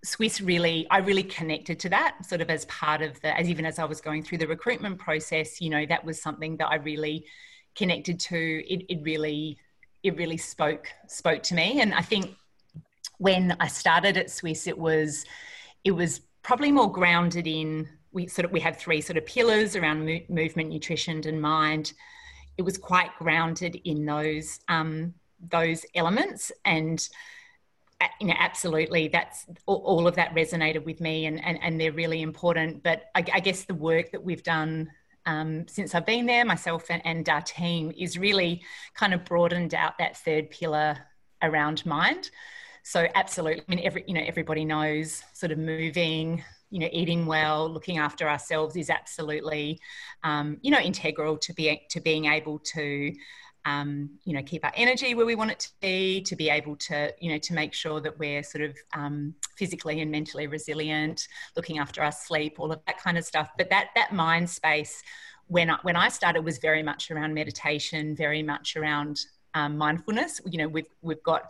Swisse 0.06 0.46
really, 0.46 0.88
I 0.90 1.00
really 1.00 1.24
connected 1.24 1.78
to 1.82 1.90
that 1.90 2.26
sort 2.26 2.40
of 2.40 2.50
as 2.50 2.64
part 2.66 3.02
of 3.02 3.20
the, 3.22 3.38
as 3.38 3.50
even 3.50 3.66
as 3.66 3.80
I 3.80 3.86
was 3.86 4.00
going 4.00 4.24
through 4.24 4.38
the 4.38 4.48
recruitment 4.48 4.98
process, 4.98 5.60
you 5.60 5.70
know, 5.70 5.86
that 5.88 6.06
was 6.06 6.22
something 6.22 6.56
that 6.58 6.68
I 6.68 6.76
really 6.76 7.26
connected 7.76 8.18
to. 8.22 8.38
It, 8.38 8.86
it 8.88 9.00
really, 9.04 9.58
it 10.02 10.16
really 10.16 10.38
spoke, 10.38 10.88
spoke 11.08 11.44
to 11.44 11.54
me. 11.54 11.82
And 11.82 11.94
I 11.94 12.02
think 12.02 12.36
when 13.18 13.58
I 13.60 13.68
started 13.68 14.16
at 14.16 14.28
Swisse, 14.28 14.68
it 14.68 14.78
was, 14.78 15.26
it 15.84 15.92
was 15.92 16.22
probably 16.44 16.72
more 16.72 16.90
grounded 16.90 17.46
in, 17.46 17.90
we 18.14 18.28
sort 18.28 18.46
of, 18.46 18.52
we 18.52 18.62
had 18.62 18.78
three 18.78 19.02
sort 19.02 19.18
of 19.18 19.26
pillars 19.26 19.76
around 19.76 20.06
mo- 20.06 20.22
movement, 20.30 20.70
nutrition 20.70 21.28
and 21.28 21.42
mind. 21.42 21.92
It 22.58 22.62
was 22.62 22.78
quite 22.78 23.10
grounded 23.20 23.82
in 23.84 24.06
those, 24.06 24.62
um, 24.70 25.14
those 25.52 25.86
elements 25.94 26.54
and, 26.64 27.06
you 28.20 28.28
know, 28.28 28.36
absolutely. 28.38 29.10
That's 29.10 29.46
all 29.66 30.08
of 30.08 30.16
that 30.16 30.34
resonated 30.34 30.86
with 30.86 31.02
me, 31.02 31.26
and 31.26 31.44
and, 31.44 31.60
and 31.62 31.80
they're 31.80 31.92
really 31.92 32.22
important. 32.22 32.84
But 32.84 33.04
I, 33.16 33.26
I 33.34 33.40
guess 33.40 33.66
the 33.66 33.74
work 33.74 34.12
that 34.12 34.24
we've 34.24 34.44
done 34.44 34.90
um, 35.26 35.68
since 35.68 35.94
I've 35.94 36.06
been 36.06 36.26
there, 36.26 36.46
myself 36.46 36.86
and, 36.90 37.06
and 37.06 37.28
our 37.30 37.42
team, 37.42 37.92
is 37.98 38.18
really 38.18 38.64
kind 38.96 39.14
of 39.14 39.26
broadened 39.26 39.74
out 39.74 39.98
that 40.00 40.18
third 40.18 40.50
pillar 40.50 40.98
around 41.42 41.86
mind. 41.86 42.30
So 42.84 43.08
absolutely, 43.16 43.62
I 43.68 43.76
mean, 43.76 43.86
every 43.86 44.04
you 44.08 44.14
know, 44.14 44.24
everybody 44.26 44.66
knows 44.66 45.24
sort 45.34 45.52
of 45.52 45.58
moving, 45.58 46.44
you 46.72 46.80
know, 46.80 46.90
eating 46.92 47.26
well, 47.26 47.70
looking 47.70 47.98
after 47.98 48.28
ourselves 48.28 48.76
is 48.76 48.90
absolutely, 48.90 49.80
um, 50.24 50.58
you 50.62 50.72
know, 50.72 50.80
integral 50.80 51.38
to 51.38 51.54
be 51.54 51.82
to 51.90 52.00
being 52.00 52.26
able 52.26 52.60
to 52.60 53.14
um, 53.66 54.10
you 54.24 54.34
know 54.34 54.42
keep 54.42 54.64
our 54.64 54.72
energy 54.76 55.14
where 55.14 55.26
we 55.26 55.36
want 55.36 55.52
it 55.52 55.60
to 55.60 55.70
be 55.82 56.22
to 56.22 56.36
be 56.36 56.50
able 56.50 56.76
to 56.76 57.14
you 57.20 57.32
know 57.32 57.38
to 57.40 57.54
make 57.54 57.74
sure 57.74 58.00
that 58.00 58.18
we're 58.18 58.44
sort 58.44 58.64
of 58.64 58.78
um, 58.94 59.34
physically 59.58 60.02
and 60.02 60.12
mentally 60.12 60.48
resilient 60.48 61.28
looking 61.56 61.80
after 61.80 62.02
our 62.02 62.12
sleep 62.12 62.60
all 62.60 62.72
of 62.72 62.80
that 62.88 62.98
kind 62.98 63.18
of 63.18 63.26
stuff. 63.26 63.50
But 63.58 63.70
that 63.70 63.90
that 63.96 64.14
mind 64.14 64.50
space 64.50 65.04
when 65.48 65.70
I, 65.70 65.78
when 65.82 65.96
I 65.96 66.10
started 66.10 66.46
was 66.46 66.60
very 66.60 66.84
much 66.84 67.12
around 67.12 67.34
meditation 67.34 68.16
very 68.16 68.44
much 68.44 68.76
around 68.76 69.20
um, 69.56 69.78
mindfulness. 69.78 70.40
You 70.50 70.60
know 70.60 70.68
we've 70.68 70.90
we've 71.02 71.24
got 71.24 71.44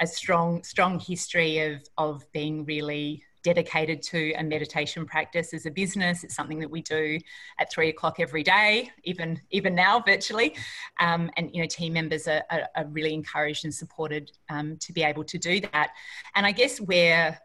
a 0.00 0.06
strong 0.06 0.62
strong 0.64 0.98
history 0.98 1.58
of 1.60 1.82
of 1.98 2.30
being 2.32 2.64
really 2.64 3.22
dedicated 3.42 4.02
to 4.02 4.32
a 4.34 4.42
meditation 4.42 5.06
practice 5.06 5.52
as 5.52 5.66
a 5.66 5.70
business. 5.70 6.24
It's 6.24 6.34
something 6.34 6.58
that 6.60 6.70
we 6.70 6.82
do 6.82 7.18
at 7.58 7.70
three 7.70 7.88
o'clock 7.88 8.20
every 8.20 8.42
day, 8.42 8.90
even 9.04 9.40
even 9.50 9.74
now 9.74 10.00
virtually. 10.00 10.56
Um, 11.00 11.30
and 11.36 11.50
you 11.52 11.62
know, 11.62 11.68
team 11.68 11.92
members 11.92 12.28
are, 12.28 12.42
are, 12.50 12.68
are 12.76 12.86
really 12.86 13.14
encouraged 13.14 13.64
and 13.64 13.74
supported 13.74 14.30
um, 14.48 14.76
to 14.78 14.92
be 14.92 15.02
able 15.02 15.24
to 15.24 15.38
do 15.38 15.60
that. 15.72 15.90
And 16.34 16.46
I 16.46 16.52
guess 16.52 16.80
where 16.80 17.38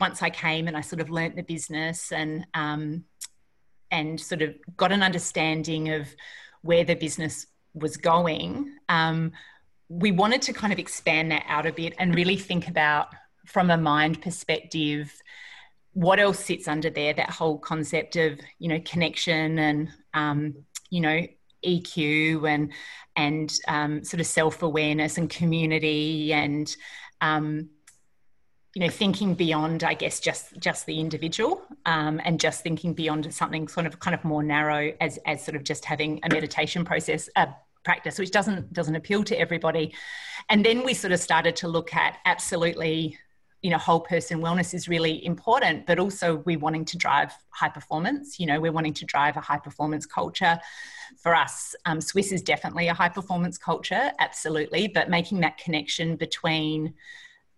once 0.00 0.22
I 0.22 0.30
came 0.30 0.66
and 0.68 0.76
I 0.76 0.80
sort 0.80 1.00
of 1.00 1.10
learnt 1.10 1.36
the 1.36 1.42
business 1.42 2.12
and 2.12 2.46
um, 2.54 3.04
and 3.90 4.20
sort 4.20 4.42
of 4.42 4.54
got 4.76 4.92
an 4.92 5.02
understanding 5.02 5.90
of 5.90 6.08
where 6.62 6.84
the 6.84 6.94
business 6.94 7.46
was 7.74 7.96
going. 7.96 8.72
Um, 8.88 9.32
we 9.88 10.10
wanted 10.10 10.42
to 10.42 10.52
kind 10.52 10.72
of 10.72 10.78
expand 10.78 11.30
that 11.30 11.44
out 11.46 11.66
a 11.66 11.72
bit 11.72 11.94
and 11.98 12.14
really 12.14 12.36
think 12.36 12.68
about 12.68 13.08
from 13.44 13.70
a 13.70 13.76
mind 13.76 14.20
perspective 14.22 15.12
what 15.92 16.18
else 16.18 16.40
sits 16.40 16.66
under 16.66 16.90
there 16.90 17.12
that 17.14 17.30
whole 17.30 17.58
concept 17.58 18.16
of 18.16 18.38
you 18.58 18.68
know 18.68 18.80
connection 18.84 19.58
and 19.58 19.88
um, 20.12 20.54
you 20.90 21.00
know 21.00 21.26
eq 21.64 22.48
and 22.48 22.72
and 23.16 23.58
um, 23.68 24.04
sort 24.04 24.20
of 24.20 24.26
self-awareness 24.26 25.18
and 25.18 25.30
community 25.30 26.32
and 26.32 26.76
um, 27.20 27.68
you 28.74 28.80
know 28.80 28.90
thinking 28.90 29.34
beyond 29.34 29.84
i 29.84 29.94
guess 29.94 30.18
just 30.18 30.58
just 30.58 30.84
the 30.86 30.98
individual 30.98 31.62
um, 31.86 32.20
and 32.24 32.40
just 32.40 32.62
thinking 32.62 32.92
beyond 32.92 33.32
something 33.32 33.68
sort 33.68 33.86
of 33.86 34.00
kind 34.00 34.14
of 34.14 34.24
more 34.24 34.42
narrow 34.42 34.92
as 35.00 35.18
as 35.26 35.44
sort 35.44 35.54
of 35.56 35.62
just 35.62 35.84
having 35.84 36.18
a 36.24 36.28
meditation 36.28 36.84
process 36.84 37.28
a 37.36 37.48
practice 37.84 38.18
which 38.18 38.30
doesn't 38.30 38.72
doesn't 38.72 38.96
appeal 38.96 39.22
to 39.24 39.38
everybody. 39.38 39.94
And 40.48 40.64
then 40.64 40.84
we 40.84 40.94
sort 40.94 41.12
of 41.12 41.20
started 41.20 41.54
to 41.56 41.68
look 41.68 41.94
at 41.94 42.18
absolutely 42.24 43.18
you 43.64 43.70
know 43.70 43.78
whole 43.78 44.00
person 44.00 44.42
wellness 44.42 44.74
is 44.74 44.88
really 44.88 45.24
important 45.24 45.86
but 45.86 45.98
also 45.98 46.36
we're 46.44 46.58
wanting 46.58 46.84
to 46.84 46.98
drive 46.98 47.32
high 47.48 47.68
performance 47.68 48.38
you 48.38 48.46
know 48.46 48.60
we're 48.60 48.70
wanting 48.70 48.92
to 48.92 49.06
drive 49.06 49.36
a 49.36 49.40
high 49.40 49.58
performance 49.58 50.04
culture. 50.04 50.60
For 51.22 51.34
us 51.34 51.74
um, 51.86 51.98
Swisse 51.98 52.32
is 52.32 52.42
definitely 52.42 52.88
a 52.88 52.94
high 52.94 53.08
performance 53.08 53.56
culture 53.56 54.12
absolutely 54.20 54.88
but 54.88 55.08
making 55.08 55.40
that 55.40 55.56
connection 55.56 56.16
between 56.16 56.92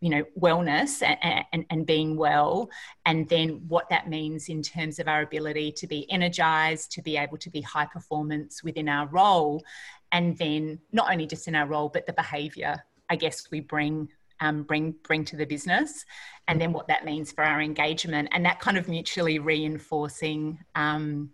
you 0.00 0.10
know 0.10 0.22
wellness 0.38 1.02
and, 1.02 1.44
and, 1.52 1.66
and, 1.70 1.86
being 1.86 2.16
well 2.16 2.70
and 3.06 3.28
then 3.28 3.62
what 3.66 3.88
that 3.88 4.08
means 4.08 4.48
in 4.48 4.62
terms 4.62 5.00
of 5.00 5.08
our 5.08 5.22
ability 5.22 5.72
to 5.72 5.86
be 5.88 6.08
energized 6.08 6.92
to 6.92 7.02
be 7.02 7.16
able 7.16 7.38
to 7.38 7.50
be 7.50 7.62
high 7.62 7.86
performance 7.86 8.62
within 8.62 8.88
our 8.88 9.08
role 9.08 9.64
and 10.12 10.38
then 10.38 10.78
not 10.92 11.10
only 11.10 11.26
just 11.26 11.48
in 11.48 11.56
our 11.56 11.66
role 11.66 11.88
but 11.88 12.06
the 12.06 12.12
behavior 12.12 12.84
i 13.08 13.16
guess 13.16 13.50
we 13.50 13.58
bring 13.58 14.08
um, 14.40 14.62
bring 14.62 14.94
bring 15.02 15.24
to 15.26 15.36
the 15.36 15.46
business 15.46 16.04
and 16.48 16.60
then 16.60 16.72
what 16.72 16.88
that 16.88 17.04
means 17.04 17.32
for 17.32 17.44
our 17.44 17.60
engagement. 17.60 18.28
And 18.32 18.44
that 18.44 18.60
kind 18.60 18.76
of 18.76 18.88
mutually 18.88 19.38
reinforcing 19.38 20.58
um, 20.74 21.30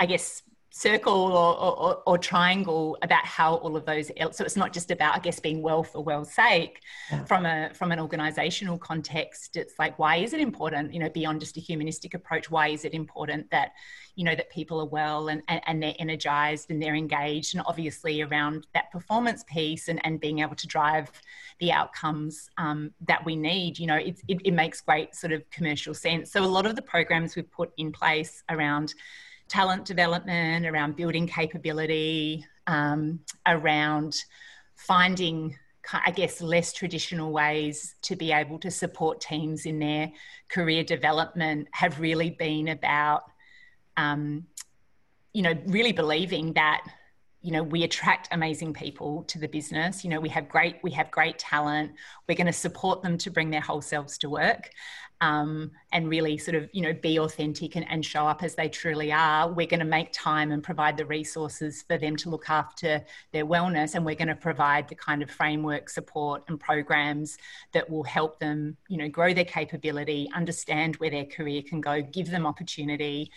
i 0.00 0.06
guess 0.06 0.42
circle 0.70 1.32
or, 1.32 1.58
or, 1.58 2.02
or, 2.06 2.18
triangle 2.18 2.96
about 3.02 3.24
how 3.24 3.54
all 3.56 3.76
of 3.76 3.84
those 3.86 4.08
so 4.30 4.44
it's 4.44 4.56
not 4.56 4.72
just 4.72 4.92
about 4.92 5.16
i 5.16 5.18
guess 5.18 5.40
being 5.40 5.62
well 5.62 5.82
for 5.82 6.02
well's 6.02 6.32
sake. 6.32 6.80
Yeah. 7.10 7.24
from 7.24 7.44
a 7.44 7.70
from 7.74 7.90
an 7.92 7.98
organizational 7.98 8.78
context 8.78 9.56
it's 9.56 9.78
like 9.78 9.98
why 9.98 10.16
is 10.16 10.32
it 10.32 10.40
important? 10.40 10.92
You 10.92 11.00
know 11.00 11.08
beyond 11.08 11.40
just 11.40 11.56
a 11.56 11.60
humanistic 11.60 12.14
approach 12.14 12.50
why 12.50 12.68
is 12.68 12.84
it 12.84 12.94
important 12.94 13.50
that 13.50 13.72
you 14.16 14.24
know 14.24 14.34
that 14.34 14.50
people 14.50 14.80
are 14.80 14.86
well 14.86 15.28
and, 15.28 15.42
and, 15.48 15.60
and 15.66 15.82
they're 15.82 15.94
energized 15.98 16.70
and 16.70 16.82
they're 16.82 16.94
engaged? 16.94 17.54
And 17.54 17.64
obviously 17.66 18.22
around 18.22 18.66
that 18.74 18.90
performance 18.90 19.44
piece 19.44 19.88
and, 19.88 20.00
and 20.04 20.20
being 20.20 20.40
able 20.40 20.56
to 20.56 20.66
drive 20.66 21.10
the 21.58 21.72
outcomes 21.72 22.50
um, 22.58 22.92
that 23.06 23.24
we 23.24 23.36
need 23.36 23.78
you 23.78 23.86
know 23.86 23.96
it, 23.96 24.20
it, 24.28 24.40
it 24.44 24.52
makes 24.52 24.80
great 24.80 25.14
sort 25.14 25.32
of 25.32 25.48
commercial 25.50 25.94
sense. 25.94 26.32
So 26.32 26.44
a 26.44 26.46
lot 26.46 26.66
of 26.66 26.76
the 26.76 26.82
programs 26.82 27.36
we've 27.36 27.50
put 27.50 27.72
in 27.76 27.92
place 27.92 28.42
around 28.48 28.94
talent 29.50 29.84
development, 29.84 30.64
around 30.64 30.96
building 30.96 31.26
capability, 31.26 32.46
um, 32.66 33.18
around 33.46 34.16
finding, 34.76 35.58
I 35.92 36.12
guess, 36.12 36.40
less 36.40 36.72
traditional 36.72 37.32
ways 37.32 37.96
to 38.02 38.16
be 38.16 38.32
able 38.32 38.58
to 38.60 38.70
support 38.70 39.20
teams 39.20 39.66
in 39.66 39.80
their 39.80 40.12
career 40.48 40.84
development 40.84 41.68
have 41.72 42.00
really 42.00 42.30
been 42.30 42.68
about, 42.68 43.24
um, 43.96 44.46
you 45.34 45.42
know, 45.42 45.54
really 45.66 45.92
believing 45.92 46.54
that 46.54 46.82
you 47.42 47.52
know 47.52 47.62
we 47.62 47.84
attract 47.84 48.28
amazing 48.32 48.74
people 48.74 49.24
to 49.24 49.38
the 49.38 49.48
business. 49.48 50.04
You 50.04 50.10
know 50.10 50.20
we 50.20 50.28
have 50.28 50.48
great 50.48 50.76
we 50.82 50.90
have 50.92 51.10
great 51.10 51.38
talent. 51.38 51.92
We're 52.28 52.36
going 52.36 52.46
to 52.46 52.52
support 52.52 53.02
them 53.02 53.16
to 53.18 53.30
bring 53.30 53.50
their 53.50 53.62
whole 53.62 53.80
selves 53.80 54.18
to 54.18 54.30
work 54.30 54.70
um, 55.20 55.70
and 55.92 56.08
really 56.08 56.38
sort 56.38 56.54
of 56.54 56.68
you 56.72 56.82
know 56.82 56.92
be 56.92 57.18
authentic 57.18 57.76
and, 57.76 57.86
and 57.90 58.04
show 58.04 58.26
up 58.26 58.42
as 58.42 58.54
they 58.54 58.68
truly 58.68 59.12
are 59.12 59.50
we're 59.52 59.66
going 59.66 59.80
to 59.80 59.86
make 59.86 60.10
time 60.12 60.52
and 60.52 60.62
provide 60.62 60.96
the 60.96 61.04
resources 61.06 61.82
for 61.82 61.98
them 61.98 62.16
to 62.16 62.30
look 62.30 62.48
after 62.48 63.04
their 63.32 63.46
wellness 63.46 63.94
and 63.94 64.04
we're 64.04 64.14
going 64.14 64.28
to 64.28 64.34
provide 64.34 64.88
the 64.88 64.94
kind 64.94 65.22
of 65.22 65.30
framework 65.30 65.88
support 65.88 66.42
and 66.48 66.58
programs 66.60 67.38
that 67.72 67.88
will 67.88 68.04
help 68.04 68.38
them 68.40 68.76
you 68.88 68.96
know 68.96 69.08
grow 69.08 69.34
their 69.34 69.44
capability 69.44 70.28
understand 70.34 70.96
where 70.96 71.10
their 71.10 71.26
career 71.26 71.62
can 71.62 71.80
go 71.80 72.00
give 72.00 72.30
them 72.30 72.46
opportunity 72.46 73.30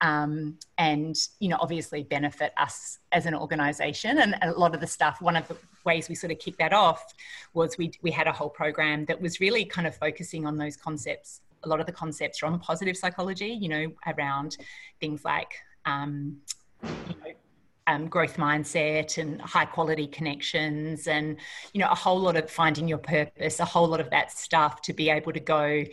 um, 0.00 0.56
and 0.78 1.16
you 1.40 1.48
know 1.48 1.58
obviously 1.60 2.02
benefit 2.02 2.52
us 2.56 2.98
as 3.14 3.26
an 3.26 3.34
organization. 3.34 4.18
And 4.18 4.36
a 4.42 4.52
lot 4.52 4.74
of 4.74 4.80
the 4.80 4.86
stuff 4.86 5.20
one 5.20 5.36
of 5.36 5.48
the 5.48 5.56
ways 5.84 6.08
we 6.08 6.14
sort 6.14 6.32
of 6.32 6.38
kicked 6.38 6.58
that 6.58 6.72
off 6.72 7.14
was 7.52 7.76
we, 7.78 7.92
we 8.02 8.10
had 8.10 8.26
a 8.26 8.32
whole 8.32 8.50
program 8.50 9.04
that 9.06 9.20
was 9.20 9.40
really 9.40 9.64
kind 9.64 9.86
of 9.86 9.96
focusing 9.96 10.46
on 10.46 10.56
those 10.56 10.76
concepts. 10.76 11.40
A 11.64 11.68
lot 11.68 11.80
of 11.80 11.86
the 11.86 11.92
concepts 11.92 12.38
from 12.38 12.58
positive 12.60 12.96
psychology 12.96 13.58
you 13.60 13.68
know 13.68 13.92
around 14.06 14.56
things 15.00 15.24
like 15.24 15.54
um, 15.86 16.36
you 16.82 17.16
know 17.24 17.32
um, 17.86 18.08
growth 18.08 18.36
mindset 18.36 19.18
and 19.18 19.40
high 19.40 19.66
quality 19.66 20.06
connections 20.06 21.06
and 21.06 21.36
you 21.72 21.80
know 21.80 21.88
a 21.90 21.94
whole 21.94 22.18
lot 22.18 22.36
of 22.36 22.50
finding 22.50 22.88
your 22.88 22.98
purpose 22.98 23.60
a 23.60 23.64
whole 23.64 23.86
lot 23.86 24.00
of 24.00 24.08
that 24.10 24.32
stuff 24.32 24.80
to 24.82 24.92
be 24.92 25.10
able 25.10 25.32
to 25.32 25.40
go 25.40 25.84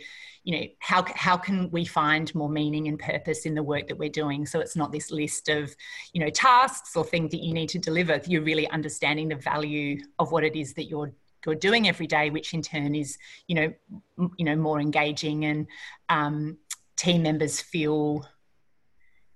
you 0.44 0.58
know 0.58 0.66
how 0.80 1.04
how 1.14 1.36
can 1.36 1.70
we 1.70 1.84
find 1.84 2.34
more 2.34 2.48
meaning 2.48 2.88
and 2.88 2.98
purpose 2.98 3.46
in 3.46 3.54
the 3.54 3.62
work 3.62 3.88
that 3.88 3.98
we're 3.98 4.10
doing? 4.10 4.44
So 4.44 4.60
it's 4.60 4.76
not 4.76 4.90
this 4.90 5.10
list 5.10 5.48
of 5.48 5.74
you 6.12 6.20
know 6.20 6.30
tasks 6.30 6.96
or 6.96 7.04
things 7.04 7.30
that 7.30 7.42
you 7.42 7.54
need 7.54 7.68
to 7.70 7.78
deliver. 7.78 8.20
You're 8.26 8.42
really 8.42 8.68
understanding 8.70 9.28
the 9.28 9.36
value 9.36 10.02
of 10.18 10.32
what 10.32 10.44
it 10.44 10.56
is 10.56 10.74
that 10.74 10.84
you're 10.84 11.12
you're 11.46 11.54
doing 11.54 11.88
every 11.88 12.06
day 12.06 12.30
which 12.30 12.54
in 12.54 12.62
turn 12.62 12.94
is 12.94 13.18
you 13.46 13.54
know 13.54 13.72
m- 14.18 14.32
you 14.36 14.44
know 14.44 14.56
more 14.56 14.80
engaging 14.80 15.44
and 15.44 15.66
um, 16.08 16.58
team 16.96 17.22
members 17.22 17.60
feel 17.60 18.26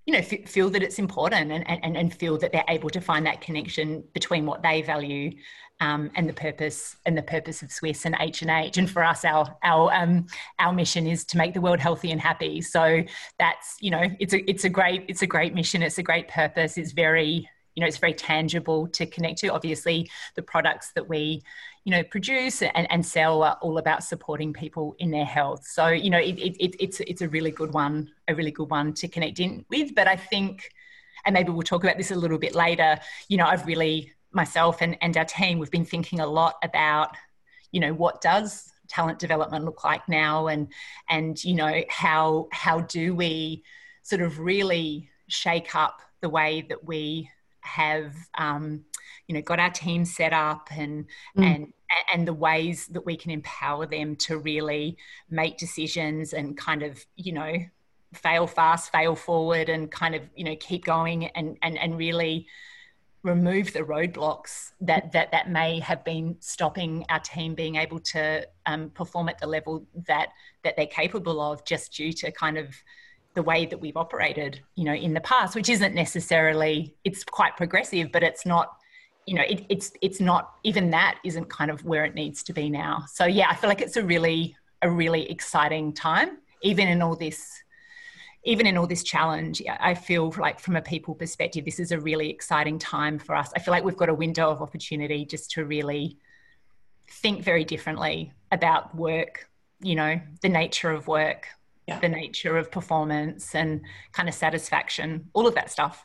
you 0.06 0.12
know 0.12 0.20
f- 0.20 0.48
feel 0.48 0.70
that 0.70 0.82
it's 0.82 0.98
important 0.98 1.52
and, 1.52 1.68
and 1.68 1.96
and 1.96 2.14
feel 2.14 2.38
that 2.38 2.52
they're 2.52 2.64
able 2.68 2.88
to 2.90 3.00
find 3.00 3.26
that 3.26 3.40
connection 3.40 4.02
between 4.14 4.46
what 4.46 4.62
they 4.62 4.82
value 4.82 5.32
um, 5.80 6.10
and 6.14 6.28
the 6.28 6.32
purpose 6.32 6.96
and 7.04 7.16
the 7.16 7.22
purpose 7.22 7.62
of 7.62 7.68
Swisse 7.68 8.06
and 8.06 8.16
H 8.18 8.42
and 8.42 8.50
H. 8.50 8.78
And 8.78 8.90
for 8.90 9.04
us, 9.04 9.24
our 9.24 9.56
our 9.62 9.92
um, 9.92 10.26
our 10.58 10.72
mission 10.72 11.06
is 11.06 11.24
to 11.26 11.36
make 11.36 11.54
the 11.54 11.60
world 11.60 11.80
healthy 11.80 12.10
and 12.10 12.20
happy. 12.20 12.60
So 12.62 13.02
that's 13.38 13.76
you 13.80 13.90
know 13.90 14.04
it's 14.18 14.32
a 14.32 14.48
it's 14.50 14.64
a 14.64 14.70
great 14.70 15.04
it's 15.08 15.22
a 15.22 15.26
great 15.26 15.54
mission. 15.54 15.82
It's 15.82 15.98
a 15.98 16.02
great 16.02 16.28
purpose. 16.28 16.78
It's 16.78 16.92
very 16.92 17.48
you 17.76 17.80
know 17.80 17.86
it's 17.86 17.98
very 17.98 18.14
tangible 18.14 18.88
to 18.88 19.06
connect 19.06 19.38
to. 19.38 19.48
Obviously, 19.48 20.10
the 20.34 20.42
products 20.42 20.90
that 20.96 21.08
we 21.08 21.42
you 21.84 21.92
know 21.92 22.02
produce 22.02 22.62
and, 22.62 22.90
and 22.90 23.06
sell 23.06 23.44
are 23.44 23.56
all 23.62 23.78
about 23.78 24.02
supporting 24.02 24.52
people 24.52 24.96
in 24.98 25.12
their 25.12 25.24
health. 25.24 25.64
So 25.64 25.86
you 25.86 26.10
know 26.10 26.18
it, 26.18 26.38
it, 26.38 26.56
it 26.58 26.76
it's 26.80 26.98
it's 27.00 27.22
a 27.22 27.28
really 27.28 27.52
good 27.52 27.72
one 27.72 28.10
a 28.26 28.34
really 28.34 28.50
good 28.50 28.70
one 28.70 28.92
to 28.94 29.06
connect 29.06 29.38
in 29.38 29.64
with. 29.70 29.94
But 29.94 30.08
I 30.08 30.16
think 30.16 30.72
and 31.24 31.34
maybe 31.34 31.50
we'll 31.50 31.62
talk 31.62 31.84
about 31.84 31.96
this 31.96 32.10
a 32.10 32.16
little 32.16 32.38
bit 32.38 32.54
later. 32.54 32.98
You 33.28 33.36
know, 33.36 33.46
I've 33.46 33.66
really 33.66 34.12
myself 34.32 34.80
and, 34.80 34.96
and 35.00 35.16
our 35.16 35.24
team, 35.24 35.58
we've 35.58 35.70
been 35.70 35.84
thinking 35.84 36.20
a 36.20 36.26
lot 36.26 36.54
about, 36.62 37.16
you 37.72 37.80
know, 37.80 37.92
what 37.92 38.20
does 38.20 38.72
talent 38.88 39.18
development 39.18 39.64
look 39.64 39.82
like 39.82 40.08
now 40.08 40.46
and 40.46 40.68
and 41.08 41.42
you 41.42 41.56
know 41.56 41.82
how 41.88 42.46
how 42.52 42.80
do 42.82 43.16
we 43.16 43.64
sort 44.04 44.22
of 44.22 44.38
really 44.38 45.10
shake 45.26 45.74
up 45.74 46.00
the 46.20 46.28
way 46.28 46.64
that 46.68 46.84
we 46.84 47.28
have 47.66 48.14
um, 48.38 48.84
you 49.26 49.34
know 49.34 49.42
got 49.42 49.60
our 49.60 49.70
team 49.70 50.04
set 50.04 50.32
up 50.32 50.68
and 50.70 51.06
mm. 51.36 51.44
and 51.44 51.72
and 52.12 52.26
the 52.26 52.32
ways 52.32 52.86
that 52.88 53.04
we 53.04 53.16
can 53.16 53.30
empower 53.30 53.86
them 53.86 54.16
to 54.16 54.38
really 54.38 54.96
make 55.30 55.58
decisions 55.58 56.32
and 56.32 56.56
kind 56.56 56.82
of 56.82 57.04
you 57.16 57.32
know 57.32 57.54
fail 58.14 58.46
fast 58.46 58.92
fail 58.92 59.14
forward 59.14 59.68
and 59.68 59.90
kind 59.90 60.14
of 60.14 60.22
you 60.34 60.44
know 60.44 60.56
keep 60.58 60.84
going 60.84 61.26
and 61.26 61.58
and, 61.62 61.78
and 61.78 61.98
really 61.98 62.46
remove 63.22 63.72
the 63.72 63.80
roadblocks 63.80 64.70
that 64.80 65.10
that 65.12 65.32
that 65.32 65.50
may 65.50 65.80
have 65.80 66.04
been 66.04 66.36
stopping 66.38 67.04
our 67.08 67.18
team 67.20 67.54
being 67.54 67.74
able 67.76 67.98
to 67.98 68.46
um, 68.66 68.88
perform 68.90 69.28
at 69.28 69.38
the 69.38 69.46
level 69.46 69.84
that 70.06 70.28
that 70.62 70.76
they're 70.76 70.86
capable 70.86 71.40
of 71.40 71.64
just 71.64 71.92
due 71.92 72.12
to 72.12 72.30
kind 72.30 72.56
of 72.56 72.68
the 73.36 73.42
way 73.42 73.66
that 73.66 73.78
we've 73.78 73.96
operated 73.96 74.60
you 74.74 74.84
know 74.84 74.94
in 74.94 75.14
the 75.14 75.20
past 75.20 75.54
which 75.54 75.68
isn't 75.68 75.94
necessarily 75.94 76.94
it's 77.04 77.22
quite 77.22 77.56
progressive 77.56 78.10
but 78.10 78.22
it's 78.22 78.44
not 78.44 78.76
you 79.26 79.34
know 79.34 79.42
it, 79.42 79.64
it's 79.68 79.92
it's 80.02 80.20
not 80.20 80.54
even 80.64 80.90
that 80.90 81.18
isn't 81.24 81.48
kind 81.48 81.70
of 81.70 81.84
where 81.84 82.04
it 82.04 82.14
needs 82.14 82.42
to 82.42 82.52
be 82.52 82.68
now 82.68 83.04
so 83.12 83.26
yeah 83.26 83.46
i 83.48 83.54
feel 83.54 83.68
like 83.68 83.80
it's 83.80 83.96
a 83.96 84.02
really 84.02 84.56
a 84.82 84.90
really 84.90 85.30
exciting 85.30 85.92
time 85.92 86.38
even 86.62 86.88
in 86.88 87.00
all 87.00 87.14
this 87.14 87.62
even 88.46 88.64
in 88.64 88.78
all 88.78 88.86
this 88.86 89.02
challenge, 89.02 89.60
I 89.66 89.94
feel 89.94 90.32
like 90.38 90.60
from 90.60 90.76
a 90.76 90.80
people 90.80 91.16
perspective, 91.16 91.64
this 91.64 91.80
is 91.80 91.90
a 91.90 91.98
really 91.98 92.30
exciting 92.30 92.78
time 92.78 93.18
for 93.18 93.34
us. 93.34 93.50
I 93.56 93.58
feel 93.58 93.72
like 93.72 93.82
we've 93.82 93.96
got 93.96 94.08
a 94.08 94.14
window 94.14 94.48
of 94.48 94.62
opportunity 94.62 95.24
just 95.24 95.50
to 95.52 95.64
really 95.64 96.16
think 97.08 97.42
very 97.42 97.64
differently 97.64 98.32
about 98.52 98.94
work, 98.94 99.48
you 99.80 99.96
know, 99.96 100.20
the 100.42 100.48
nature 100.48 100.92
of 100.92 101.08
work, 101.08 101.48
yeah. 101.86 101.98
the 102.00 102.08
nature 102.08 102.56
of 102.56 102.70
performance 102.70 103.54
and 103.54 103.80
kind 104.12 104.28
of 104.28 104.34
satisfaction, 104.34 105.28
all 105.32 105.46
of 105.46 105.54
that 105.54 105.70
stuff. 105.70 106.04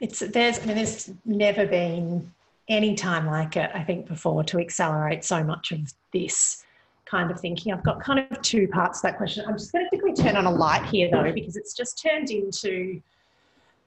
It's 0.00 0.20
there's 0.20 0.58
I 0.60 0.66
mean 0.66 0.76
there's 0.76 1.10
never 1.24 1.66
been 1.66 2.32
any 2.68 2.94
time 2.94 3.26
like 3.26 3.56
it, 3.56 3.70
I 3.74 3.82
think, 3.82 4.06
before 4.06 4.44
to 4.44 4.58
accelerate 4.58 5.24
so 5.24 5.42
much 5.42 5.72
of 5.72 5.92
this 6.12 6.64
kind 7.04 7.30
of 7.30 7.40
thinking. 7.40 7.72
I've 7.72 7.82
got 7.82 8.00
kind 8.00 8.24
of 8.30 8.40
two 8.42 8.68
parts 8.68 9.00
to 9.00 9.08
that 9.08 9.16
question. 9.18 9.44
I'm 9.46 9.58
just 9.58 9.72
going 9.72 9.84
to 9.84 9.88
quickly 9.88 10.14
turn 10.14 10.36
on 10.36 10.46
a 10.46 10.50
light 10.50 10.84
here 10.86 11.10
though, 11.10 11.32
because 11.32 11.56
it's 11.56 11.74
just 11.74 12.00
turned 12.00 12.30
into 12.30 13.02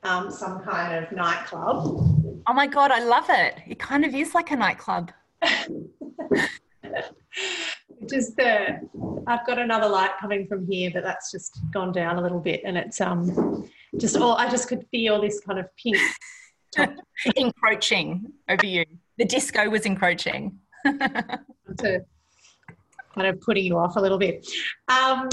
um, 0.03 0.29
some 0.29 0.59
kind 0.59 1.03
of 1.03 1.11
nightclub. 1.11 2.41
Oh 2.45 2.53
my 2.53 2.67
God, 2.67 2.91
I 2.91 2.99
love 2.99 3.25
it. 3.29 3.55
It 3.67 3.79
kind 3.79 4.03
of 4.03 4.13
is 4.13 4.35
like 4.35 4.51
a 4.51 4.55
nightclub. 4.55 5.11
just 8.09 8.35
the, 8.35 8.79
I've 9.27 9.45
got 9.45 9.59
another 9.59 9.87
light 9.87 10.11
coming 10.19 10.47
from 10.47 10.65
here, 10.69 10.91
but 10.93 11.03
that's 11.03 11.31
just 11.31 11.59
gone 11.71 11.91
down 11.91 12.17
a 12.17 12.21
little 12.21 12.39
bit 12.39 12.61
and 12.65 12.77
it's 12.77 13.01
um 13.01 13.69
just 13.99 14.17
all, 14.17 14.35
I 14.35 14.49
just 14.49 14.67
could 14.67 14.85
feel 14.91 15.21
this 15.21 15.39
kind 15.41 15.59
of 15.59 15.67
pink. 15.75 15.97
encroaching 17.35 18.25
over 18.49 18.65
you. 18.65 18.83
The 19.19 19.25
disco 19.25 19.69
was 19.69 19.85
encroaching. 19.85 20.59
to 20.85 22.03
kind 23.13 23.27
of 23.27 23.39
putting 23.41 23.65
you 23.65 23.77
off 23.77 23.95
a 23.95 23.99
little 23.99 24.17
bit. 24.17 24.47
Um, 24.87 25.29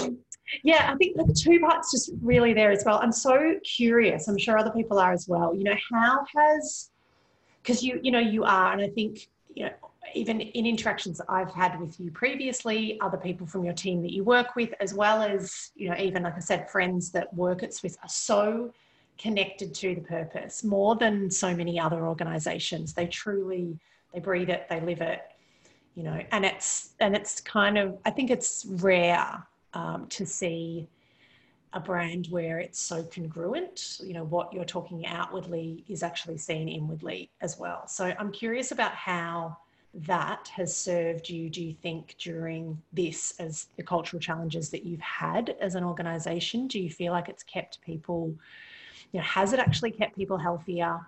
yeah, 0.64 0.90
I 0.92 0.96
think 0.96 1.16
the 1.16 1.32
two 1.32 1.60
parts 1.60 1.90
just 1.92 2.12
really 2.20 2.52
there 2.52 2.70
as 2.70 2.84
well. 2.84 3.00
I'm 3.02 3.12
so 3.12 3.54
curious. 3.64 4.28
I'm 4.28 4.38
sure 4.38 4.58
other 4.58 4.70
people 4.70 4.98
are 4.98 5.12
as 5.12 5.26
well. 5.28 5.54
You 5.54 5.64
know, 5.64 5.76
how 5.92 6.24
has 6.36 6.90
because 7.62 7.82
you 7.82 8.00
you 8.02 8.10
know 8.10 8.18
you 8.18 8.44
are, 8.44 8.72
and 8.72 8.82
I 8.82 8.88
think 8.88 9.28
you 9.54 9.66
know 9.66 9.72
even 10.14 10.40
in 10.40 10.66
interactions 10.66 11.20
I've 11.28 11.52
had 11.52 11.80
with 11.80 11.98
you 12.00 12.11
previously, 12.11 12.98
other 13.00 13.16
people 13.16 13.46
from 13.46 13.64
your 13.64 13.74
team 13.74 14.02
that 14.02 14.12
you 14.12 14.24
work 14.24 14.56
with, 14.56 14.72
as 14.80 14.94
well 14.94 15.22
as, 15.22 15.70
you 15.74 15.88
know, 15.88 15.96
even 15.96 16.22
like 16.22 16.36
I 16.36 16.40
said, 16.40 16.70
friends 16.70 17.11
that 17.12 17.32
work 17.34 17.62
at 17.62 17.70
Swisse 17.70 17.96
are 18.02 18.08
so 18.08 18.72
connected 19.18 19.74
to 19.74 19.94
the 19.94 20.00
purpose 20.00 20.64
more 20.64 20.96
than 20.96 21.30
so 21.30 21.54
many 21.54 21.78
other 21.78 22.06
organizations. 22.06 22.94
They 22.94 23.06
truly, 23.06 23.78
they 24.14 24.20
breathe 24.20 24.50
it, 24.50 24.66
they 24.68 24.80
live 24.80 25.00
it, 25.00 25.22
you 25.94 26.02
know, 26.02 26.20
and 26.32 26.44
it's, 26.44 26.94
and 27.00 27.14
it's 27.14 27.40
kind 27.40 27.76
of, 27.76 27.98
I 28.04 28.11
think 28.11 28.30
it's 28.30 28.66
rare 28.68 29.46
um, 29.74 30.06
to 30.08 30.26
see 30.26 30.88
a 31.72 31.80
brand 31.80 32.26
where 32.30 32.58
it's 32.58 32.80
so 32.80 33.02
congruent 33.04 33.98
you 34.02 34.12
know 34.12 34.24
what 34.24 34.52
you're 34.52 34.64
talking 34.64 35.06
outwardly 35.06 35.84
is 35.88 36.02
actually 36.02 36.36
seen 36.36 36.68
inwardly 36.68 37.30
as 37.40 37.58
well 37.58 37.86
so 37.86 38.12
i'm 38.18 38.32
curious 38.32 38.72
about 38.72 38.92
how 38.92 39.56
that 39.93 40.49
has 40.49 40.76
served 40.76 41.28
you 41.28 41.51
do 41.51 41.64
you 41.64 41.74
think 41.74 42.14
during 42.18 42.80
this 42.93 43.34
as 43.41 43.66
the 43.76 43.82
cultural 43.82 44.20
challenges 44.20 44.70
that 44.70 44.84
you've 44.84 45.01
had 45.01 45.57
as 45.61 45.74
an 45.74 45.82
organization 45.82 46.68
do 46.68 46.78
you 46.78 46.91
feel 46.91 47.12
like 47.12 47.28
it's 47.28 47.43
kept 47.43 47.80
people 47.80 48.32
you 49.12 49.18
know 49.18 49.24
has 49.24 49.53
it 49.53 49.59
actually 49.59 49.91
kept 49.91 50.14
people 50.14 50.38
healthier 50.38 51.01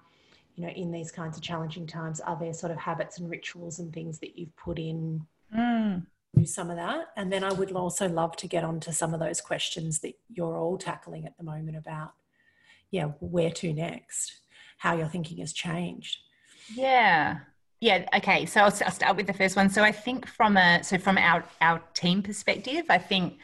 you 0.56 0.66
know 0.66 0.72
in 0.72 0.90
these 0.90 1.12
kinds 1.12 1.36
of 1.36 1.42
challenging 1.42 1.86
times 1.86 2.18
are 2.20 2.36
there 2.40 2.52
sort 2.52 2.72
of 2.72 2.78
habits 2.78 3.18
and 3.18 3.30
rituals 3.30 3.78
and 3.78 3.92
things 3.92 4.18
that 4.18 4.36
you've 4.36 4.54
put 4.56 4.78
in 4.78 5.24
mm 5.54 6.02
do 6.34 6.46
some 6.46 6.70
of 6.70 6.76
that. 6.76 7.08
And 7.16 7.32
then 7.32 7.44
I 7.44 7.52
would 7.52 7.72
also 7.72 8.08
love 8.08 8.36
to 8.36 8.48
get 8.48 8.64
on 8.64 8.80
to 8.80 8.92
some 8.92 9.14
of 9.14 9.20
those 9.20 9.40
questions 9.40 10.00
that 10.00 10.14
you're 10.32 10.56
all 10.56 10.78
tackling 10.78 11.26
at 11.26 11.36
the 11.36 11.44
moment 11.44 11.76
about, 11.76 12.12
yeah, 12.90 13.06
where 13.20 13.50
to 13.50 13.72
next, 13.72 14.40
how 14.78 14.96
your 14.96 15.08
thinking 15.08 15.38
has 15.38 15.52
changed. 15.52 16.18
Yeah. 16.74 17.40
Yeah. 17.82 18.06
Okay. 18.14 18.46
So 18.46 18.60
I'll, 18.60 18.70
start 18.70 19.16
with 19.16 19.26
the 19.26 19.32
first 19.32 19.56
one. 19.56 19.68
So 19.68 19.82
I 19.82 19.90
think 19.90 20.28
from 20.28 20.56
a, 20.56 20.84
so 20.84 20.98
from 20.98 21.18
our, 21.18 21.44
our 21.60 21.80
team 21.94 22.22
perspective, 22.22 22.84
I 22.88 22.98
think, 22.98 23.40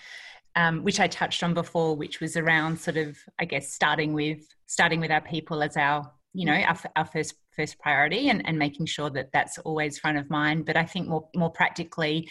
um, 0.55 0.85
which 0.85 1.01
I 1.01 1.09
touched 1.09 1.43
on 1.43 1.55
before, 1.55 1.97
which 1.97 2.21
was 2.21 2.37
around 2.37 2.79
sort 2.79 2.99
of, 2.99 3.19
I 3.41 3.45
guess, 3.45 3.73
starting 3.73 4.13
with, 4.13 4.47
starting 4.67 5.01
with 5.01 5.11
our 5.11 5.21
people 5.21 5.61
as 5.61 5.77
our, 5.77 6.09
you 6.35 6.47
know, 6.47 6.55
our, 6.55 6.79
our 6.95 7.05
first 7.05 7.35
first 7.57 7.81
priority 7.81 8.29
and, 8.29 8.47
and 8.47 8.57
making 8.57 8.87
sure 8.87 9.11
that 9.11 9.33
that's 9.33 9.59
always 9.59 9.99
front 9.99 10.19
of 10.19 10.31
mind. 10.31 10.67
But 10.67 10.77
I 10.77 10.85
think 10.85 11.09
more 11.09 11.29
more 11.35 11.51
practically, 11.51 12.31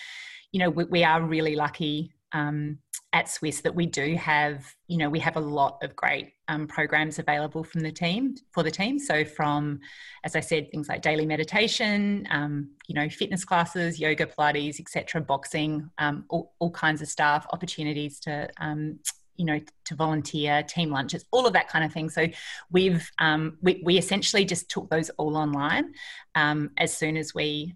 you 0.54 0.62
know, 0.62 0.70
we, 0.70 0.86
we 0.86 1.04
are 1.04 1.22
really 1.22 1.58
lucky 1.58 2.14
um, 2.34 2.80
at 3.14 3.26
Swisse 3.26 3.62
that 3.62 3.74
we 3.74 3.86
do 3.86 4.16
have, 4.16 4.66
you 4.88 4.98
know, 4.98 5.10
we 5.10 5.20
have 5.20 5.38
a 5.38 5.42
lot 5.42 5.82
of 5.82 5.96
great 5.96 6.34
um, 6.50 6.68
programs 6.68 7.20
available 7.20 7.64
from 7.64 7.82
the 7.82 7.92
team 7.92 8.36
for 8.52 8.64
the 8.64 8.72
team. 8.72 9.00
So 9.00 9.24
from, 9.24 9.80
as 10.24 10.36
I 10.36 10.40
said, 10.40 10.70
things 10.72 10.90
like 10.90 11.02
daily 11.02 11.26
meditation, 11.26 12.28
um, 12.30 12.72
you 12.88 12.96
know, 12.96 13.10
fitness 13.10 13.46
classes, 13.46 14.00
yoga, 14.00 14.26
Pilates, 14.26 14.80
etc., 14.80 15.22
boxing, 15.22 15.90
um, 15.98 16.26
all, 16.30 16.54
all, 16.60 16.72
kinds 16.72 17.02
of 17.02 17.08
stuff, 17.08 17.46
opportunities 17.52 18.20
to. 18.22 18.50
Um, 18.60 19.00
you 19.40 19.46
know, 19.46 19.60
to 19.86 19.94
volunteer, 19.94 20.64
team 20.64 20.90
lunches, 20.90 21.24
all 21.30 21.46
of 21.46 21.54
that 21.54 21.70
kind 21.70 21.86
of 21.86 21.94
thing. 21.94 22.10
So 22.10 22.26
we've 22.72 23.08
um, 23.20 23.60
we, 23.62 23.80
we 23.86 24.00
essentially 24.00 24.46
just 24.46 24.68
took 24.68 24.90
those 24.90 25.12
all 25.12 25.38
online 25.38 25.94
as 26.34 26.98
soon 26.98 27.18
as 27.18 27.36
we 27.36 27.76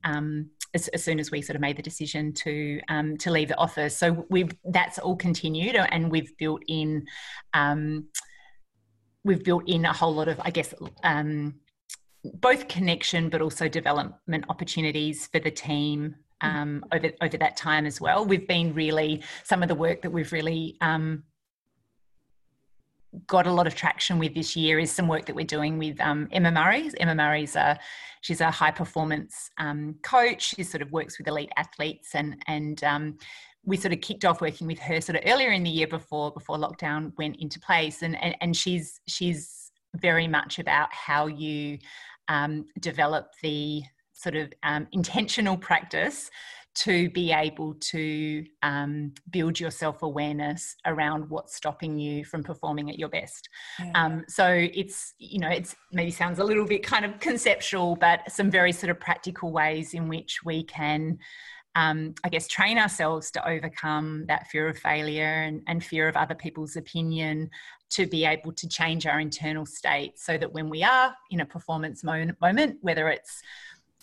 as, 0.73 0.87
as, 0.89 1.03
soon 1.03 1.19
as 1.19 1.31
we 1.31 1.41
sort 1.41 1.55
of 1.55 1.61
made 1.61 1.77
the 1.77 1.83
decision 1.83 2.33
to 2.33 2.79
um, 2.87 3.17
to 3.17 3.31
leave 3.31 3.49
the 3.49 3.57
office. 3.57 3.97
So 3.97 4.25
we've 4.29 4.55
that's 4.65 4.99
all 4.99 5.15
continued, 5.15 5.75
and 5.75 6.11
we've 6.11 6.35
built 6.37 6.63
in 6.67 7.05
um, 7.53 8.05
we've 9.23 9.43
built 9.43 9.67
in 9.67 9.85
a 9.85 9.93
whole 9.93 10.13
lot 10.13 10.27
of, 10.27 10.39
I 10.43 10.49
guess. 10.49 10.73
Um, 11.03 11.55
both 12.35 12.67
connection 12.67 13.29
but 13.29 13.41
also 13.41 13.67
development 13.67 14.45
opportunities 14.47 15.25
for 15.25 15.39
the 15.39 15.49
team 15.49 16.15
um, 16.41 16.85
over 16.91 17.11
over 17.21 17.37
that 17.37 17.57
time 17.57 17.85
as 17.85 17.99
well. 17.99 18.25
We've 18.25 18.47
been 18.47 18.73
really 18.73 19.23
some 19.43 19.63
of 19.63 19.69
the 19.69 19.75
work 19.75 20.01
that 20.01 20.11
we've 20.11 20.31
really 20.31 20.77
um, 20.81 21.23
got 23.27 23.47
a 23.47 23.51
lot 23.51 23.67
of 23.67 23.75
traction 23.75 24.19
with 24.19 24.33
this 24.33 24.55
year 24.55 24.79
is 24.79 24.91
some 24.91 25.07
work 25.07 25.25
that 25.25 25.35
we're 25.35 25.45
doing 25.45 25.77
with 25.77 25.99
um, 25.99 26.27
Emma 26.31 26.51
Murray. 26.51 26.89
Emma 26.99 27.15
Murray's 27.15 27.55
a 27.55 27.77
she's 28.21 28.41
a 28.41 28.49
high 28.49 28.71
performance 28.71 29.49
um, 29.57 29.95
coach. 30.01 30.55
She 30.55 30.63
sort 30.63 30.81
of 30.81 30.91
works 30.91 31.17
with 31.17 31.27
elite 31.27 31.51
athletes 31.57 32.15
and 32.15 32.41
and 32.47 32.83
um, 32.83 33.17
we 33.63 33.77
sort 33.77 33.93
of 33.93 34.01
kicked 34.01 34.25
off 34.25 34.41
working 34.41 34.65
with 34.65 34.79
her 34.79 35.01
sort 35.01 35.17
of 35.17 35.23
earlier 35.25 35.51
in 35.51 35.63
the 35.63 35.69
year 35.69 35.87
before 35.87 36.31
before 36.31 36.57
lockdown 36.57 37.11
went 37.17 37.37
into 37.37 37.59
place 37.59 38.01
and 38.01 38.21
and, 38.21 38.35
and 38.41 38.55
she's 38.55 39.01
she's 39.07 39.71
very 39.95 40.27
much 40.27 40.59
about 40.59 40.91
how 40.93 41.27
you 41.27 41.77
um, 42.29 42.65
develop 42.79 43.33
the 43.43 43.83
sort 44.13 44.35
of 44.35 44.53
um, 44.63 44.87
intentional 44.91 45.57
practice 45.57 46.29
to 46.73 47.09
be 47.09 47.31
able 47.31 47.73
to 47.75 48.45
um, 48.63 49.13
build 49.29 49.59
your 49.59 49.71
self 49.71 50.03
awareness 50.03 50.75
around 50.85 51.29
what's 51.29 51.55
stopping 51.55 51.99
you 51.99 52.23
from 52.23 52.43
performing 52.43 52.89
at 52.89 52.97
your 52.97 53.09
best. 53.09 53.49
Yeah. 53.79 53.91
Um, 53.95 54.23
so 54.27 54.47
it's, 54.47 55.13
you 55.17 55.39
know, 55.39 55.49
it's 55.49 55.75
maybe 55.91 56.11
sounds 56.11 56.39
a 56.39 56.43
little 56.43 56.65
bit 56.65 56.83
kind 56.83 57.05
of 57.05 57.19
conceptual, 57.19 57.95
but 57.95 58.31
some 58.31 58.49
very 58.49 58.71
sort 58.71 58.89
of 58.89 58.99
practical 58.99 59.51
ways 59.51 59.93
in 59.93 60.07
which 60.07 60.39
we 60.45 60.63
can. 60.63 61.17
Um, 61.73 62.15
I 62.25 62.27
guess, 62.27 62.49
train 62.49 62.77
ourselves 62.77 63.31
to 63.31 63.47
overcome 63.47 64.25
that 64.27 64.47
fear 64.47 64.67
of 64.67 64.77
failure 64.77 65.43
and, 65.43 65.61
and, 65.67 65.81
fear 65.81 66.09
of 66.09 66.17
other 66.17 66.35
people's 66.35 66.75
opinion 66.75 67.49
to 67.91 68.05
be 68.07 68.25
able 68.25 68.51
to 68.51 68.67
change 68.67 69.05
our 69.05 69.21
internal 69.21 69.65
state 69.65 70.19
so 70.19 70.37
that 70.37 70.51
when 70.51 70.69
we 70.69 70.83
are 70.83 71.15
in 71.29 71.39
a 71.39 71.45
performance 71.45 72.03
moment, 72.03 72.77
whether 72.81 73.07
it's 73.07 73.41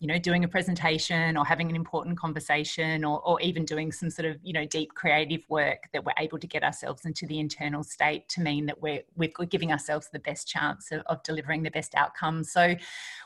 you 0.00 0.06
know 0.06 0.18
doing 0.18 0.44
a 0.44 0.48
presentation 0.48 1.36
or 1.36 1.44
having 1.44 1.68
an 1.70 1.76
important 1.76 2.18
conversation 2.18 3.04
or, 3.04 3.20
or 3.26 3.40
even 3.40 3.64
doing 3.64 3.90
some 3.90 4.10
sort 4.10 4.26
of 4.26 4.36
you 4.42 4.52
know 4.52 4.64
deep 4.66 4.94
creative 4.94 5.42
work 5.48 5.88
that 5.92 6.04
we're 6.04 6.12
able 6.18 6.38
to 6.38 6.46
get 6.46 6.62
ourselves 6.62 7.04
into 7.04 7.26
the 7.26 7.38
internal 7.38 7.82
state 7.82 8.28
to 8.28 8.40
mean 8.40 8.66
that 8.66 8.80
we're 8.80 9.02
we're 9.16 9.30
giving 9.48 9.72
ourselves 9.72 10.08
the 10.12 10.18
best 10.20 10.46
chance 10.46 10.92
of, 10.92 11.02
of 11.06 11.22
delivering 11.22 11.62
the 11.62 11.70
best 11.70 11.94
outcomes 11.94 12.52
so 12.52 12.74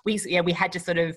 we 0.05 0.18
yeah 0.27 0.41
we 0.41 0.53
had 0.53 0.73
to 0.73 0.81
sort 0.81 0.99
of 0.99 1.16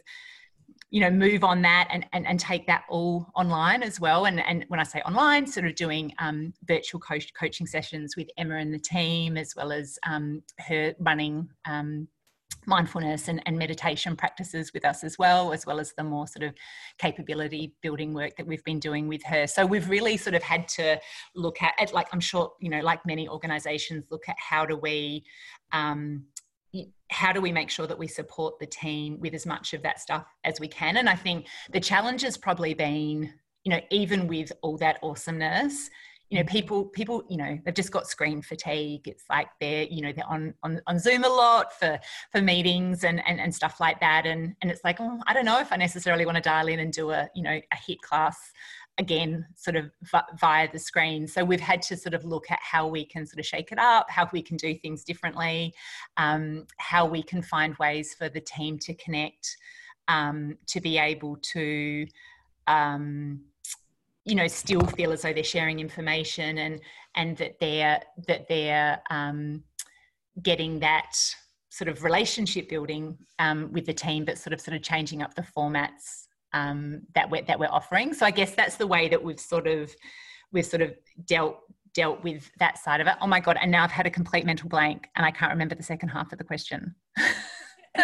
you 0.91 1.01
know 1.01 1.09
move 1.09 1.43
on 1.43 1.61
that 1.61 1.87
and, 1.91 2.05
and, 2.13 2.25
and 2.27 2.39
take 2.39 2.67
that 2.67 2.83
all 2.89 3.27
online 3.35 3.83
as 3.83 3.99
well. 3.99 4.25
And, 4.25 4.39
and 4.39 4.65
when 4.67 4.79
i 4.79 4.83
say 4.83 5.01
online 5.01 5.47
sort 5.47 5.65
of 5.65 5.75
doing 5.75 6.13
um, 6.19 6.53
virtual 6.65 6.99
coach, 6.99 7.33
coaching 7.33 7.67
sessions 7.67 8.15
with 8.15 8.29
emma 8.37 8.55
and 8.55 8.73
the 8.73 8.79
team 8.79 9.37
as 9.37 9.55
well 9.55 9.71
as 9.71 9.99
um, 10.07 10.43
her 10.59 10.93
running 10.99 11.49
um, 11.65 12.07
mindfulness 12.67 13.27
and, 13.27 13.41
and 13.45 13.57
meditation 13.57 14.15
practices 14.15 14.71
with 14.73 14.85
us 14.85 15.03
as 15.03 15.17
well, 15.17 15.53
as 15.53 15.65
well 15.65 15.79
as 15.79 15.93
the 15.97 16.03
more 16.03 16.27
sort 16.27 16.43
of 16.43 16.53
capability 16.97 17.75
building 17.81 18.13
work 18.13 18.35
that 18.37 18.47
we've 18.47 18.63
been 18.63 18.79
doing 18.79 19.07
with 19.07 19.23
her. 19.23 19.47
So 19.47 19.65
we've 19.65 19.89
really 19.89 20.17
sort 20.17 20.35
of 20.35 20.43
had 20.43 20.67
to 20.69 20.99
look 21.35 21.61
at, 21.61 21.73
at 21.79 21.93
like 21.93 22.07
I'm 22.13 22.19
sure, 22.19 22.51
you 22.59 22.69
know, 22.69 22.81
like 22.81 23.05
many 23.05 23.27
organizations, 23.27 24.05
look 24.09 24.27
at 24.27 24.35
how 24.37 24.65
do 24.65 24.77
we 24.77 25.23
um, 25.71 26.25
how 27.09 27.31
do 27.31 27.39
we 27.39 27.51
make 27.51 27.69
sure 27.69 27.87
that 27.87 27.97
we 27.97 28.07
support 28.07 28.59
the 28.59 28.65
team 28.65 29.19
with 29.19 29.33
as 29.33 29.45
much 29.45 29.73
of 29.73 29.81
that 29.83 29.99
stuff 29.99 30.25
as 30.43 30.59
we 30.59 30.67
can? 30.67 30.97
And 30.97 31.09
I 31.09 31.15
think 31.15 31.47
the 31.71 31.79
challenge 31.79 32.21
has 32.23 32.37
probably 32.37 32.73
been, 32.73 33.33
you 33.63 33.71
know, 33.71 33.79
even 33.91 34.27
with 34.27 34.51
all 34.61 34.77
that 34.77 34.99
awesomeness, 35.01 35.89
you 36.29 36.39
know 36.39 36.43
people 36.45 36.85
people 36.85 37.23
you 37.29 37.37
know 37.37 37.57
they've 37.63 37.73
just 37.73 37.91
got 37.91 38.07
screen 38.07 38.41
fatigue. 38.41 39.07
It's 39.07 39.25
like 39.29 39.47
they're 39.61 39.83
you 39.83 40.01
know 40.01 40.11
they're 40.11 40.27
on 40.27 40.53
on, 40.63 40.81
on 40.87 40.97
zoom 40.97 41.23
a 41.23 41.29
lot 41.29 41.77
for 41.77 41.99
for 42.31 42.41
meetings 42.41 43.03
and, 43.03 43.21
and 43.27 43.39
and 43.39 43.53
stuff 43.53 43.79
like 43.79 43.99
that. 43.99 44.25
And 44.25 44.55
and 44.61 44.71
it's 44.71 44.83
like 44.83 44.97
oh 44.99 45.19
i 45.27 45.33
don't 45.33 45.45
know 45.45 45.59
if 45.59 45.71
i 45.71 45.75
necessarily 45.75 46.25
want 46.25 46.35
to 46.35 46.41
dial 46.41 46.67
in 46.67 46.79
and 46.79 46.91
do 46.91 47.11
a 47.11 47.29
you 47.35 47.43
know 47.43 47.51
a 47.51 47.75
HIIT 47.75 47.99
class 48.01 48.37
again 48.97 49.45
sort 49.55 49.75
of 49.75 49.91
via 50.39 50.71
the 50.71 50.79
screen. 50.79 51.27
So 51.27 51.43
we've 51.43 51.59
had 51.59 51.81
to 51.83 51.97
sort 51.97 52.13
of 52.13 52.23
look 52.23 52.49
at 52.49 52.59
how 52.61 52.87
we 52.87 53.05
can 53.05 53.25
sort 53.25 53.39
of 53.39 53.45
shake 53.45 53.71
it 53.71 53.79
up 53.79 54.07
how 54.09 54.27
we 54.31 54.41
can 54.41 54.57
do 54.57 54.73
things 54.75 55.03
differently 55.03 55.73
um, 56.17 56.65
how 56.77 57.05
we 57.05 57.21
can 57.21 57.41
find 57.41 57.75
ways 57.77 58.15
for 58.17 58.29
the 58.29 58.41
team 58.41 58.79
to 58.79 58.93
connect 58.95 59.57
um, 60.07 60.57
to 60.67 60.79
be 60.81 60.97
able 60.97 61.37
to 61.53 62.07
um, 62.67 63.41
you 64.25 64.35
know 64.35 64.47
still 64.47 64.81
feel 64.81 65.11
as 65.11 65.21
though 65.21 65.33
they're 65.33 65.43
sharing 65.43 65.79
information 65.79 66.57
and 66.57 66.81
and 67.15 67.37
that 67.37 67.57
they're 67.59 68.01
that 68.27 68.47
they're 68.49 69.01
um, 69.09 69.63
getting 70.41 70.79
that 70.79 71.15
sort 71.69 71.87
of 71.87 72.03
relationship 72.03 72.67
building 72.67 73.17
um, 73.39 73.71
with 73.71 73.85
the 73.85 73.93
team 73.93 74.25
but 74.25 74.37
sort 74.37 74.53
of 74.53 74.59
sort 74.59 74.75
of 74.75 74.81
changing 74.81 75.21
up 75.21 75.33
the 75.35 75.45
formats 75.55 76.25
um, 76.53 77.01
that 77.13 77.29
we're 77.29 77.43
that 77.43 77.59
we're 77.59 77.67
offering. 77.67 78.13
So 78.13 78.25
i 78.25 78.31
guess 78.31 78.55
that's 78.55 78.75
the 78.77 78.87
way 78.87 79.07
that 79.07 79.23
we've 79.23 79.39
sort 79.39 79.67
of 79.67 79.95
we've 80.51 80.65
sort 80.65 80.81
of 80.81 80.93
dealt 81.25 81.59
dealt 81.93 82.21
with 82.23 82.51
that 82.59 82.77
side 82.77 82.99
of 82.99 83.07
it. 83.07 83.13
Oh 83.21 83.27
my 83.27 83.39
god 83.39 83.57
and 83.61 83.71
now 83.71 83.83
i've 83.83 83.91
had 83.91 84.05
a 84.05 84.09
complete 84.09 84.45
mental 84.45 84.67
blank 84.67 85.07
and 85.15 85.25
i 85.25 85.31
can't 85.31 85.51
remember 85.51 85.75
the 85.75 85.83
second 85.83 86.09
half 86.09 86.31
of 86.31 86.39
the 86.39 86.43
question. 86.43 86.95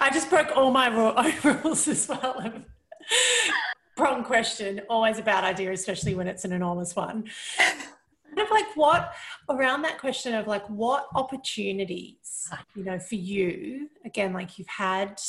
I 0.00 0.08
just 0.10 0.30
broke 0.30 0.56
all 0.56 0.70
my 0.70 0.86
rules 0.86 1.86
as 1.94 2.08
well 2.08 2.64
prong 4.00 4.24
question, 4.24 4.80
always 4.88 5.18
a 5.18 5.22
bad 5.22 5.44
idea, 5.44 5.70
especially 5.72 6.14
when 6.14 6.26
it's 6.26 6.46
an 6.46 6.52
enormous 6.52 6.96
one. 6.96 7.24
kind 7.58 8.38
of 8.38 8.50
like 8.50 8.74
what 8.74 9.12
around 9.50 9.82
that 9.82 9.98
question 9.98 10.34
of 10.34 10.46
like 10.46 10.68
what 10.70 11.06
opportunities, 11.14 12.48
you 12.74 12.82
know, 12.82 12.98
for 12.98 13.16
you, 13.16 13.90
again, 14.06 14.32
like 14.32 14.58
you've 14.58 14.68
had 14.68 15.20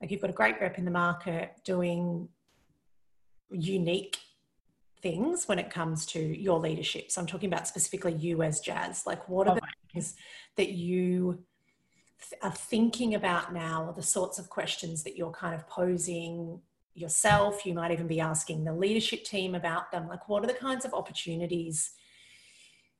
like 0.00 0.10
you've 0.10 0.20
got 0.20 0.28
a 0.28 0.34
great 0.34 0.60
rep 0.60 0.76
in 0.78 0.84
the 0.84 0.90
market 0.90 1.52
doing 1.64 2.28
unique 3.50 4.18
things 5.00 5.48
when 5.48 5.58
it 5.58 5.70
comes 5.70 6.04
to 6.06 6.20
your 6.20 6.58
leadership. 6.58 7.10
So 7.10 7.20
I'm 7.22 7.26
talking 7.26 7.50
about 7.50 7.66
specifically 7.66 8.12
you 8.12 8.42
as 8.42 8.60
Jazz. 8.60 9.06
Like, 9.06 9.28
what 9.28 9.48
are 9.48 9.52
oh, 9.52 9.60
the 9.60 9.92
things 9.92 10.14
that 10.56 10.72
you 10.72 11.42
are 12.42 12.52
thinking 12.52 13.14
about 13.14 13.54
now, 13.54 13.86
or 13.86 13.94
the 13.94 14.02
sorts 14.02 14.38
of 14.38 14.50
questions 14.50 15.04
that 15.04 15.16
you're 15.16 15.30
kind 15.30 15.54
of 15.54 15.66
posing 15.68 16.60
yourself? 16.94 17.64
You 17.64 17.74
might 17.74 17.90
even 17.90 18.06
be 18.06 18.20
asking 18.20 18.64
the 18.64 18.74
leadership 18.74 19.24
team 19.24 19.54
about 19.54 19.90
them. 19.92 20.08
Like, 20.08 20.28
what 20.28 20.44
are 20.44 20.46
the 20.46 20.54
kinds 20.54 20.84
of 20.84 20.94
opportunities? 20.94 21.92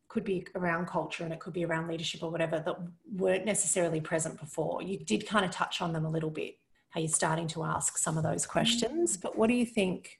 Could 0.08 0.24
be 0.24 0.46
around 0.54 0.88
culture 0.88 1.24
and 1.24 1.32
it 1.32 1.40
could 1.40 1.54
be 1.54 1.64
around 1.64 1.88
leadership 1.88 2.22
or 2.22 2.30
whatever 2.30 2.60
that 2.60 2.76
weren't 3.14 3.46
necessarily 3.46 4.00
present 4.00 4.38
before. 4.38 4.82
You 4.82 4.98
did 4.98 5.26
kind 5.26 5.44
of 5.44 5.50
touch 5.50 5.80
on 5.80 5.92
them 5.92 6.04
a 6.04 6.10
little 6.10 6.30
bit, 6.30 6.56
how 6.90 7.00
you're 7.00 7.08
starting 7.08 7.48
to 7.48 7.64
ask 7.64 7.96
some 7.96 8.18
of 8.18 8.22
those 8.22 8.44
questions. 8.46 9.16
But 9.16 9.38
what 9.38 9.48
do 9.48 9.54
you 9.54 9.66
think 9.66 10.18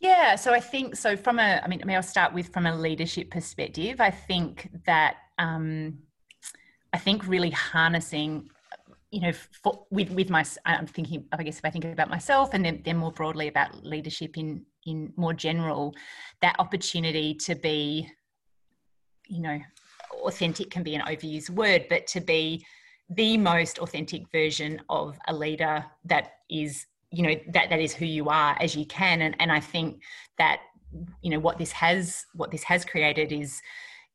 yeah, 0.00 0.36
so 0.36 0.52
I 0.52 0.60
think 0.60 0.96
so. 0.96 1.16
From 1.16 1.38
a, 1.38 1.62
I 1.64 1.66
mean, 1.66 1.80
I 1.82 1.86
mean, 1.86 1.96
I'll 1.96 2.02
start 2.02 2.34
with 2.34 2.52
from 2.52 2.66
a 2.66 2.76
leadership 2.76 3.30
perspective. 3.30 4.02
I 4.02 4.10
think 4.10 4.68
that 4.84 5.16
um, 5.38 5.98
I 6.92 6.98
think 6.98 7.26
really 7.26 7.50
harnessing, 7.50 8.50
you 9.14 9.20
know, 9.20 9.32
for, 9.62 9.86
with 9.90 10.10
with 10.10 10.28
my, 10.28 10.44
I'm 10.66 10.88
thinking, 10.88 11.24
I 11.30 11.44
guess 11.44 11.58
if 11.58 11.64
I 11.64 11.70
think 11.70 11.84
about 11.84 12.10
myself, 12.10 12.50
and 12.52 12.64
then 12.64 12.82
then 12.84 12.96
more 12.96 13.12
broadly 13.12 13.46
about 13.46 13.84
leadership 13.84 14.36
in 14.36 14.66
in 14.86 15.12
more 15.16 15.32
general, 15.32 15.94
that 16.42 16.56
opportunity 16.58 17.32
to 17.34 17.54
be, 17.54 18.10
you 19.28 19.40
know, 19.40 19.60
authentic 20.24 20.68
can 20.68 20.82
be 20.82 20.96
an 20.96 21.02
overused 21.02 21.50
word, 21.50 21.86
but 21.88 22.08
to 22.08 22.20
be 22.20 22.66
the 23.08 23.38
most 23.38 23.78
authentic 23.78 24.24
version 24.32 24.82
of 24.88 25.16
a 25.28 25.32
leader 25.34 25.84
that 26.06 26.32
is 26.50 26.86
you 27.12 27.22
know 27.22 27.36
that 27.52 27.70
that 27.70 27.78
is 27.78 27.94
who 27.94 28.06
you 28.06 28.28
are 28.28 28.56
as 28.58 28.74
you 28.74 28.84
can. 28.86 29.22
And 29.22 29.36
and 29.38 29.52
i 29.52 29.60
think 29.60 30.02
that 30.38 30.58
you 31.22 31.30
know 31.30 31.38
what 31.38 31.56
this 31.56 31.70
has 31.70 32.26
what 32.34 32.50
this 32.50 32.64
has 32.64 32.84
created 32.84 33.30
is 33.30 33.62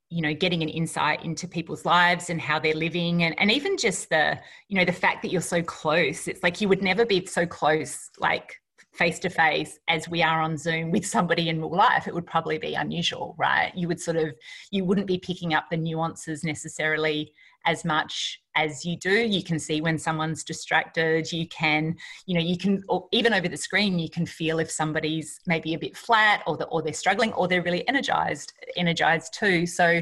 you 0.09 0.21
know 0.21 0.33
getting 0.33 0.63
an 0.63 0.69
insight 0.69 1.23
into 1.23 1.47
people's 1.47 1.85
lives 1.85 2.29
and 2.29 2.41
how 2.41 2.59
they're 2.59 2.73
living 2.73 3.23
and, 3.23 3.39
and 3.39 3.51
even 3.51 3.77
just 3.77 4.09
the 4.09 4.37
you 4.67 4.77
know 4.77 4.85
the 4.85 4.91
fact 4.91 5.21
that 5.21 5.31
you're 5.31 5.41
so 5.41 5.61
close. 5.61 6.27
It's 6.27 6.43
like 6.43 6.61
you 6.61 6.67
would 6.69 6.81
never 6.81 7.05
be 7.05 7.25
so 7.25 7.45
close 7.45 8.09
like 8.19 8.55
face 8.91 9.19
to 9.19 9.29
face 9.29 9.79
as 9.87 10.09
we 10.09 10.23
are 10.23 10.41
on 10.41 10.57
zoom 10.57 10.91
with 10.91 11.05
somebody 11.05 11.47
in 11.47 11.59
real 11.59 11.75
life. 11.75 12.07
It 12.07 12.13
would 12.13 12.25
probably 12.25 12.57
be 12.57 12.73
unusual 12.73 13.35
right? 13.37 13.71
You 13.75 13.87
would 13.87 14.01
sort 14.01 14.17
of 14.17 14.33
you 14.71 14.83
wouldn't 14.83 15.07
be 15.07 15.19
picking 15.19 15.53
up 15.53 15.65
the 15.69 15.77
nuances 15.77 16.43
necessarily 16.43 17.33
as 17.65 17.83
much 17.85 18.39
as 18.55 18.83
you 18.83 18.97
do. 18.97 19.11
You 19.11 19.43
can 19.43 19.59
see 19.59 19.81
when 19.81 19.97
someone's 19.97 20.43
distracted. 20.43 21.31
You 21.31 21.47
can 21.47 21.95
you 22.25 22.35
know 22.35 22.41
you 22.41 22.57
can 22.57 22.83
even 23.11 23.33
over 23.33 23.47
the 23.47 23.57
screen 23.57 23.99
you 23.99 24.09
can 24.09 24.25
feel 24.25 24.59
if 24.59 24.69
somebody's 24.69 25.39
maybe 25.47 25.73
a 25.73 25.79
bit 25.79 25.95
flat 25.95 26.43
or, 26.45 26.57
the, 26.57 26.65
or 26.65 26.81
they're 26.81 26.93
struggling 26.93 27.31
or 27.33 27.47
they're 27.47 27.61
really 27.61 27.87
energized 27.87 28.53
energized 28.75 29.33
too. 29.33 29.65
So 29.65 30.01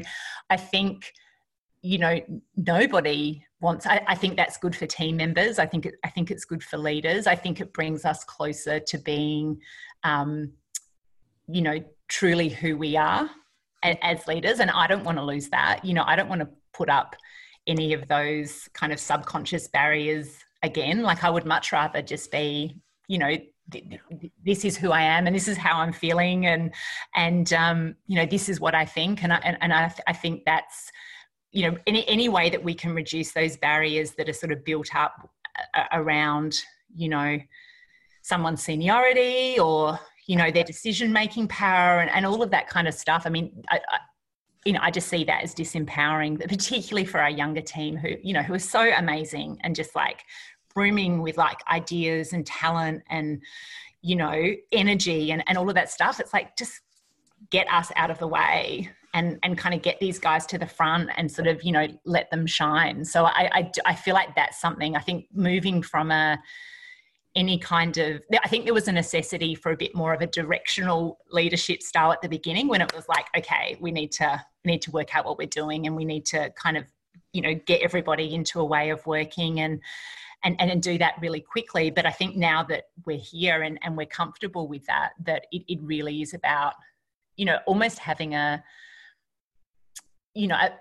i 0.50 0.56
think 0.56 1.12
you 1.82 1.98
know 1.98 2.20
nobody 2.56 3.44
wants 3.60 3.86
I, 3.86 4.02
I, 4.06 4.14
think 4.14 4.36
that's 4.36 4.56
good 4.56 4.74
for 4.74 4.86
team 4.86 5.16
members. 5.16 5.58
I 5.58 5.66
think 5.66 5.88
i 6.04 6.10
think 6.10 6.30
it's 6.30 6.44
good 6.44 6.62
for 6.62 6.78
leaders. 6.78 7.26
I 7.26 7.34
think 7.34 7.60
it 7.60 7.72
brings 7.72 8.04
us 8.04 8.24
closer 8.24 8.80
to 8.80 8.98
being 8.98 9.60
um, 10.04 10.52
you 11.48 11.62
know 11.62 11.78
truly 12.08 12.48
who 12.48 12.76
we 12.76 12.96
are 12.96 13.30
as 13.82 14.26
leaders. 14.26 14.58
And 14.60 14.70
i 14.70 14.86
don't 14.86 15.04
want 15.04 15.18
to 15.18 15.24
lose 15.24 15.48
that. 15.50 15.84
You 15.84 15.94
know 15.94 16.04
i 16.06 16.16
don't 16.16 16.28
want 16.28 16.40
to 16.40 16.48
put 16.72 16.88
up 16.88 17.16
any 17.68 17.92
of 17.92 18.08
those 18.08 18.68
kind 18.72 18.92
of 18.92 18.98
subconscious 18.98 19.68
barriers 19.68 20.38
again. 20.62 21.02
Like 21.02 21.22
I 21.22 21.30
would 21.30 21.46
much 21.46 21.70
rather 21.70 22.02
just 22.02 22.32
be, 22.32 22.80
you 23.06 23.18
know, 23.18 23.36
this 24.44 24.64
is 24.64 24.76
who 24.76 24.90
I 24.92 25.02
am 25.02 25.26
and 25.26 25.36
this 25.36 25.46
is 25.46 25.56
how 25.56 25.78
I'm 25.78 25.92
feeling 25.92 26.46
and 26.46 26.72
and 27.14 27.52
um, 27.52 27.94
you 28.06 28.16
know 28.16 28.24
this 28.24 28.48
is 28.48 28.60
what 28.60 28.74
I 28.74 28.86
think 28.86 29.22
and 29.22 29.32
I, 29.32 29.36
and, 29.44 29.58
and 29.60 29.72
I, 29.72 29.92
I 30.06 30.14
think 30.14 30.44
that's 30.46 30.90
you 31.52 31.70
know 31.70 31.76
any 31.86 32.08
any 32.08 32.30
way 32.30 32.48
that 32.48 32.64
we 32.64 32.72
can 32.72 32.94
reduce 32.94 33.32
those 33.32 33.58
barriers 33.58 34.12
that 34.12 34.28
are 34.28 34.32
sort 34.32 34.52
of 34.52 34.64
built 34.64 34.94
up 34.94 35.30
uh, 35.74 35.84
around 35.92 36.54
you 36.94 37.10
know 37.10 37.38
someone's 38.22 38.62
seniority 38.62 39.58
or 39.58 39.98
you 40.26 40.36
know 40.36 40.50
their 40.50 40.64
decision 40.64 41.12
making 41.12 41.48
power 41.48 42.00
and, 42.00 42.10
and 42.10 42.24
all 42.24 42.42
of 42.42 42.50
that 42.50 42.68
kind 42.68 42.88
of 42.88 42.94
stuff 42.94 43.22
i 43.26 43.30
mean 43.30 43.62
I, 43.70 43.80
you 44.68 44.74
know, 44.74 44.80
I 44.82 44.90
just 44.90 45.08
see 45.08 45.24
that 45.24 45.42
as 45.42 45.54
disempowering, 45.54 46.38
particularly 46.46 47.06
for 47.06 47.20
our 47.20 47.30
younger 47.30 47.62
team 47.62 47.96
who, 47.96 48.10
you 48.22 48.34
know, 48.34 48.42
who 48.42 48.52
are 48.52 48.58
so 48.58 48.92
amazing 48.94 49.58
and 49.64 49.74
just 49.74 49.96
like 49.96 50.24
brimming 50.74 51.22
with 51.22 51.38
like 51.38 51.56
ideas 51.70 52.34
and 52.34 52.44
talent 52.44 53.02
and, 53.08 53.42
you 54.02 54.14
know, 54.14 54.52
energy 54.70 55.32
and, 55.32 55.42
and 55.46 55.56
all 55.56 55.70
of 55.70 55.74
that 55.74 55.90
stuff. 55.90 56.20
It's 56.20 56.34
like 56.34 56.54
just 56.58 56.82
get 57.48 57.66
us 57.72 57.90
out 57.96 58.10
of 58.10 58.18
the 58.18 58.28
way 58.28 58.90
and 59.14 59.38
and 59.42 59.56
kind 59.56 59.74
of 59.74 59.80
get 59.80 59.98
these 60.00 60.18
guys 60.18 60.44
to 60.44 60.58
the 60.58 60.66
front 60.66 61.08
and 61.16 61.32
sort 61.32 61.48
of, 61.48 61.62
you 61.62 61.72
know, 61.72 61.86
let 62.04 62.30
them 62.30 62.46
shine. 62.46 63.06
So 63.06 63.24
I 63.24 63.48
I, 63.54 63.72
I 63.86 63.94
feel 63.94 64.12
like 64.12 64.34
that's 64.34 64.60
something 64.60 64.96
I 64.96 65.00
think 65.00 65.28
moving 65.32 65.80
from 65.80 66.10
a 66.10 66.38
any 67.34 67.58
kind 67.58 67.98
of 67.98 68.22
i 68.42 68.48
think 68.48 68.64
there 68.64 68.74
was 68.74 68.88
a 68.88 68.92
necessity 68.92 69.54
for 69.54 69.72
a 69.72 69.76
bit 69.76 69.94
more 69.94 70.14
of 70.14 70.20
a 70.20 70.26
directional 70.26 71.18
leadership 71.30 71.82
style 71.82 72.10
at 72.10 72.22
the 72.22 72.28
beginning 72.28 72.68
when 72.68 72.80
it 72.80 72.92
was 72.94 73.06
like 73.08 73.26
okay 73.36 73.76
we 73.80 73.90
need 73.90 74.10
to 74.10 74.42
we 74.64 74.72
need 74.72 74.82
to 74.82 74.90
work 74.90 75.14
out 75.14 75.24
what 75.24 75.38
we're 75.38 75.46
doing 75.46 75.86
and 75.86 75.94
we 75.94 76.04
need 76.04 76.24
to 76.24 76.50
kind 76.50 76.76
of 76.76 76.84
you 77.32 77.42
know 77.42 77.54
get 77.66 77.82
everybody 77.82 78.34
into 78.34 78.60
a 78.60 78.64
way 78.64 78.90
of 78.90 79.04
working 79.06 79.60
and 79.60 79.80
and 80.44 80.56
and, 80.60 80.70
and 80.70 80.82
do 80.82 80.98
that 80.98 81.14
really 81.20 81.40
quickly. 81.40 81.90
But 81.90 82.06
i 82.06 82.10
think 82.10 82.36
now 82.36 82.62
that 82.64 82.84
we're 83.04 83.18
here 83.18 83.62
and, 83.62 83.78
and 83.82 83.96
we're 83.96 84.06
comfortable 84.06 84.68
with 84.68 84.84
that 84.86 85.10
that 85.24 85.46
it, 85.52 85.62
it 85.68 85.78
really 85.82 86.22
is 86.22 86.34
about 86.34 86.74
you 87.36 87.44
know 87.44 87.58
almost 87.66 87.98
having 87.98 88.34
a 88.34 88.62
you 90.34 90.46
know 90.46 90.56
a, 90.56 90.72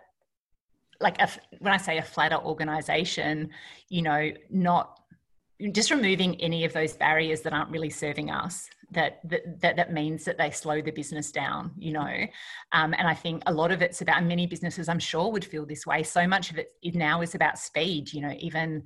like 1.00 1.22
a, 1.22 1.30
when 1.60 1.74
i 1.74 1.78
say 1.78 1.98
a 1.98 2.04
flatter 2.04 2.38
organization 2.38 3.50
you 3.90 4.02
know 4.02 4.32
not 4.50 5.00
just 5.72 5.90
removing 5.92 6.40
any 6.40 6.66
of 6.66 6.74
those 6.74 6.94
barriers 6.94 7.42
that 7.42 7.54
aren't 7.54 7.72
really 7.72 7.90
serving 7.90 8.30
us 8.30 8.70
that 8.92 9.20
that 9.28 9.76
that, 9.76 9.92
means 9.92 10.24
that 10.24 10.38
they 10.38 10.52
slow 10.52 10.82
the 10.82 10.92
business 10.92 11.32
down 11.32 11.72
you 11.78 11.92
know? 11.92 12.26
Um, 12.72 12.94
and 12.98 13.08
i 13.08 13.14
think 13.14 13.44
a 13.46 13.54
lot 13.54 13.72
of 13.72 13.82
it's 13.82 14.02
about 14.02 14.24
many 14.24 14.48
businesses 14.48 14.88
i'm 14.88 15.00
sure 15.00 15.32
would 15.32 15.46
feel 15.46 15.66
this 15.66 15.86
way. 15.86 16.04
So 16.04 16.28
much 16.28 16.52
of 16.52 16.58
it 16.58 16.70
now 16.96 17.22
is 17.22 17.36
about 17.36 17.60
speed 17.60 18.14
you 18.14 18.22
know 18.22 18.34
even 18.40 18.84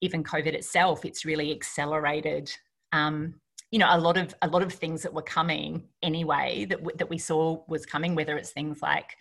even 0.00 0.24
covid 0.24 0.54
itself 0.54 1.04
it's 1.04 1.24
really 1.24 1.52
accelerated. 1.52 2.50
Um, 2.92 3.34
you 3.70 3.78
know 3.80 3.88
a 3.90 3.98
lot 3.98 4.16
of 4.16 4.34
a 4.42 4.48
lot 4.48 4.62
of 4.62 4.72
things 4.72 5.02
that 5.02 5.12
were 5.12 5.22
coming 5.22 5.88
anyway 6.02 6.64
that 6.68 6.78
w- 6.78 6.96
that 6.96 7.10
we 7.10 7.18
saw 7.18 7.64
was 7.66 7.84
coming 7.84 8.14
whether 8.14 8.36
it's 8.36 8.52
things 8.52 8.80
like 8.80 9.16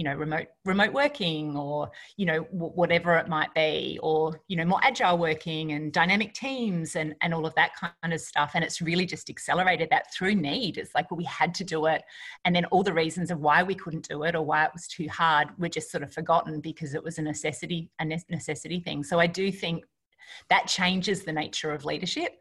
you 0.00 0.04
know 0.04 0.14
remote 0.14 0.46
remote 0.64 0.94
working 0.94 1.54
or 1.58 1.90
you 2.16 2.24
know 2.24 2.44
w- 2.44 2.72
whatever 2.72 3.18
it 3.18 3.28
might 3.28 3.52
be 3.52 3.98
or 4.02 4.40
you 4.48 4.56
know 4.56 4.64
more 4.64 4.80
agile 4.82 5.18
working 5.18 5.72
and 5.72 5.92
dynamic 5.92 6.32
teams 6.32 6.96
and 6.96 7.14
and 7.20 7.34
all 7.34 7.44
of 7.44 7.54
that 7.54 7.72
kind 7.76 8.14
of 8.14 8.18
stuff. 8.18 8.52
And 8.54 8.64
it's 8.64 8.80
really 8.80 9.04
just 9.04 9.28
accelerated 9.28 9.90
that 9.90 10.10
through 10.14 10.36
need. 10.36 10.78
It's 10.78 10.94
like 10.94 11.10
well 11.10 11.18
we 11.18 11.24
had 11.24 11.54
to 11.56 11.64
do 11.64 11.84
it. 11.84 12.02
And 12.46 12.56
then 12.56 12.64
all 12.66 12.82
the 12.82 12.94
reasons 12.94 13.30
of 13.30 13.40
why 13.40 13.62
we 13.62 13.74
couldn't 13.74 14.08
do 14.08 14.22
it 14.22 14.34
or 14.34 14.42
why 14.42 14.64
it 14.64 14.70
was 14.72 14.88
too 14.88 15.06
hard 15.08 15.48
were 15.58 15.68
just 15.68 15.90
sort 15.90 16.02
of 16.02 16.10
forgotten 16.10 16.60
because 16.60 16.94
it 16.94 17.04
was 17.04 17.18
a 17.18 17.22
necessity 17.22 17.90
a 18.00 18.06
necessity 18.06 18.80
thing. 18.80 19.04
So 19.04 19.20
i 19.20 19.26
do 19.26 19.52
think 19.52 19.84
that 20.48 20.66
changes 20.66 21.24
the 21.24 21.32
nature 21.32 21.72
of 21.72 21.84
leadership. 21.84 22.32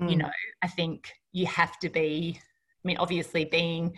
Mm. 0.00 0.10
you 0.10 0.16
know 0.16 0.30
i 0.62 0.66
think 0.66 1.12
you 1.30 1.46
have 1.46 1.78
to 1.78 1.88
be 1.88 2.40
i 2.40 2.88
mean 2.88 2.96
obviously 2.96 3.44
being 3.44 3.94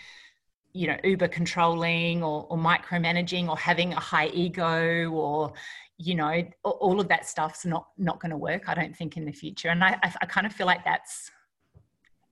you 0.76 0.86
know 0.86 0.96
uber 1.04 1.28
controlling 1.28 2.22
or, 2.22 2.46
or 2.50 2.58
micromanaging 2.58 3.48
or 3.48 3.56
having 3.56 3.92
a 3.94 4.00
high 4.00 4.28
ego 4.28 5.10
or 5.10 5.52
you 5.96 6.14
know 6.14 6.42
all 6.62 7.00
of 7.00 7.08
that 7.08 7.26
stuff's 7.26 7.64
not 7.64 7.86
not 7.96 8.20
going 8.20 8.30
to 8.30 8.36
work 8.36 8.68
i 8.68 8.74
don't 8.74 8.94
think 8.94 9.16
in 9.16 9.24
the 9.24 9.32
future 9.32 9.68
and 9.68 9.82
I, 9.82 9.98
I 10.20 10.26
kind 10.26 10.46
of 10.46 10.52
feel 10.52 10.66
like 10.66 10.84
that's 10.84 11.30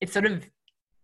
it's 0.01 0.13
sort 0.13 0.27
of 0.27 0.45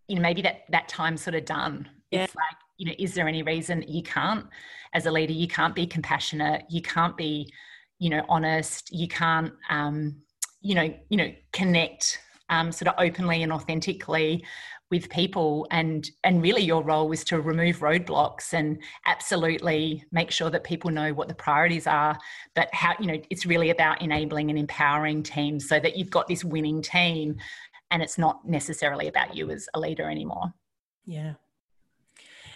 you 0.08 0.16
know 0.16 0.22
maybe 0.22 0.42
that 0.42 0.64
that 0.70 0.86
time's 0.88 1.22
sort 1.22 1.34
of 1.34 1.46
done 1.46 1.88
yeah. 2.10 2.24
it's 2.24 2.34
like 2.36 2.56
you 2.76 2.86
know 2.86 2.94
is 2.98 3.14
there 3.14 3.26
any 3.26 3.42
reason 3.42 3.84
you 3.88 4.02
can't 4.02 4.46
as 4.92 5.06
a 5.06 5.10
leader 5.10 5.32
you 5.32 5.48
can't 5.48 5.74
be 5.74 5.86
compassionate 5.86 6.64
you 6.68 6.82
can't 6.82 7.16
be 7.16 7.50
you 7.98 8.10
know 8.10 8.22
honest 8.28 8.92
you 8.92 9.08
can't 9.08 9.52
um 9.70 10.16
you 10.60 10.74
know 10.74 10.92
you 11.08 11.16
know 11.16 11.32
connect 11.52 12.20
um, 12.50 12.72
sort 12.72 12.88
of 12.88 12.94
openly 12.98 13.44
and 13.44 13.52
authentically 13.52 14.44
with 14.90 15.08
people 15.08 15.66
and 15.70 16.10
and 16.24 16.42
really 16.42 16.62
your 16.62 16.82
role 16.82 17.08
was 17.08 17.22
to 17.24 17.40
remove 17.40 17.78
roadblocks 17.78 18.52
and 18.52 18.78
absolutely 19.06 20.04
make 20.10 20.30
sure 20.30 20.50
that 20.50 20.64
people 20.64 20.90
know 20.90 21.14
what 21.14 21.28
the 21.28 21.34
priorities 21.34 21.86
are 21.86 22.18
but 22.56 22.68
how 22.74 22.92
you 22.98 23.06
know 23.06 23.20
it's 23.30 23.46
really 23.46 23.70
about 23.70 24.02
enabling 24.02 24.50
and 24.50 24.58
empowering 24.58 25.22
teams 25.22 25.68
so 25.68 25.78
that 25.78 25.96
you've 25.96 26.10
got 26.10 26.26
this 26.26 26.44
winning 26.44 26.82
team 26.82 27.36
and 27.90 28.02
it's 28.02 28.18
not 28.18 28.46
necessarily 28.48 29.08
about 29.08 29.34
you 29.34 29.50
as 29.50 29.68
a 29.74 29.80
leader 29.80 30.08
anymore. 30.08 30.52
Yeah. 31.04 31.34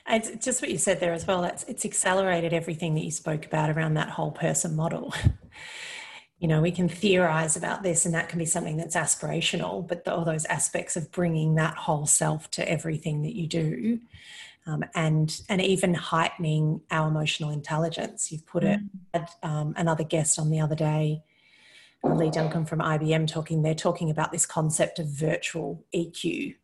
It's 0.09 0.45
just 0.45 0.61
what 0.61 0.71
you 0.71 0.79
said 0.79 1.01
there 1.01 1.15
as 1.15 1.27
well 1.27 1.41
that's 1.41 1.65
it's 1.65 1.87
accelerated 1.87 2.53
everything 2.53 2.95
that 2.95 3.05
you 3.05 3.11
spoke 3.11 3.47
about 3.47 3.71
around 3.71 3.95
that 3.95 4.11
whole 4.11 4.33
person 4.33 4.77
model 4.77 5.15
you 6.45 6.49
know 6.49 6.61
we 6.61 6.71
can 6.71 6.91
theorize 6.91 7.57
about 7.57 7.83
this 7.83 8.05
and 8.05 8.15
that 8.15 8.29
can 8.29 8.39
be 8.39 8.45
something 8.45 8.77
that's 8.77 8.95
aspirational 8.95 9.89
but 9.89 10.05
the, 10.05 10.15
all 10.15 10.27
those 10.27 10.45
aspects 10.45 10.95
of 10.95 11.11
bringing 11.11 11.55
that 11.55 11.75
whole 11.75 12.05
self 12.05 12.51
to 12.51 12.71
everything 12.71 13.23
that 13.23 13.35
you 13.35 13.47
do 13.47 13.99
um, 14.67 14.85
and 14.95 15.41
and 15.49 15.63
even 15.63 15.95
heightening 15.95 16.83
our 16.91 17.09
emotional 17.09 17.49
intelligence. 17.51 18.31
You've 18.31 18.47
put 18.47 18.63
it 18.63 18.79
had 19.15 19.31
um, 19.43 19.73
another 19.79 20.05
guest 20.05 20.39
on 20.39 20.51
the 20.51 20.61
other 20.61 20.75
day 20.75 21.23
lee 22.03 22.31
duncan 22.31 22.67
from 22.67 22.81
ibm 22.81 23.27
talking 23.27 23.63
they're 23.63 23.75
talking 23.75 24.11
about 24.11 24.31
this 24.31 24.45
concept 24.45 24.99
of 24.99 25.07
virtual 25.07 25.83
eq 25.95 26.55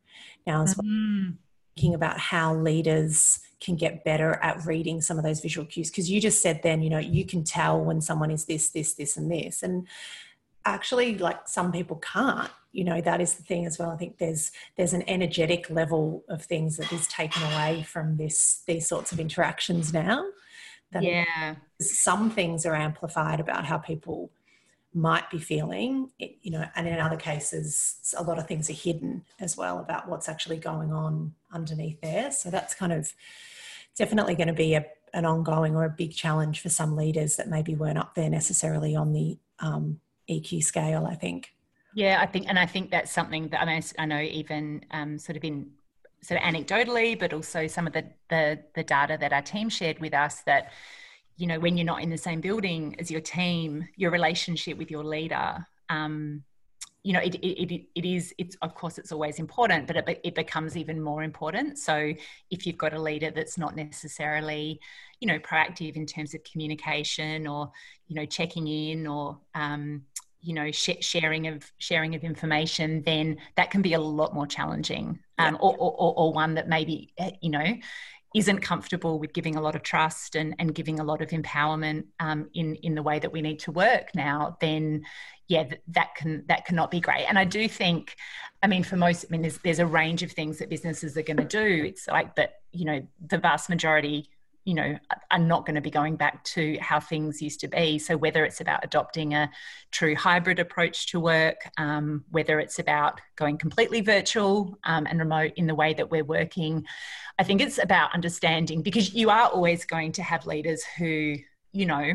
now 0.47 0.63
as 0.63 0.75
mm-hmm. 0.75 1.31
Thinking 1.75 1.95
about 1.95 2.19
how 2.19 2.55
leaders 2.55 3.41
can 3.61 3.77
get 3.77 4.05
better 4.05 4.35
at 4.43 4.65
reading 4.65 5.01
some 5.01 5.19
of 5.19 5.25
those 5.25 5.41
visual 5.41 5.67
cues 5.67 5.91
because 5.91 6.11
you 6.11 6.21
just 6.21 6.43
said 6.43 6.61
then 6.63 6.83
you 6.83 6.89
know 6.89 6.99
you 6.99 7.27
can 7.27 7.45
tell 7.45 7.79
when 7.79 8.01
someone 8.01 8.31
is 8.31 8.47
this 8.47 8.71
this 8.71 8.95
this 8.95 9.17
and 9.17 9.31
this. 9.31 9.63
And 9.63 9.87
actually 10.65 11.17
like 11.19 11.49
some 11.49 11.73
people 11.73 11.97
can't 11.97 12.51
you 12.73 12.85
know 12.85 13.01
that 13.01 13.21
is 13.21 13.35
the 13.35 13.43
thing 13.43 13.67
as 13.67 13.79
well. 13.79 13.91
I 13.91 13.97
think 13.97 14.19
there's 14.19 14.53
there's 14.77 14.93
an 14.93 15.09
energetic 15.09 15.69
level 15.71 16.25
of 16.29 16.43
things 16.45 16.77
that 16.77 16.93
is 16.93 17.07
taken 17.09 17.43
away 17.43 17.83
from 17.83 18.17
this 18.17 18.63
these 18.67 18.87
sorts 18.87 19.13
of 19.13 19.21
interactions 19.21 19.93
now 19.93 20.25
that 20.93 21.03
yeah. 21.03 21.55
some 21.81 22.31
things 22.31 22.67
are 22.67 22.75
amplified 22.75 23.41
about 23.41 23.65
how 23.65 23.79
people 23.79 24.31
might 24.93 25.31
be 25.31 25.39
feeling 25.39 26.11
you 26.19 26.51
know 26.51 26.65
and 26.75 26.89
in 26.89 26.99
other 26.99 27.17
cases 27.17 28.15
a 28.17 28.23
lot 28.23 28.39
of 28.39 28.49
things 28.49 28.69
are 28.69 28.75
hidden 28.75 29.23
as 29.39 29.57
well 29.57 29.79
about 29.79 30.09
what's 30.09 30.29
actually 30.29 30.57
going 30.57 30.93
on 30.93 31.33
underneath 31.53 32.01
there 32.01 32.33
so 32.33 32.51
that's 32.51 32.75
kind 32.75 32.93
of 32.93 33.13
definitely 33.97 34.35
going 34.35 34.49
to 34.49 34.55
be 34.55 34.75
a, 34.75 34.85
an 35.13 35.25
ongoing 35.25 35.77
or 35.77 35.85
a 35.85 35.91
big 35.91 36.15
challenge 36.15 36.61
for 36.61 36.69
some 36.69 36.97
leaders 36.97 37.37
that 37.37 37.49
maybe 37.49 37.75
weren't 37.75 37.99
up 37.99 38.15
there 38.15 38.31
necessarily 38.31 38.97
on 38.97 39.13
the 39.13 39.39
um, 39.59 40.01
EQ 40.29 40.63
scale, 40.63 41.07
I 41.07 41.15
think. 41.15 41.53
Yeah, 41.95 42.19
I 42.21 42.27
think, 42.27 42.47
and 42.49 42.59
I 42.59 42.67
think 42.67 42.91
that's 42.91 43.11
something 43.11 43.49
that 43.49 43.61
I 43.61 43.65
mean, 43.67 43.83
I 43.99 44.07
know 44.07 44.21
even 44.21 44.85
um, 44.93 45.19
sort 45.19 45.37
of 45.37 45.45
in 45.45 45.71
sort 46.23 46.41
of 46.41 46.47
anecdotally, 46.47 47.19
but 47.19 47.33
also 47.33 47.67
some 47.67 47.87
of 47.87 47.93
the, 47.93 48.05
the 48.29 48.61
the 48.75 48.85
data 48.85 49.19
that 49.21 49.33
our 49.33 49.43
team 49.43 49.69
shared 49.69 49.99
with 49.99 50.15
us 50.15 50.43
that 50.43 50.73
you 51.41 51.47
know 51.47 51.59
when 51.59 51.77
you're 51.77 51.87
not 51.87 52.03
in 52.03 52.11
the 52.11 52.19
same 52.19 52.41
building 52.41 52.95
as 52.99 53.11
your 53.11 53.21
team, 53.21 53.89
your 53.97 54.11
relationship 54.11 54.77
with 54.79 54.91
your 54.91 55.05
leader 55.05 55.67
um, 55.89 56.45
you 57.03 57.15
know, 57.15 57.21
it, 57.21 57.35
it, 57.37 57.87
it 57.95 58.05
is, 58.05 58.35
it's, 58.37 58.57
of 58.61 58.75
course, 58.75 58.99
it's 58.99 59.11
always 59.11 59.39
important, 59.39 59.87
but 59.87 59.97
it, 59.97 60.21
it 60.23 60.35
becomes 60.35 60.77
even 60.77 61.01
more 61.01 61.23
important. 61.23 61.79
So 61.79 62.13
if 62.51 62.67
you've 62.67 62.77
got 62.77 62.93
a 62.93 63.01
leader 63.01 63.31
that's 63.31 63.57
not 63.57 63.75
necessarily, 63.75 64.81
you 65.19 65.27
know, 65.27 65.39
proactive 65.39 65.97
in 65.97 66.05
terms 66.05 66.35
of 66.35 66.45
communication 66.45 67.47
or, 67.47 67.73
you 68.07 68.17
know, 68.17 68.27
checking 68.27 68.67
in 68.69 69.07
or, 69.07 69.39
um, 69.55 70.03
you 70.43 70.53
know, 70.53 70.71
sh- 70.71 71.01
sharing 71.01 71.47
of 71.47 71.71
sharing 71.79 72.15
of 72.15 72.23
information, 72.23 73.03
then 73.05 73.39
that 73.57 73.71
can 73.71 73.81
be 73.81 73.95
a 73.95 74.01
lot 74.01 74.35
more 74.35 74.47
challenging, 74.47 75.19
um, 75.39 75.55
yeah. 75.55 75.61
or, 75.61 75.75
or, 75.79 76.15
or 76.17 76.33
one 76.33 76.55
that 76.55 76.69
maybe, 76.69 77.13
eh, 77.19 77.31
you 77.41 77.51
know, 77.51 77.77
isn't 78.35 78.61
comfortable 78.61 79.19
with 79.19 79.33
giving 79.33 79.57
a 79.57 79.61
lot 79.61 79.75
of 79.75 79.83
trust 79.83 80.37
and, 80.37 80.55
and 80.59 80.75
giving 80.75 81.01
a 81.01 81.05
lot 81.05 81.21
of 81.21 81.31
empowerment 81.31 82.05
um, 82.21 82.49
in 82.55 82.77
in 82.77 82.95
the 82.95 83.03
way 83.03 83.19
that 83.19 83.33
we 83.33 83.43
need 83.43 83.59
to 83.61 83.73
work 83.73 84.09
now, 84.15 84.57
then 84.61 85.03
yeah, 85.49 85.65
that, 85.65 85.81
that 85.89 86.15
can 86.15 86.45
that 86.47 86.65
cannot 86.65 86.91
be 86.91 87.01
great. 87.01 87.25
And 87.29 87.39
I 87.39 87.45
do 87.45 87.69
think, 87.69 88.15
I 88.63 88.69
mean, 88.69 88.85
for 88.85 88.97
most, 88.97 89.25
I 89.25 89.33
mean, 89.33 89.43
there's 89.43 89.59
there's 89.59 89.81
a 89.81 89.87
range 89.87 90.23
of 90.23 90.31
things 90.31 90.59
that 90.59 90.71
businesses 90.71 91.17
are 91.17 91.23
going 91.23 91.39
to 91.39 91.45
do. 91.45 91.85
It's 91.85 92.07
like 92.07 92.37
that, 92.37 92.61
you 92.73 92.85
know, 92.85 93.07
the 93.27 93.39
vast 93.39 93.69
majority 93.69 94.31
you 94.65 94.75
know 94.75 94.97
are 95.31 95.39
not 95.39 95.67
going 95.67 95.75
to 95.75 95.81
be 95.81 95.91
going 95.91 96.17
back 96.17 96.45
to 96.45 96.77
how 96.81 97.01
things 97.01 97.41
used 97.41 97.61
to 97.61 97.69
be. 97.69 97.99
So 97.99 98.17
whether 98.17 98.45
it's 98.45 98.61
about 98.61 98.85
adopting 98.85 99.35
a 99.35 99.51
true 99.91 100.15
hybrid 100.15 100.59
approach 100.59 101.07
to 101.09 101.21
work 101.21 101.69
um, 101.79 102.25
whether 102.31 102.61
it's 102.61 102.79
about 102.79 103.21
going 103.37 103.59
completely 103.59 104.01
virtual 104.01 104.79
um, 104.85 105.07
and 105.07 105.19
remote 105.19 105.53
in 105.57 105.67
the 105.67 105.75
way 105.75 105.95
that 105.95 106.11
we're 106.11 106.25
working 106.25 106.85
i 107.39 107.43
think 107.43 107.61
it's 107.61 107.79
about 107.79 108.15
understanding 108.15 108.83
because 108.83 109.15
you 109.15 109.31
are 109.31 109.49
always 109.49 109.85
going 109.85 110.13
to 110.13 110.23
have 110.23 110.47
leaders 110.47 110.85
who 110.99 111.35
you 111.73 111.87
know 111.87 112.13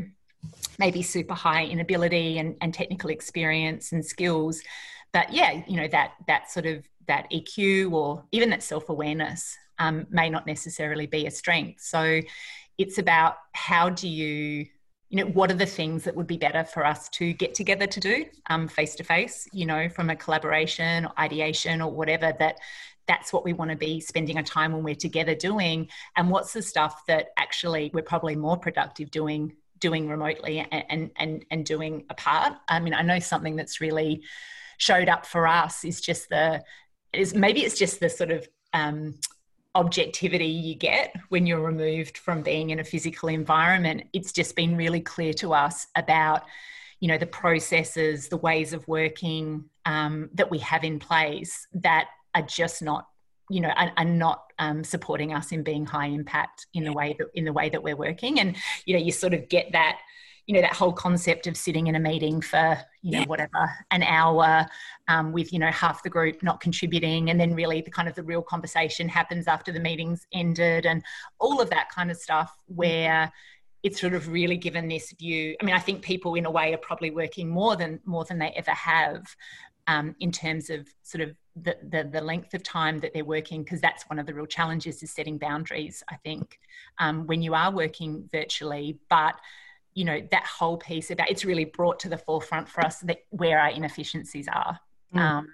maybe 0.79 1.01
super 1.01 1.33
high 1.33 1.61
in 1.61 1.79
ability 1.79 2.37
and, 2.37 2.55
and 2.61 2.73
technical 2.73 3.09
experience 3.09 3.91
and 3.91 4.05
skills. 4.05 4.61
But 5.13 5.31
yeah 5.33 5.63
you 5.67 5.77
know 5.77 5.87
that 5.87 6.13
that 6.27 6.51
sort 6.51 6.65
of 6.65 6.85
that 7.07 7.31
eq 7.31 7.91
or 7.91 8.25
even 8.31 8.49
that 8.49 8.63
self-awareness 8.63 9.57
um, 9.80 10.07
may 10.09 10.30
not 10.30 10.45
necessarily 10.45 11.07
be 11.07 11.26
a 11.26 11.32
strength. 11.32 11.82
So 11.82 12.21
it's 12.78 12.97
about 12.97 13.38
how 13.53 13.89
do 13.89 14.07
you 14.07 14.65
you 15.09 15.23
know 15.23 15.32
what 15.32 15.51
are 15.51 15.55
the 15.55 15.65
things 15.65 16.03
that 16.03 16.15
would 16.15 16.28
be 16.28 16.38
better 16.38 16.63
for 16.63 16.86
us 16.86 17.09
to 17.09 17.32
get 17.34 17.53
together 17.53 17.86
to 17.86 17.99
do 17.99 18.26
face 18.67 18.95
to 18.95 19.03
face 19.03 19.47
you 19.53 19.65
know 19.65 19.88
from 19.88 20.09
a 20.09 20.15
collaboration 20.15 21.05
or 21.05 21.11
ideation 21.19 21.80
or 21.80 21.91
whatever 21.91 22.34
that 22.39 22.57
that's 23.07 23.32
what 23.32 23.45
we 23.45 23.53
want 23.53 23.69
to 23.69 23.78
be 23.78 23.99
spending 23.99 24.36
our 24.38 24.43
time 24.43 24.73
when 24.73 24.84
we're 24.84 24.95
together 24.95 25.36
doing 25.36 25.88
and 26.17 26.30
what's 26.30 26.53
the 26.53 26.61
stuff 26.61 27.05
that 27.05 27.28
actually 27.38 27.91
we're 27.93 28.01
probably 28.01 28.36
more 28.36 28.57
productive 28.57 29.11
doing 29.11 29.55
doing 29.80 30.09
remotely 30.09 30.67
and 30.71 31.11
and 31.17 31.45
and 31.51 31.65
doing 31.65 32.03
apart 32.09 32.53
i 32.67 32.80
mean 32.80 32.93
i 32.93 33.03
know 33.03 33.19
something 33.19 33.55
that's 33.55 33.80
really 33.80 34.23
showed 34.78 35.07
up 35.07 35.26
for 35.26 35.47
us 35.47 35.86
is 35.86 36.01
just 36.01 36.30
the 36.30 36.63
is 37.13 37.34
maybe 37.34 37.61
it's 37.61 37.78
just 37.78 37.99
the 37.99 38.09
sort 38.09 38.32
of 38.32 38.47
um, 38.73 39.15
objectivity 39.76 40.45
you 40.47 40.73
get 40.73 41.13
when 41.30 41.45
you're 41.45 41.61
removed 41.61 42.17
from 42.17 42.41
being 42.41 42.71
in 42.71 42.80
a 42.80 42.84
physical 42.84 43.30
environment 43.30 44.03
it's 44.13 44.32
just 44.32 44.55
been 44.55 44.76
really 44.76 45.01
clear 45.01 45.34
to 45.34 45.53
us 45.53 45.88
about 45.95 46.43
you 46.99 47.07
know 47.07 47.17
the 47.17 47.26
processes 47.26 48.30
the 48.30 48.38
ways 48.38 48.73
of 48.73 48.88
working 48.88 49.65
um, 49.86 50.30
that 50.34 50.49
we 50.49 50.57
have 50.57 50.84
in 50.84 50.97
place 50.97 51.67
that 51.73 52.07
are 52.34 52.41
just 52.41 52.82
not 52.82 53.07
you 53.49 53.61
know 53.61 53.69
are, 53.69 53.91
are 53.97 54.05
not 54.05 54.45
um, 54.59 54.84
supporting 54.84 55.34
us 55.34 55.51
in 55.51 55.63
being 55.63 55.86
high 55.86 56.07
impact 56.07 56.67
in 56.73 56.84
the 56.84 56.93
way 56.93 57.15
that 57.17 57.28
in 57.34 57.45
the 57.45 57.53
way 57.53 57.69
that 57.69 57.84
we're 57.84 57.95
working. 57.95 58.39
And 58.39 58.55
you 58.86 58.97
know 58.97 59.03
you 59.03 59.11
sort 59.11 59.34
of 59.34 59.49
get 59.49 59.71
that 59.73 59.99
you 60.47 60.53
know 60.53 60.61
that 60.61 60.73
whole 60.73 60.93
concept 60.93 61.47
of 61.47 61.57
sitting 61.57 61.87
in 61.87 61.95
a 61.95 61.99
meeting 61.99 62.41
for 62.41 62.77
you 63.01 63.11
know 63.11 63.19
yeah. 63.19 63.25
whatever 63.25 63.69
an 63.91 64.03
hour 64.03 64.65
um, 65.07 65.31
with 65.31 65.51
you 65.51 65.59
know 65.59 65.71
half 65.71 66.03
the 66.03 66.09
group 66.09 66.43
not 66.43 66.59
contributing 66.59 67.29
and 67.29 67.39
then 67.39 67.53
really 67.53 67.81
the 67.81 67.91
kind 67.91 68.07
of 68.07 68.15
the 68.15 68.23
real 68.23 68.41
conversation 68.41 69.09
happens 69.09 69.47
after 69.47 69.71
the 69.71 69.79
meeting's 69.79 70.27
ended 70.33 70.85
and 70.85 71.03
all 71.39 71.61
of 71.61 71.69
that 71.69 71.89
kind 71.89 72.11
of 72.11 72.17
stuff 72.17 72.55
where 72.67 73.31
it's 73.83 73.99
sort 73.99 74.13
of 74.13 74.27
really 74.29 74.57
given 74.57 74.87
this 74.87 75.11
view 75.13 75.55
i 75.61 75.65
mean 75.65 75.75
i 75.75 75.79
think 75.79 76.01
people 76.01 76.35
in 76.35 76.45
a 76.45 76.51
way 76.51 76.73
are 76.73 76.77
probably 76.77 77.11
working 77.11 77.49
more 77.49 77.75
than 77.75 77.99
more 78.05 78.25
than 78.25 78.37
they 78.37 78.53
ever 78.55 78.71
have 78.71 79.23
um, 79.87 80.15
in 80.19 80.31
terms 80.31 80.71
of 80.71 80.87
sort 81.03 81.21
of 81.21 81.35
the, 81.55 81.77
the, 81.89 82.09
the 82.11 82.19
length 82.19 82.55
of 82.55 82.63
time 82.63 82.99
that 82.99 83.13
they're 83.13 83.23
working 83.23 83.63
because 83.63 83.79
that's 83.79 84.03
one 84.09 84.17
of 84.17 84.25
the 84.25 84.33
real 84.33 84.47
challenges 84.47 85.01
is 85.03 85.11
setting 85.11 85.37
boundaries 85.37 86.03
i 86.09 86.15
think 86.17 86.59
um, 86.99 87.25
when 87.27 87.41
you 87.41 87.53
are 87.53 87.71
working 87.71 88.27
virtually 88.31 88.99
but 89.09 89.35
you 89.95 90.05
know 90.05 90.21
that 90.29 90.45
whole 90.45 90.77
piece 90.77 91.09
about 91.09 91.29
it's 91.29 91.45
really 91.45 91.65
brought 91.65 91.99
to 92.01 92.09
the 92.09 92.17
forefront 92.17 92.69
for 92.69 92.85
us 92.85 92.99
that 92.99 93.19
where 93.31 93.59
our 93.59 93.69
inefficiencies 93.69 94.47
are. 94.47 94.79
Mm. 95.13 95.19
um, 95.19 95.47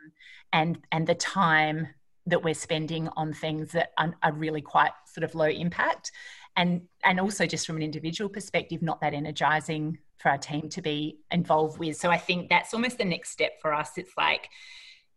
and 0.54 0.80
and 0.92 1.08
the 1.08 1.16
time 1.16 1.88
that 2.26 2.44
we're 2.44 2.54
spending 2.54 3.08
on 3.10 3.34
things 3.34 3.72
that 3.72 3.92
are, 3.98 4.14
are, 4.22 4.32
really 4.32 4.62
quite 4.62 4.92
sort 5.06 5.24
of 5.24 5.34
low 5.34 5.48
impact. 5.48 6.12
And 6.56 6.82
and 7.04 7.20
also 7.20 7.46
just 7.46 7.66
from 7.66 7.78
an 7.78 7.82
individual 7.82 8.30
perspective 8.30 8.82
not 8.82 9.00
that 9.02 9.14
energizing 9.14 9.98
for 10.18 10.30
our 10.30 10.38
team 10.38 10.70
to 10.70 10.82
be 10.82 11.20
involved 11.32 11.80
with. 11.80 11.96
So 11.98 12.10
i 12.10 12.18
think 12.18 12.50
that's 12.50 12.74
almost 12.74 12.98
the 12.98 13.06
next 13.06 13.32
step 13.32 13.62
for 13.62 13.74
us. 13.74 13.98
It's 13.98 14.12
like 14.18 14.50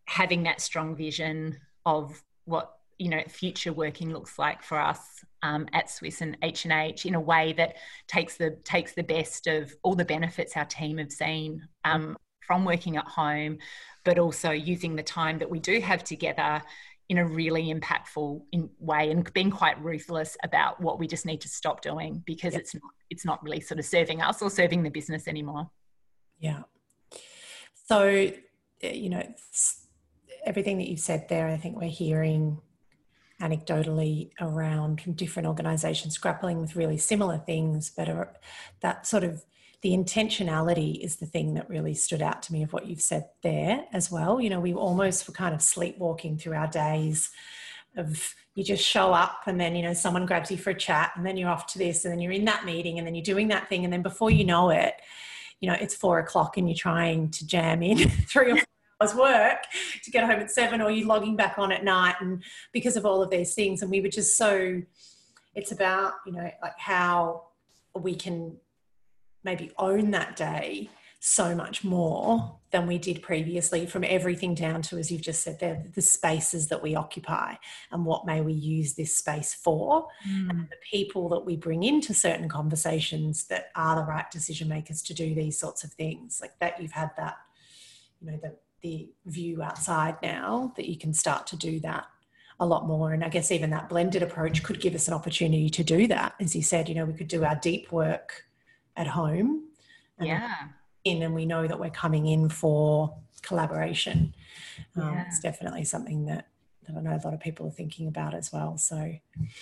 having 0.05 0.43
that 0.43 0.61
strong 0.61 0.95
vision 0.95 1.57
of 1.85 2.23
what 2.45 2.74
you 2.97 3.09
know 3.09 3.21
future 3.27 3.73
working 3.73 4.11
looks 4.11 4.39
like 4.39 4.63
for 4.63 4.79
us 4.79 4.99
um, 5.43 5.67
at 5.73 5.87
Swisse 5.87 6.21
and 6.21 6.37
H 6.41 6.65
and 6.65 6.73
H 6.73 7.05
in 7.05 7.15
a 7.15 7.19
way 7.19 7.53
that 7.53 7.75
takes 8.07 8.37
the 8.37 8.57
takes 8.63 8.93
the 8.93 9.03
best 9.03 9.47
of 9.47 9.73
all 9.83 9.95
the 9.95 10.05
benefits 10.05 10.55
our 10.55 10.65
team 10.65 10.97
have 10.97 11.11
seen 11.11 11.67
um, 11.83 12.17
from 12.45 12.65
working 12.65 12.97
at 12.97 13.05
home, 13.05 13.57
but 14.03 14.19
also 14.19 14.51
using 14.51 14.95
the 14.95 15.03
time 15.03 15.39
that 15.39 15.49
we 15.49 15.59
do 15.59 15.79
have 15.81 16.03
together 16.03 16.61
in 17.09 17.19
a 17.19 17.25
really 17.25 17.73
impactful 17.73 18.41
in 18.51 18.69
way 18.79 19.11
and 19.11 19.31
being 19.33 19.51
quite 19.51 19.81
ruthless 19.83 20.35
about 20.43 20.81
what 20.81 20.97
we 20.97 21.07
just 21.07 21.25
need 21.25 21.41
to 21.41 21.47
stop 21.47 21.81
doing 21.81 22.23
because 22.25 22.53
yep. 22.53 22.61
it's 22.61 22.73
not 22.73 22.91
it's 23.11 23.25
not 23.25 23.43
really 23.43 23.61
sort 23.61 23.79
of 23.79 23.85
serving 23.85 24.21
us 24.21 24.41
or 24.41 24.49
serving 24.49 24.81
the 24.81 24.89
business 24.89 25.27
anymore. 25.27 25.69
Yeah. 26.39 26.63
So, 27.87 28.31
you 28.81 29.09
know, 29.09 29.23
everything 30.45 30.79
that 30.79 30.87
you've 30.87 30.99
said 30.99 31.27
there, 31.29 31.47
I 31.47 31.57
think 31.57 31.79
we're 31.79 31.89
hearing 31.89 32.59
anecdotally 33.41 34.31
around 34.39 35.01
different 35.15 35.47
organizations 35.47 36.17
grappling 36.17 36.61
with 36.61 36.75
really 36.75 36.97
similar 36.97 37.37
things, 37.37 37.91
but 37.95 38.09
are, 38.09 38.33
that 38.81 39.05
sort 39.05 39.23
of 39.23 39.43
the 39.81 39.91
intentionality 39.91 41.03
is 41.03 41.17
the 41.17 41.25
thing 41.25 41.53
that 41.53 41.69
really 41.69 41.93
stood 41.93 42.21
out 42.21 42.41
to 42.43 42.53
me 42.53 42.63
of 42.63 42.73
what 42.73 42.87
you've 42.87 43.01
said 43.01 43.25
there 43.43 43.85
as 43.93 44.09
well. 44.09 44.41
You 44.41 44.49
know, 44.49 44.59
we 44.59 44.73
almost 44.73 45.27
were 45.27 45.33
kind 45.33 45.53
of 45.53 45.61
sleepwalking 45.61 46.37
through 46.37 46.55
our 46.55 46.67
days 46.67 47.29
of 47.97 48.33
you 48.55 48.63
just 48.63 48.83
show 48.83 49.13
up 49.13 49.41
and 49.47 49.59
then, 49.59 49.75
you 49.75 49.83
know, 49.83 49.93
someone 49.93 50.25
grabs 50.25 50.49
you 50.49 50.57
for 50.57 50.69
a 50.71 50.75
chat 50.75 51.11
and 51.15 51.25
then 51.25 51.37
you're 51.37 51.49
off 51.49 51.67
to 51.67 51.77
this 51.77 52.05
and 52.05 52.11
then 52.11 52.19
you're 52.19 52.31
in 52.31 52.45
that 52.45 52.65
meeting 52.65 52.97
and 52.97 53.05
then 53.05 53.15
you're 53.15 53.23
doing 53.23 53.49
that 53.49 53.67
thing. 53.69 53.83
And 53.83 53.93
then 53.93 54.01
before 54.01 54.31
you 54.31 54.45
know 54.45 54.69
it, 54.69 54.95
you 55.59 55.69
know 55.69 55.77
it's 55.79 55.95
four 55.95 56.19
o'clock 56.19 56.57
and 56.57 56.69
you're 56.69 56.75
trying 56.75 57.29
to 57.31 57.45
jam 57.45 57.81
in 57.81 57.97
three 58.29 58.51
or 58.51 58.57
hours 59.01 59.15
work 59.15 59.63
to 60.03 60.11
get 60.11 60.23
home 60.23 60.39
at 60.39 60.51
seven 60.51 60.81
or 60.81 60.89
you're 60.89 61.07
logging 61.07 61.35
back 61.35 61.57
on 61.57 61.71
at 61.71 61.83
night 61.83 62.15
and 62.21 62.43
because 62.71 62.95
of 62.95 63.05
all 63.05 63.21
of 63.21 63.29
these 63.29 63.53
things 63.53 63.81
and 63.81 63.91
we 63.91 64.01
were 64.01 64.09
just 64.09 64.37
so 64.37 64.81
it's 65.53 65.71
about 65.71 66.13
you 66.25 66.31
know 66.31 66.49
like 66.61 66.77
how 66.77 67.43
we 67.93 68.15
can 68.15 68.55
maybe 69.43 69.71
own 69.77 70.11
that 70.11 70.35
day 70.35 70.89
so 71.27 71.55
much 71.55 71.83
more 71.83 72.57
than 72.69 72.85
we 72.85 72.99
did 72.99 73.21
previously 73.21 73.87
from 73.87 74.03
everything 74.03 74.53
down 74.53 74.81
to 74.81 74.97
as 74.97 75.11
you've 75.11 75.21
just 75.21 75.41
said 75.41 75.59
there 75.59 75.83
the 75.95 76.01
spaces 76.01 76.67
that 76.67 76.83
we 76.83 76.93
occupy 76.93 77.55
and 77.91 78.05
what 78.05 78.27
may 78.27 78.41
we 78.41 78.53
use 78.53 78.93
this 78.93 79.17
space 79.17 79.53
for 79.53 80.07
mm. 80.29 80.49
and 80.49 80.69
the 80.69 80.75
people 80.91 81.27
that 81.27 81.43
we 81.43 81.55
bring 81.55 81.83
into 81.83 82.13
certain 82.13 82.47
conversations 82.47 83.45
that 83.45 83.71
are 83.75 83.95
the 83.95 84.03
right 84.03 84.29
decision 84.29 84.67
makers 84.67 85.01
to 85.01 85.15
do 85.15 85.33
these 85.33 85.59
sorts 85.59 85.83
of 85.83 85.91
things 85.93 86.39
like 86.41 86.57
that 86.59 86.79
you've 86.79 86.91
had 86.91 87.09
that 87.17 87.37
you 88.21 88.29
know 88.29 88.37
the 88.43 88.55
the 88.85 89.09
view 89.25 89.61
outside 89.61 90.15
now 90.21 90.73
that 90.75 90.87
you 90.89 90.97
can 90.97 91.13
start 91.13 91.47
to 91.47 91.57
do 91.57 91.79
that 91.79 92.05
a 92.59 92.65
lot 92.65 92.87
more 92.87 93.11
and 93.13 93.23
i 93.23 93.29
guess 93.29 93.51
even 93.51 93.69
that 93.69 93.89
blended 93.89 94.23
approach 94.23 94.63
could 94.63 94.79
give 94.79 94.95
us 94.95 95.07
an 95.07 95.13
opportunity 95.13 95.69
to 95.69 95.83
do 95.83 96.07
that 96.07 96.33
as 96.39 96.55
you 96.55 96.61
said 96.61 96.87
you 96.87 96.95
know 96.95 97.05
we 97.05 97.13
could 97.13 97.27
do 97.27 97.43
our 97.43 97.55
deep 97.55 97.91
work 97.91 98.43
at 98.95 99.07
home 99.07 99.63
yeah 100.21 100.67
in 101.05 101.21
and 101.21 101.33
we 101.33 101.45
know 101.45 101.67
that 101.67 101.79
we're 101.79 101.89
coming 101.89 102.25
in 102.25 102.49
for 102.49 103.15
collaboration. 103.41 104.33
Um, 104.97 105.13
yeah. 105.13 105.25
It's 105.27 105.39
definitely 105.39 105.85
something 105.85 106.25
that, 106.25 106.47
that 106.87 106.97
I 106.97 107.01
know 107.01 107.11
a 107.11 107.21
lot 107.23 107.33
of 107.33 107.39
people 107.39 107.67
are 107.67 107.71
thinking 107.71 108.07
about 108.07 108.33
as 108.33 108.51
well. 108.51 108.77
So 108.77 109.13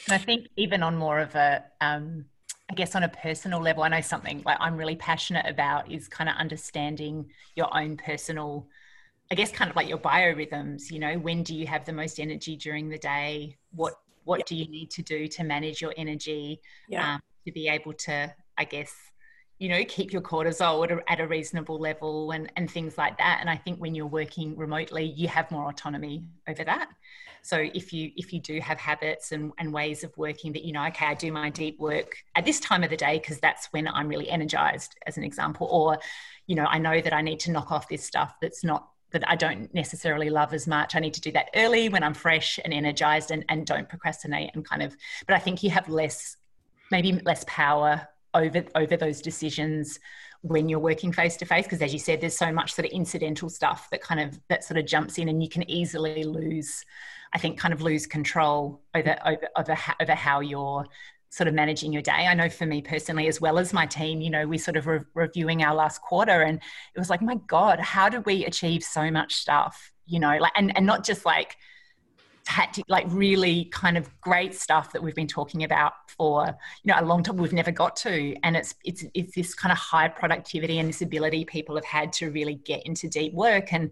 I 0.09 0.17
think 0.17 0.47
even 0.55 0.81
on 0.81 0.95
more 0.95 1.19
of 1.19 1.35
a, 1.35 1.63
um, 1.81 2.25
I 2.71 2.75
guess 2.75 2.95
on 2.95 3.03
a 3.03 3.09
personal 3.09 3.61
level, 3.61 3.83
I 3.83 3.89
know 3.89 4.01
something 4.01 4.41
like 4.45 4.57
I'm 4.59 4.77
really 4.77 4.95
passionate 4.95 5.45
about 5.45 5.91
is 5.91 6.07
kind 6.07 6.29
of 6.29 6.37
understanding 6.37 7.29
your 7.55 7.75
own 7.75 7.97
personal, 7.97 8.67
I 9.31 9.35
guess 9.35 9.51
kind 9.51 9.69
of 9.69 9.75
like 9.75 9.87
your 9.87 9.97
biorhythms, 9.97 10.91
you 10.91 10.99
know, 10.99 11.17
when 11.17 11.43
do 11.43 11.55
you 11.55 11.65
have 11.67 11.85
the 11.85 11.93
most 11.93 12.19
energy 12.19 12.55
during 12.55 12.89
the 12.89 12.97
day? 12.97 13.57
What, 13.71 13.93
what 14.25 14.39
yep. 14.39 14.45
do 14.47 14.55
you 14.55 14.67
need 14.67 14.91
to 14.91 15.01
do 15.01 15.27
to 15.27 15.43
manage 15.43 15.81
your 15.81 15.93
energy 15.97 16.61
yeah. 16.87 17.15
um, 17.15 17.21
to 17.45 17.51
be 17.51 17.67
able 17.67 17.93
to, 17.93 18.33
I 18.57 18.63
guess, 18.63 18.93
you 19.63 19.69
know 19.69 19.83
keep 19.85 20.11
your 20.11 20.21
cortisol 20.21 20.83
at 20.83 20.91
a, 20.91 21.11
at 21.11 21.21
a, 21.21 21.27
reasonable 21.27 21.79
level 21.79 22.31
and 22.31 22.51
and 22.57 22.69
things 22.69 22.97
like 22.97 23.17
that 23.17 23.37
and 23.39 23.49
i 23.49 23.55
think 23.55 23.79
when 23.79 23.95
you're 23.95 24.05
working 24.05 24.57
remotely 24.57 25.03
you 25.03 25.27
have 25.27 25.49
more 25.51 25.69
autonomy 25.69 26.23
over 26.49 26.65
that 26.65 26.89
so 27.43 27.57
if 27.73 27.93
you 27.93 28.11
if 28.17 28.33
you 28.33 28.41
do 28.41 28.59
have 28.59 28.77
habits 28.77 29.31
and, 29.31 29.53
and 29.59 29.71
ways 29.71 30.03
of 30.03 30.15
working 30.17 30.51
that 30.51 30.65
you 30.65 30.73
know 30.73 30.83
okay 30.85 31.05
i 31.05 31.13
do 31.13 31.31
my 31.31 31.49
deep 31.49 31.79
work 31.79 32.17
at 32.35 32.43
this 32.43 32.59
time 32.59 32.83
of 32.83 32.89
the 32.89 32.97
day 32.97 33.19
because 33.19 33.39
that's 33.39 33.67
when 33.71 33.87
i'm 33.87 34.09
really 34.09 34.29
energized 34.29 34.95
as 35.07 35.17
an 35.17 35.23
example 35.23 35.67
or 35.71 35.97
you 36.45 36.55
know 36.55 36.65
i 36.65 36.77
know 36.77 36.99
that 36.99 37.13
i 37.13 37.21
need 37.21 37.39
to 37.39 37.51
knock 37.51 37.71
off 37.71 37.87
this 37.87 38.03
stuff 38.03 38.33
that's 38.41 38.65
not 38.65 38.89
that 39.13 39.27
I 39.27 39.35
don't 39.35 39.73
necessarily 39.73 40.29
love 40.29 40.53
as 40.53 40.67
much. 40.67 40.95
I 40.95 40.99
need 40.99 41.13
to 41.13 41.21
do 41.21 41.31
that 41.31 41.49
early 41.55 41.87
when 41.87 42.03
I'm 42.03 42.13
fresh 42.13 42.59
and 42.63 42.73
energized 42.73 43.31
and, 43.31 43.45
and 43.47 43.65
don't 43.65 43.87
procrastinate 43.87 44.51
and 44.53 44.67
kind 44.67 44.83
of, 44.83 44.95
but 45.25 45.35
I 45.35 45.39
think 45.39 45.63
you 45.63 45.69
have 45.69 45.87
less, 45.87 46.35
maybe 46.91 47.13
less 47.23 47.45
power 47.47 48.07
over 48.33 48.63
over 48.75 48.97
those 48.97 49.21
decisions 49.21 49.99
when 50.41 50.67
you're 50.67 50.79
working 50.79 51.13
face 51.13 51.37
to 51.37 51.45
face 51.45 51.65
because 51.65 51.81
as 51.81 51.93
you 51.93 51.99
said 51.99 52.19
there's 52.19 52.37
so 52.37 52.51
much 52.51 52.73
sort 52.73 52.85
of 52.85 52.91
incidental 52.91 53.49
stuff 53.49 53.89
that 53.91 54.01
kind 54.01 54.19
of 54.19 54.39
that 54.49 54.63
sort 54.63 54.77
of 54.77 54.85
jumps 54.85 55.17
in 55.17 55.29
and 55.29 55.41
you 55.41 55.47
can 55.47 55.69
easily 55.69 56.23
lose 56.23 56.83
i 57.33 57.37
think 57.37 57.57
kind 57.57 57.73
of 57.73 57.81
lose 57.81 58.05
control 58.05 58.81
over 58.95 59.15
over 59.25 59.47
over, 59.55 59.77
over 60.01 60.15
how 60.15 60.39
you're 60.39 60.85
sort 61.33 61.47
of 61.47 61.55
managing 61.55 61.91
your 61.91 62.03
day. 62.03 62.11
I 62.11 62.35
know 62.35 62.47
for 62.47 62.67
me 62.67 62.81
personally 62.81 63.27
as 63.27 63.41
well 63.41 63.57
as 63.57 63.73
my 63.73 63.87
team 63.87 64.21
you 64.21 64.29
know 64.29 64.45
we 64.45 64.59
sort 64.59 64.77
of 64.77 64.85
re- 64.85 64.99
reviewing 65.15 65.63
our 65.63 65.73
last 65.73 66.01
quarter 66.01 66.43
and 66.43 66.59
it 66.95 66.99
was 66.99 67.09
like 67.09 67.23
my 67.23 67.35
god 67.47 67.79
how 67.79 68.07
did 68.07 68.23
we 68.25 68.45
achieve 68.45 68.83
so 68.83 69.09
much 69.09 69.33
stuff? 69.33 69.91
You 70.05 70.19
know 70.19 70.37
like 70.37 70.51
and 70.55 70.75
and 70.77 70.85
not 70.85 71.03
just 71.03 71.25
like 71.25 71.57
tactic, 72.45 72.83
like 72.87 73.05
really 73.07 73.65
kind 73.65 73.97
of 73.97 74.09
great 74.21 74.53
stuff 74.53 74.91
that 74.91 75.01
we've 75.01 75.15
been 75.15 75.27
talking 75.27 75.63
about 75.63 75.93
for 76.17 76.45
you 76.83 76.93
know 76.93 76.99
a 76.99 77.05
long 77.05 77.23
time 77.23 77.37
we've 77.37 77.51
never 77.51 77.71
got 77.71 77.95
to. 77.95 78.35
And 78.43 78.55
it's 78.55 78.75
it's 78.83 79.03
it's 79.15 79.33
this 79.33 79.55
kind 79.55 79.71
of 79.71 79.77
high 79.79 80.09
productivity 80.09 80.77
and 80.77 80.87
this 80.87 81.01
ability 81.01 81.45
people 81.45 81.75
have 81.75 81.85
had 81.85 82.13
to 82.13 82.29
really 82.29 82.55
get 82.55 82.85
into 82.85 83.07
deep 83.07 83.33
work. 83.33 83.73
And 83.73 83.89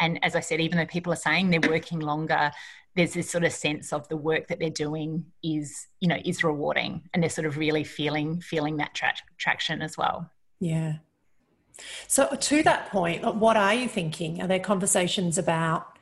and 0.00 0.18
as 0.24 0.34
i 0.34 0.40
said 0.40 0.60
even 0.60 0.78
though 0.78 0.86
people 0.86 1.12
are 1.12 1.16
saying 1.16 1.50
they're 1.50 1.70
working 1.70 2.00
longer 2.00 2.50
there's 2.94 3.14
this 3.14 3.30
sort 3.30 3.44
of 3.44 3.52
sense 3.52 3.92
of 3.92 4.06
the 4.08 4.16
work 4.16 4.48
that 4.48 4.58
they're 4.58 4.70
doing 4.70 5.24
is 5.42 5.86
you 6.00 6.08
know 6.08 6.18
is 6.24 6.44
rewarding 6.44 7.02
and 7.12 7.22
they're 7.22 7.30
sort 7.30 7.46
of 7.46 7.56
really 7.56 7.84
feeling 7.84 8.40
feeling 8.40 8.76
that 8.76 8.94
tra- 8.94 9.14
traction 9.38 9.82
as 9.82 9.96
well 9.96 10.30
yeah 10.60 10.94
so 12.06 12.28
to 12.40 12.62
that 12.62 12.90
point 12.90 13.34
what 13.36 13.56
are 13.56 13.74
you 13.74 13.88
thinking 13.88 14.40
are 14.42 14.48
there 14.48 14.60
conversations 14.60 15.38
about 15.38 15.92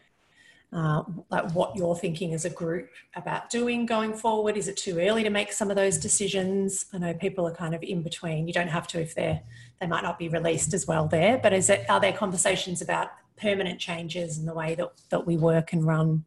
uh, 0.72 1.03
like 1.30 1.51
what 1.53 1.74
you're 1.74 1.97
thinking 1.97 2.32
as 2.32 2.45
a 2.45 2.51
group 2.51 2.91
about 3.16 3.51
doing 3.51 3.86
going 3.86 4.14
forward. 4.14 4.57
Is 4.57 4.68
it 4.68 4.76
too 4.76 5.01
early 5.01 5.24
to 5.24 5.30
make 5.30 5.53
some 5.53 5.68
of 5.68 5.76
those 5.76 5.99
decisions? 5.99 6.86
I 6.93 6.99
know 6.99 7.12
people 7.12 7.45
are 7.47 7.55
kind 7.55 7.74
of 7.74 7.82
in 7.82 8.03
between. 8.03 8.47
You 8.47 8.53
don't 8.53 8.68
have 8.68 8.86
to 8.88 9.01
if 9.01 9.14
they're 9.14 9.41
they 9.80 9.86
might 9.86 10.05
not 10.05 10.18
be 10.18 10.28
released 10.28 10.72
as 10.72 10.86
well 10.86 11.09
there. 11.09 11.38
But 11.38 11.53
is 11.53 11.70
it 11.70 11.91
are 11.91 11.99
there 11.99 12.12
conversations 12.12 12.82
about 12.82 13.09
permanent 13.36 13.80
changes 13.80 14.38
in 14.38 14.47
the 14.47 14.55
way 14.55 14.76
that 14.76 14.93
that 15.09 15.26
we 15.26 15.36
work 15.36 15.72
and 15.72 15.84
run? 15.84 16.24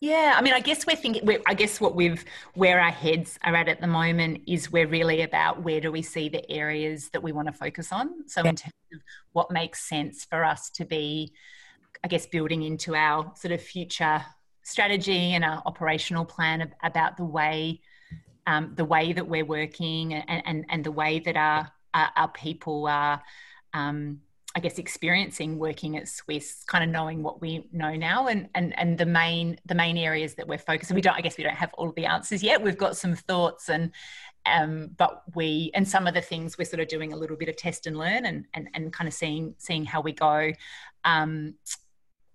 Yeah, 0.00 0.34
I 0.36 0.42
mean, 0.42 0.52
I 0.52 0.60
guess 0.60 0.86
we're 0.86 0.96
thinking. 0.96 1.24
We're, 1.24 1.40
I 1.46 1.54
guess 1.54 1.80
what 1.80 1.94
we've 1.94 2.24
where 2.54 2.80
our 2.80 2.90
heads 2.90 3.38
are 3.42 3.54
at 3.54 3.68
at 3.68 3.80
the 3.80 3.86
moment 3.86 4.42
is 4.46 4.70
we're 4.70 4.88
really 4.88 5.22
about 5.22 5.62
where 5.62 5.80
do 5.80 5.90
we 5.90 6.02
see 6.02 6.28
the 6.28 6.48
areas 6.50 7.08
that 7.10 7.22
we 7.22 7.32
want 7.32 7.48
to 7.48 7.52
focus 7.52 7.92
on. 7.92 8.28
So 8.28 8.42
yeah. 8.42 8.50
in 8.50 8.56
terms 8.56 8.74
of 8.92 9.00
what 9.32 9.50
makes 9.50 9.88
sense 9.88 10.24
for 10.24 10.44
us 10.44 10.68
to 10.70 10.84
be 10.84 11.32
I 12.04 12.06
guess, 12.06 12.26
building 12.26 12.62
into 12.62 12.94
our 12.94 13.32
sort 13.34 13.52
of 13.52 13.62
future 13.62 14.22
strategy 14.62 15.32
and 15.32 15.42
our 15.42 15.62
operational 15.64 16.26
plan 16.26 16.70
about 16.82 17.16
the 17.16 17.24
way 17.24 17.80
um, 18.46 18.74
the 18.76 18.84
way 18.84 19.14
that 19.14 19.26
we're 19.26 19.44
working 19.44 20.12
and, 20.12 20.42
and, 20.44 20.66
and 20.68 20.84
the 20.84 20.92
way 20.92 21.18
that 21.18 21.34
our, 21.34 21.72
our, 21.94 22.10
our 22.14 22.28
people 22.28 22.86
are, 22.86 23.22
um, 23.72 24.20
I 24.56 24.60
guess, 24.60 24.78
experiencing 24.78 25.58
working 25.58 25.96
at 25.96 26.04
Swisse, 26.04 26.64
kind 26.66 26.84
of 26.84 26.90
knowing 26.90 27.22
what 27.24 27.40
we 27.40 27.66
know 27.72 27.96
now 27.96 28.28
and, 28.28 28.48
and, 28.54 28.78
and 28.78 28.96
the 28.96 29.06
main 29.06 29.58
the 29.66 29.74
main 29.74 29.96
areas 29.96 30.34
that 30.34 30.46
we're 30.46 30.58
focusing. 30.58 30.94
We 30.94 31.00
don't, 31.00 31.16
I 31.16 31.22
guess, 31.22 31.36
we 31.36 31.42
don't 31.42 31.56
have 31.56 31.74
all 31.74 31.90
the 31.92 32.06
answers 32.06 32.42
yet. 32.42 32.62
We've 32.62 32.78
got 32.78 32.96
some 32.96 33.16
thoughts 33.16 33.68
and 33.68 33.90
um, 34.46 34.90
but 34.96 35.22
we 35.34 35.72
and 35.74 35.88
some 35.88 36.06
of 36.06 36.14
the 36.14 36.20
things 36.20 36.56
we're 36.56 36.66
sort 36.66 36.80
of 36.80 36.88
doing 36.88 37.12
a 37.12 37.16
little 37.16 37.36
bit 37.36 37.48
of 37.48 37.56
test 37.56 37.86
and 37.86 37.96
learn 37.96 38.26
and 38.26 38.44
and, 38.54 38.68
and 38.74 38.92
kind 38.92 39.08
of 39.08 39.14
seeing 39.14 39.54
seeing 39.58 39.84
how 39.84 40.00
we 40.00 40.12
go. 40.12 40.52
Um, 41.04 41.54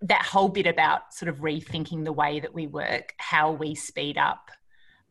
that 0.02 0.22
whole 0.22 0.48
bit 0.48 0.66
about 0.66 1.12
sort 1.12 1.28
of 1.28 1.38
rethinking 1.38 2.04
the 2.04 2.12
way 2.12 2.40
that 2.40 2.54
we 2.54 2.66
work, 2.66 3.14
how 3.18 3.52
we 3.52 3.74
speed 3.74 4.16
up 4.16 4.50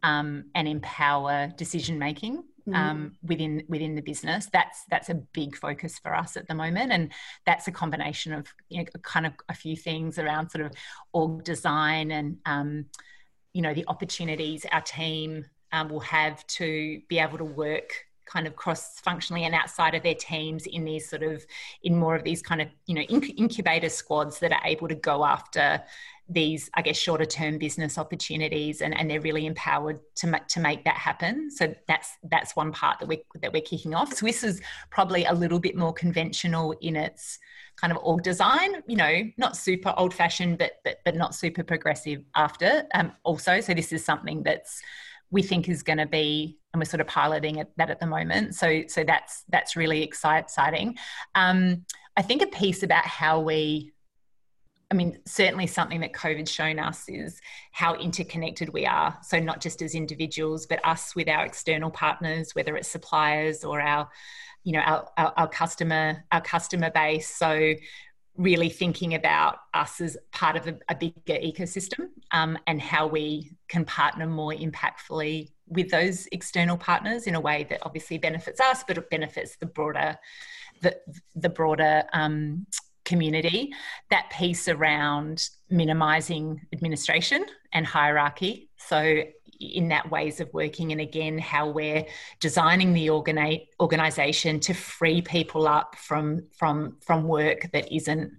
um, 0.01 0.45
and 0.55 0.67
empower 0.67 1.47
decision 1.57 1.99
making 1.99 2.43
mm. 2.67 2.75
um, 2.75 3.15
within 3.23 3.63
within 3.67 3.95
the 3.95 4.01
business. 4.01 4.47
That's 4.51 4.83
that's 4.89 5.09
a 5.09 5.15
big 5.15 5.55
focus 5.55 5.99
for 5.99 6.15
us 6.15 6.37
at 6.37 6.47
the 6.47 6.55
moment, 6.55 6.91
and 6.91 7.11
that's 7.45 7.67
a 7.67 7.71
combination 7.71 8.33
of 8.33 8.47
you 8.69 8.79
know, 8.79 8.85
kind 9.01 9.25
of 9.25 9.33
a 9.49 9.53
few 9.53 9.75
things 9.75 10.19
around 10.19 10.49
sort 10.49 10.65
of 10.65 10.71
org 11.13 11.43
design 11.43 12.11
and 12.11 12.37
um, 12.45 12.85
you 13.53 13.61
know 13.61 13.73
the 13.73 13.85
opportunities 13.87 14.65
our 14.71 14.81
team 14.81 15.45
um, 15.71 15.89
will 15.89 15.99
have 15.99 16.45
to 16.47 17.01
be 17.07 17.19
able 17.19 17.37
to 17.37 17.45
work 17.45 17.91
kind 18.29 18.47
of 18.47 18.55
cross 18.55 18.99
functionally 18.99 19.43
and 19.43 19.55
outside 19.55 19.95
of 19.95 20.03
their 20.03 20.15
teams 20.15 20.65
in 20.67 20.85
these 20.85 21.09
sort 21.09 21.23
of 21.23 21.45
in 21.83 21.97
more 21.97 22.15
of 22.15 22.23
these 22.23 22.41
kind 22.41 22.61
of 22.61 22.67
you 22.85 22.95
know 22.95 23.01
incubator 23.01 23.89
squads 23.89 24.39
that 24.39 24.51
are 24.51 24.61
able 24.65 24.87
to 24.87 24.95
go 24.95 25.25
after 25.25 25.81
these 26.31 26.69
i 26.75 26.81
guess 26.81 26.95
shorter 26.95 27.25
term 27.25 27.57
business 27.57 27.97
opportunities 27.97 28.81
and, 28.81 28.95
and 28.97 29.09
they're 29.09 29.21
really 29.21 29.47
empowered 29.47 29.99
to, 30.19 30.41
to 30.49 30.59
make 30.59 30.83
that 30.83 30.95
happen. 30.95 31.49
So 31.49 31.73
that's 31.87 32.17
that's 32.29 32.55
one 32.55 32.71
part 32.71 32.99
that 32.99 33.07
we 33.07 33.23
that 33.41 33.53
we're 33.53 33.61
kicking 33.61 33.95
off. 33.95 34.11
Swisse 34.11 34.43
is 34.43 34.61
probably 34.89 35.25
a 35.25 35.33
little 35.33 35.59
bit 35.59 35.75
more 35.75 35.93
conventional 35.93 36.73
in 36.81 36.95
its 36.95 37.39
kind 37.77 37.93
of 37.93 37.99
org 38.03 38.21
design 38.23 38.83
you 38.87 38.97
know 38.97 39.23
not 39.37 39.55
super 39.55 39.93
old 39.95 40.13
fashioned 40.13 40.57
but 40.57 40.73
but, 40.83 40.97
but 41.05 41.15
not 41.15 41.33
super 41.33 41.63
progressive 41.63 42.23
after 42.35 42.83
um, 42.93 43.11
also. 43.23 43.61
So 43.61 43.73
this 43.73 43.93
is 43.93 44.03
something 44.03 44.43
that's 44.43 44.81
we 45.31 45.41
think 45.41 45.69
is 45.69 45.83
going 45.83 45.97
to 45.97 46.05
be 46.05 46.57
and 46.73 46.79
we're 46.79 46.85
sort 46.85 47.01
of 47.01 47.07
piloting 47.07 47.63
that 47.77 47.89
at 47.89 47.99
the 47.99 48.05
moment 48.05 48.55
so 48.55 48.83
so 48.87 49.03
that's 49.03 49.43
that's 49.49 49.75
really 49.75 50.03
exciting 50.03 50.97
um, 51.35 51.85
i 52.17 52.21
think 52.21 52.41
a 52.41 52.47
piece 52.47 52.83
about 52.83 53.05
how 53.05 53.39
we 53.39 53.91
I 54.91 54.95
mean, 54.95 55.19
certainly 55.25 55.67
something 55.67 55.99
that 55.99 56.13
COVID's 56.13 56.51
shown 56.51 56.79
us 56.79 57.07
is 57.07 57.39
how 57.71 57.93
interconnected 57.93 58.73
we 58.73 58.87
are. 58.87 59.15
So, 59.21 59.39
not 59.39 59.61
just 59.61 59.83
as 59.83 59.93
individuals, 59.93 60.65
but 60.65 60.83
us 60.83 61.15
with 61.15 61.29
our 61.29 61.45
external 61.45 61.91
partners, 61.91 62.55
whether 62.55 62.75
it's 62.75 62.87
suppliers 62.87 63.63
or 63.63 63.79
our, 63.79 64.09
you 64.63 64.73
know, 64.73 64.79
our, 64.79 65.07
our, 65.17 65.33
our 65.37 65.47
customer, 65.47 66.25
our 66.31 66.41
customer 66.41 66.89
base. 66.89 67.29
So, 67.29 67.75
really 68.37 68.69
thinking 68.69 69.15
about 69.15 69.57
us 69.73 69.99
as 69.99 70.17
part 70.31 70.55
of 70.55 70.67
a, 70.67 70.77
a 70.89 70.95
bigger 70.95 71.13
ecosystem 71.27 72.07
um, 72.31 72.57
and 72.67 72.81
how 72.81 73.05
we 73.05 73.51
can 73.67 73.83
partner 73.83 74.25
more 74.25 74.53
impactfully 74.53 75.51
with 75.67 75.89
those 75.89 76.27
external 76.31 76.77
partners 76.77 77.27
in 77.27 77.35
a 77.35 77.39
way 77.39 77.65
that 77.69 77.79
obviously 77.83 78.17
benefits 78.17 78.59
us, 78.59 78.83
but 78.87 78.97
it 78.97 79.09
benefits 79.09 79.57
the 79.57 79.65
broader 79.65 80.17
the, 80.81 80.97
the 81.35 81.49
broader 81.49 82.03
um, 82.13 82.65
community, 83.05 83.71
that 84.09 84.29
piece 84.29 84.67
around 84.67 85.49
minimizing 85.69 86.61
administration 86.73 87.45
and 87.73 87.85
hierarchy. 87.85 88.69
So, 88.77 89.23
in 89.59 89.89
that 89.89 90.09
ways 90.09 90.39
of 90.39 90.53
working, 90.53 90.91
and 90.91 91.01
again, 91.01 91.37
how 91.37 91.69
we're 91.69 92.05
designing 92.39 92.93
the 92.93 93.07
organi- 93.07 93.67
organization 93.79 94.59
to 94.61 94.73
free 94.73 95.21
people 95.21 95.67
up 95.67 95.95
from 95.95 96.47
from 96.57 96.97
from 97.01 97.27
work 97.27 97.69
that 97.73 97.93
isn't 97.93 98.31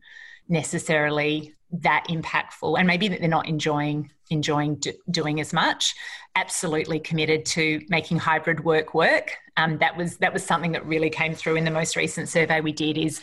necessarily 0.48 1.54
that 1.72 2.04
impactful 2.08 2.76
and 2.76 2.86
maybe 2.86 3.06
that 3.06 3.20
they're 3.20 3.28
not 3.28 3.46
enjoying 3.46 4.10
enjoying 4.30 4.76
do, 4.76 4.92
doing 5.10 5.40
as 5.40 5.52
much. 5.52 5.94
Absolutely 6.36 7.00
committed 7.00 7.44
to 7.44 7.80
making 7.88 8.18
hybrid 8.18 8.64
work 8.64 8.94
work. 8.94 9.36
Um, 9.56 9.78
that 9.78 9.96
was 9.96 10.16
that 10.18 10.32
was 10.32 10.44
something 10.44 10.72
that 10.72 10.86
really 10.86 11.10
came 11.10 11.34
through 11.34 11.56
in 11.56 11.64
the 11.64 11.70
most 11.70 11.96
recent 11.96 12.28
survey 12.28 12.60
we 12.60 12.72
did 12.72 12.96
is 12.96 13.20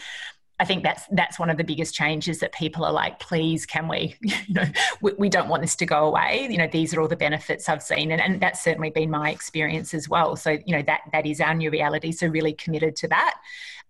I 0.59 0.65
think 0.65 0.83
that's 0.83 1.03
that's 1.11 1.37
one 1.37 1.51
of 1.51 1.57
the 1.57 1.63
biggest 1.63 1.93
changes 1.93 2.39
that 2.39 2.51
people 2.51 2.83
are 2.83 2.91
like, 2.91 3.19
please, 3.19 3.65
can 3.65 3.87
we? 3.87 4.15
You 4.47 4.53
know, 4.53 4.65
we, 5.01 5.13
we, 5.17 5.29
don't 5.29 5.49
want 5.49 5.61
this 5.61 5.75
to 5.77 5.85
go 5.85 6.05
away. 6.05 6.47
You 6.49 6.57
know, 6.57 6.67
these 6.71 6.93
are 6.93 7.01
all 7.01 7.07
the 7.07 7.17
benefits 7.17 7.67
I've 7.67 7.83
seen, 7.83 8.11
and, 8.11 8.21
and 8.21 8.41
that's 8.41 8.63
certainly 8.63 8.89
been 8.89 9.09
my 9.09 9.29
experience 9.29 9.93
as 9.93 10.07
well. 10.07 10.35
So, 10.35 10.51
you 10.51 10.75
know, 10.75 10.81
that 10.83 11.01
that 11.11 11.25
is 11.25 11.41
our 11.41 11.53
new 11.53 11.69
reality. 11.69 12.11
So, 12.11 12.27
really 12.27 12.53
committed 12.53 12.95
to 12.97 13.07
that. 13.09 13.35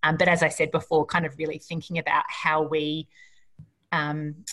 Um, 0.02 0.16
but 0.16 0.28
as 0.28 0.42
I 0.42 0.48
said 0.48 0.70
before, 0.70 1.06
kind 1.06 1.26
of 1.26 1.38
really 1.38 1.58
thinking 1.58 1.98
about 1.98 2.24
how 2.28 2.62
we 2.62 3.08
um, 3.92 4.44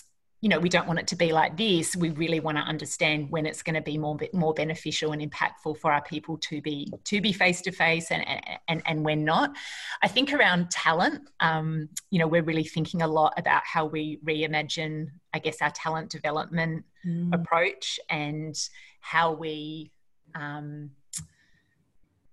you 0.46 0.50
know 0.50 0.60
we 0.60 0.68
don't 0.68 0.86
want 0.86 1.00
it 1.00 1.08
to 1.08 1.16
be 1.16 1.32
like 1.32 1.56
this 1.56 1.96
we 1.96 2.10
really 2.10 2.38
want 2.38 2.56
to 2.56 2.62
understand 2.62 3.28
when 3.30 3.46
it's 3.46 3.64
going 3.64 3.74
to 3.74 3.80
be 3.80 3.98
more 3.98 4.16
more 4.32 4.54
beneficial 4.54 5.10
and 5.10 5.20
impactful 5.20 5.76
for 5.76 5.90
our 5.90 6.02
people 6.02 6.38
to 6.38 6.62
be 6.62 6.88
to 7.02 7.20
be 7.20 7.32
face 7.32 7.60
to 7.60 7.72
face 7.72 8.12
and 8.12 8.24
and 8.68 8.80
and 8.86 9.04
when 9.04 9.24
not 9.24 9.56
i 10.04 10.06
think 10.06 10.32
around 10.32 10.70
talent 10.70 11.20
um, 11.40 11.88
you 12.10 12.20
know 12.20 12.28
we're 12.28 12.44
really 12.44 12.62
thinking 12.62 13.02
a 13.02 13.08
lot 13.08 13.34
about 13.36 13.60
how 13.64 13.84
we 13.86 14.20
reimagine 14.24 15.08
i 15.34 15.40
guess 15.40 15.60
our 15.60 15.72
talent 15.72 16.12
development 16.12 16.84
mm. 17.04 17.34
approach 17.34 17.98
and 18.08 18.68
how 19.00 19.32
we 19.32 19.90
um, 20.36 20.92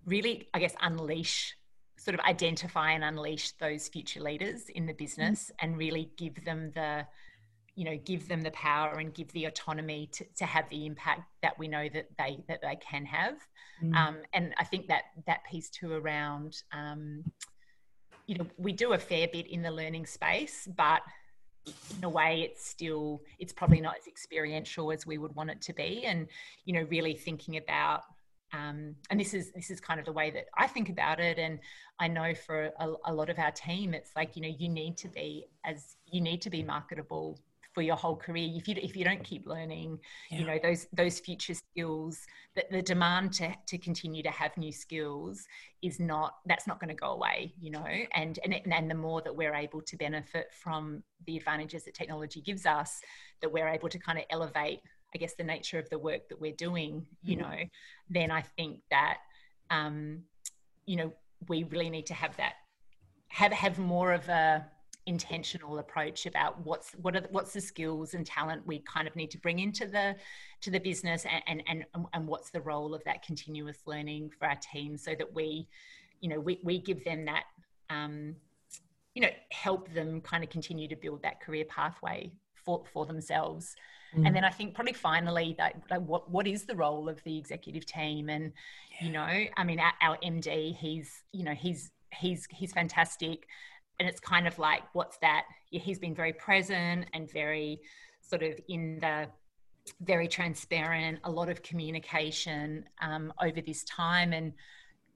really 0.05 0.47
i 0.53 0.59
guess 0.59 0.75
unleash 0.83 1.57
sort 1.97 2.13
of 2.13 2.19
identify 2.25 2.91
and 2.91 3.03
unleash 3.03 3.53
those 3.53 3.87
future 3.87 4.21
leaders 4.21 4.69
in 4.69 4.85
the 4.85 4.93
business 4.93 5.49
mm. 5.49 5.55
and 5.63 5.79
really 5.79 6.11
give 6.15 6.45
them 6.45 6.69
the 6.75 7.07
you 7.75 7.85
know 7.85 7.97
give 8.05 8.27
them 8.27 8.41
the 8.41 8.51
power 8.51 8.99
and 8.99 9.13
give 9.13 9.31
the 9.33 9.45
autonomy 9.45 10.07
to, 10.11 10.25
to 10.37 10.45
have 10.45 10.69
the 10.69 10.85
impact 10.85 11.21
that 11.41 11.57
we 11.57 11.67
know 11.67 11.87
that 11.93 12.07
they 12.17 12.43
that 12.47 12.61
they 12.61 12.75
can 12.75 13.05
have 13.05 13.35
mm. 13.83 13.95
um, 13.95 14.17
and 14.33 14.53
i 14.57 14.63
think 14.63 14.87
that 14.87 15.03
that 15.25 15.43
piece 15.49 15.69
too 15.69 15.93
around 15.93 16.63
um, 16.71 17.23
you 18.27 18.35
know 18.35 18.45
we 18.57 18.71
do 18.71 18.93
a 18.93 18.97
fair 18.97 19.27
bit 19.31 19.47
in 19.47 19.61
the 19.61 19.71
learning 19.71 20.05
space 20.05 20.67
but 20.75 21.01
in 21.97 22.03
a 22.03 22.09
way 22.09 22.41
it's 22.41 22.67
still 22.67 23.21
it's 23.39 23.53
probably 23.53 23.79
not 23.79 23.95
as 23.97 24.07
experiential 24.07 24.91
as 24.91 25.07
we 25.07 25.17
would 25.17 25.33
want 25.35 25.49
it 25.49 25.61
to 25.61 25.73
be 25.73 26.03
and 26.05 26.27
you 26.65 26.73
know 26.73 26.85
really 26.89 27.15
thinking 27.15 27.57
about 27.57 28.03
um, 28.53 28.95
and 29.09 29.19
this 29.19 29.33
is 29.33 29.51
this 29.51 29.71
is 29.71 29.79
kind 29.79 29.99
of 29.99 30.05
the 30.05 30.11
way 30.11 30.29
that 30.31 30.45
I 30.55 30.67
think 30.67 30.89
about 30.89 31.19
it. 31.19 31.39
And 31.39 31.59
I 31.99 32.07
know 32.07 32.33
for 32.35 32.69
a, 32.79 32.93
a, 33.05 33.13
lot 33.13 33.29
of 33.29 33.39
our 33.39 33.51
team, 33.51 33.93
it's 33.93 34.11
like 34.15 34.35
you 34.35 34.43
know 34.43 34.55
you 34.59 34.69
need 34.69 34.95
to 34.97 35.07
be 35.07 35.47
as 35.65 35.95
you 36.05 36.21
need 36.21 36.41
to 36.43 36.49
be 36.51 36.61
marketable 36.61 37.39
for 37.73 37.81
your 37.81 37.95
whole 37.95 38.15
career 38.15 38.49
if 38.53 38.67
you 38.67 38.75
if 38.77 38.95
you 38.95 39.03
don't 39.03 39.23
keep 39.23 39.47
learning 39.47 39.99
yeah. 40.29 40.39
you 40.39 40.45
know 40.45 40.59
those 40.61 40.87
those 40.93 41.19
future 41.19 41.53
skills 41.53 42.19
that 42.55 42.69
the 42.71 42.81
demand 42.81 43.33
to 43.33 43.53
to 43.67 43.77
continue 43.77 44.21
to 44.21 44.29
have 44.29 44.55
new 44.57 44.71
skills 44.71 45.45
is 45.81 45.99
not 45.99 46.35
that's 46.45 46.67
not 46.67 46.79
going 46.79 46.89
to 46.89 46.95
go 46.95 47.11
away 47.11 47.53
you 47.59 47.71
know 47.71 47.85
and 48.13 48.39
and 48.43 48.61
and 48.71 48.89
the 48.89 48.95
more 48.95 49.21
that 49.21 49.35
we're 49.35 49.55
able 49.55 49.81
to 49.81 49.97
benefit 49.97 50.47
from 50.53 51.03
the 51.25 51.37
advantages 51.37 51.83
that 51.83 51.93
technology 51.93 52.41
gives 52.41 52.65
us 52.65 52.99
that 53.41 53.51
we're 53.51 53.67
able 53.67 53.89
to 53.89 53.99
kind 53.99 54.17
of 54.17 54.25
elevate 54.29 54.79
i 55.15 55.17
guess 55.17 55.33
the 55.35 55.43
nature 55.43 55.79
of 55.79 55.89
the 55.89 55.99
work 55.99 56.27
that 56.29 56.39
we're 56.39 56.55
doing 56.55 57.05
you 57.21 57.37
mm-hmm. 57.37 57.49
know 57.49 57.57
then 58.09 58.29
i 58.29 58.41
think 58.41 58.79
that 58.89 59.17
um 59.71 60.21
you 60.85 60.95
know 60.95 61.11
we 61.49 61.63
really 61.63 61.89
need 61.89 62.05
to 62.05 62.13
have 62.13 62.35
that 62.37 62.53
have 63.27 63.51
have 63.51 63.79
more 63.79 64.13
of 64.13 64.29
a 64.29 64.65
intentional 65.05 65.79
approach 65.79 66.25
about 66.25 66.65
what's 66.65 66.91
what 66.93 67.15
are 67.15 67.21
the, 67.21 67.27
what's 67.31 67.51
the 67.51 67.59
skills 67.59 68.13
and 68.13 68.25
talent 68.25 68.65
we 68.65 68.79
kind 68.79 69.07
of 69.07 69.15
need 69.15 69.29
to 69.29 69.37
bring 69.37 69.59
into 69.59 69.85
the 69.85 70.15
to 70.61 70.71
the 70.71 70.79
business 70.79 71.25
and 71.47 71.61
and 71.67 71.85
and, 71.93 72.05
and 72.13 72.27
what's 72.27 72.49
the 72.51 72.61
role 72.61 72.93
of 72.93 73.03
that 73.03 73.21
continuous 73.21 73.79
learning 73.85 74.29
for 74.37 74.47
our 74.47 74.55
team 74.55 74.97
so 74.97 75.13
that 75.17 75.33
we 75.33 75.67
you 76.21 76.29
know 76.29 76.39
we, 76.39 76.59
we 76.63 76.79
give 76.79 77.03
them 77.03 77.25
that 77.25 77.43
um, 77.89 78.35
you 79.13 79.21
know 79.21 79.29
help 79.51 79.93
them 79.93 80.21
kind 80.21 80.43
of 80.43 80.49
continue 80.49 80.87
to 80.87 80.95
build 80.95 81.21
that 81.21 81.41
career 81.41 81.65
pathway 81.65 82.31
for 82.55 82.83
for 82.91 83.05
themselves 83.05 83.75
mm. 84.15 84.25
and 84.25 84.33
then 84.33 84.45
i 84.45 84.49
think 84.49 84.73
probably 84.73 84.93
finally 84.93 85.53
that 85.57 85.75
like 85.91 86.01
what 86.01 86.31
what 86.31 86.47
is 86.47 86.63
the 86.63 86.75
role 86.75 87.09
of 87.09 87.21
the 87.23 87.37
executive 87.37 87.85
team 87.85 88.29
and 88.29 88.53
yeah. 88.99 89.05
you 89.05 89.11
know 89.11 89.45
i 89.57 89.63
mean 89.63 89.79
our, 89.79 89.93
our 90.01 90.17
md 90.23 90.75
he's 90.77 91.23
you 91.33 91.43
know 91.43 91.53
he's 91.53 91.91
he's 92.13 92.47
he's 92.49 92.71
fantastic 92.71 93.47
and 93.99 94.09
it's 94.09 94.19
kind 94.19 94.47
of 94.47 94.57
like 94.59 94.83
what's 94.93 95.17
that 95.17 95.45
yeah, 95.71 95.79
he's 95.79 95.99
been 95.99 96.15
very 96.15 96.33
present 96.33 97.05
and 97.13 97.31
very 97.31 97.81
sort 98.21 98.43
of 98.43 98.59
in 98.67 98.99
the 98.99 99.27
very 100.01 100.27
transparent 100.27 101.19
a 101.25 101.31
lot 101.31 101.49
of 101.49 101.61
communication 101.61 102.85
um, 103.01 103.33
over 103.41 103.59
this 103.61 103.83
time 103.83 104.33
and 104.33 104.53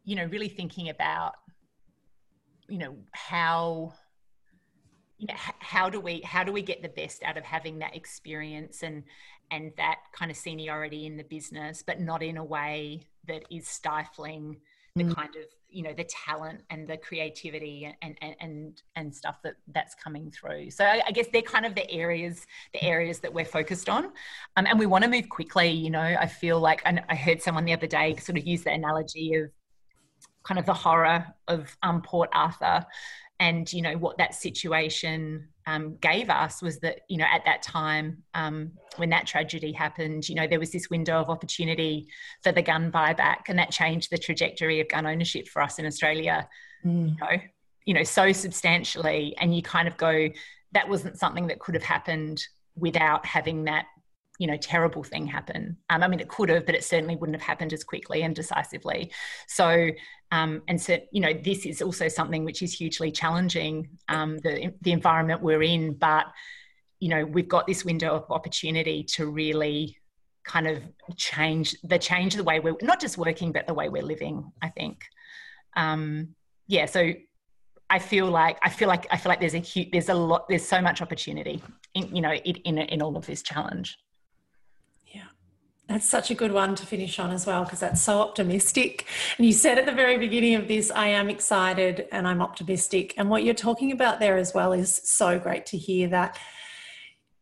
you 0.04 0.16
know 0.16 0.26
really 0.26 0.50
thinking 0.50 0.90
about 0.90 1.34
you 2.68 2.78
know 2.78 2.96
how 3.12 3.94
you 5.18 5.28
know, 5.28 5.34
how 5.36 5.90
do 5.90 6.00
we 6.00 6.22
how 6.22 6.44
do 6.44 6.52
we 6.52 6.62
get 6.62 6.82
the 6.82 6.90
best 6.90 7.24
out 7.24 7.38
of 7.38 7.44
having 7.44 7.80
that 7.80 7.96
experience 7.96 8.84
and 8.84 9.04
and 9.52 9.72
that 9.78 10.00
kind 10.12 10.30
of 10.30 10.38
seniority 10.38 11.06
in 11.06 11.18
the 11.18 11.24
business 11.24 11.82
but 11.86 12.00
not 12.00 12.22
in 12.22 12.38
a 12.38 12.44
way 12.44 13.02
that 13.28 13.44
is 13.50 13.68
stifling 13.68 14.58
the 14.96 15.04
mm. 15.04 15.16
kind 15.16 15.36
of 15.36 15.44
you 15.70 15.84
know 15.84 15.94
the 15.94 16.06
talent 16.06 16.62
and 16.70 16.88
the 16.88 16.98
creativity 16.98 17.94
and 18.02 18.18
and 18.22 18.36
and, 18.40 18.82
and 18.96 19.16
stuff 19.16 19.42
that 19.44 19.56
that's 19.74 19.96
coming 19.96 20.32
through. 20.32 20.72
So 20.72 20.86
I, 20.86 21.02
I, 21.08 21.12
guess 21.12 21.28
they're 21.32 21.42
kind 21.42 21.66
of 21.66 21.76
the 21.76 21.90
areas 21.92 22.46
the 22.74 22.84
areas 22.84 23.20
that 23.20 23.34
we're 23.34 23.46
focused 23.46 23.90
on. 23.90 24.06
Um, 24.56 24.66
and 24.66 24.80
we 24.80 24.86
want 24.86 25.04
to 25.04 25.10
move 25.10 25.30
quickly 25.30 25.70
you 25.70 25.90
know 25.90 26.00
i 26.00 26.26
feel 26.26 26.60
like 26.60 26.82
and 26.86 27.02
i 27.10 27.16
heard 27.16 27.42
someone 27.42 27.66
the 27.66 27.74
other 27.74 27.88
day 27.88 28.16
sort 28.18 28.38
of 28.38 28.46
use 28.46 28.64
the 28.64 28.72
analogy 28.72 29.36
of 29.36 29.50
kind 30.44 30.60
of 30.60 30.66
the 30.66 30.74
horror 30.74 31.26
of 31.48 31.76
um, 31.84 32.02
port 32.02 32.30
arthur 32.34 32.86
and 33.40 33.72
you 33.72 33.82
know 33.82 33.98
what 33.98 34.18
that 34.18 34.34
situation 34.34 35.48
um, 35.66 35.98
gave 36.02 36.30
us 36.30 36.62
was 36.62 36.80
that 36.80 37.02
you 37.10 37.18
know 37.18 37.26
at 37.32 37.44
that 37.46 37.62
time 37.62 38.24
um, 38.34 38.72
when 38.96 39.10
that 39.10 39.28
tragedy 39.28 39.72
happened 39.72 40.28
you 40.28 40.36
know 40.36 40.48
there 40.48 40.60
was 40.60 40.72
this 40.72 40.90
window 40.90 41.20
of 41.20 41.30
opportunity 41.30 42.08
for 42.44 42.52
the 42.52 42.62
gun 42.62 42.92
buyback 42.92 43.50
and 43.50 43.60
that 43.60 43.72
changed 43.72 44.10
the 44.12 44.18
trajectory 44.18 44.80
of 44.80 44.88
gun 44.88 45.06
ownership 45.06 45.48
for 45.48 45.62
us 45.62 45.80
in 45.80 45.86
australia 45.86 46.48
mm. 46.86 47.10
you 47.10 47.16
know 47.20 47.42
you 47.86 47.94
know 47.94 48.04
so 48.04 48.32
substantially 48.32 49.36
and 49.40 49.56
you 49.56 49.62
kind 49.62 49.88
of 49.88 49.98
go 49.98 50.30
that 50.72 50.88
wasn't 50.88 51.18
something 51.18 51.48
that 51.48 51.60
could 51.60 51.76
have 51.76 51.84
happened 51.84 52.44
without 52.76 53.26
having 53.26 53.64
that 53.66 53.86
you 54.38 54.48
know 54.48 54.58
terrible 54.58 55.04
thing 55.04 55.26
happen. 55.26 55.78
Um, 55.90 56.04
i 56.04 56.08
mean 56.08 56.20
it 56.20 56.28
could 56.28 56.50
have 56.50 56.66
but 56.66 56.76
it 56.76 56.84
certainly 56.84 57.16
wouldn't 57.16 57.38
have 57.38 57.48
happened 57.48 57.74
as 57.74 57.84
quickly 57.84 58.24
and 58.24 58.36
decisively. 58.36 59.12
So 59.48 59.90
um, 60.32 60.62
and 60.68 60.82
so 60.82 60.98
you 61.12 61.22
know 61.22 61.34
this 61.34 61.66
is 61.66 61.82
also 61.82 62.08
something 62.08 62.44
which 62.44 62.62
is 62.62 62.74
hugely 62.74 63.12
challenging 63.12 63.90
um, 64.10 64.38
the, 64.40 64.74
the 64.82 64.92
environment 64.92 65.42
we're 65.42 65.64
in. 65.64 65.94
But 65.94 66.26
you 67.00 67.10
know 67.10 67.26
we've 67.26 67.48
got 67.48 67.68
this 67.68 67.86
window 67.86 68.16
of 68.16 68.26
opportunity 68.30 69.04
to 69.16 69.28
really 69.28 69.98
kind 70.44 70.68
of 70.68 70.82
change 71.18 71.76
the 71.84 72.00
change 72.00 72.36
the 72.36 72.44
way 72.44 72.60
we're 72.60 72.76
not 72.82 73.02
just 73.02 73.18
working 73.18 73.52
but 73.52 73.68
the 73.68 73.74
way 73.74 73.90
we're 73.90 74.04
living 74.04 74.52
i 74.62 74.70
think. 74.70 75.04
Um, 75.76 76.30
yeah 76.68 76.86
so 76.86 77.14
I 77.90 78.00
feel 78.00 78.26
like 78.26 78.58
I 78.62 78.70
feel 78.70 78.88
like 78.88 79.08
I 79.12 79.18
feel 79.18 79.30
like 79.30 79.40
there's 79.40 79.54
a 79.54 79.60
huge, 79.60 79.92
there's 79.92 80.10
a 80.10 80.14
lot 80.14 80.48
there's 80.50 80.68
so 80.68 80.82
much 80.82 81.02
opportunity 81.02 81.64
in 81.94 82.14
you 82.16 82.22
know 82.22 82.34
in 82.34 82.56
in, 82.58 82.78
in 82.78 83.02
all 83.02 83.16
of 83.16 83.26
this 83.26 83.42
challenge. 83.42 83.98
That's 85.88 86.08
such 86.08 86.30
a 86.32 86.36
good 86.36 86.52
one 86.52 86.76
to 86.76 86.86
finish 86.86 87.18
on 87.18 87.32
as 87.32 87.46
well, 87.46 87.64
because 87.64 87.80
that's 87.80 88.02
so 88.02 88.20
optimistic. 88.20 89.06
And 89.38 89.46
you 89.46 89.54
said 89.54 89.78
at 89.78 89.86
the 89.86 89.94
very 89.94 90.18
beginning 90.18 90.56
of 90.56 90.68
this, 90.68 90.92
I 90.92 91.08
am 91.08 91.30
excited 91.30 92.08
and 92.12 92.28
I'm 92.28 92.42
optimistic. 92.42 93.14
And 93.18 93.30
what 93.30 93.44
you're 93.44 93.54
talking 93.54 93.94
about 93.94 94.20
there 94.20 94.38
as 94.38 94.54
well 94.54 94.74
is 94.74 95.02
so 95.06 95.40
great 95.40 95.66
to 95.68 95.78
hear 95.78 96.10
that 96.10 96.38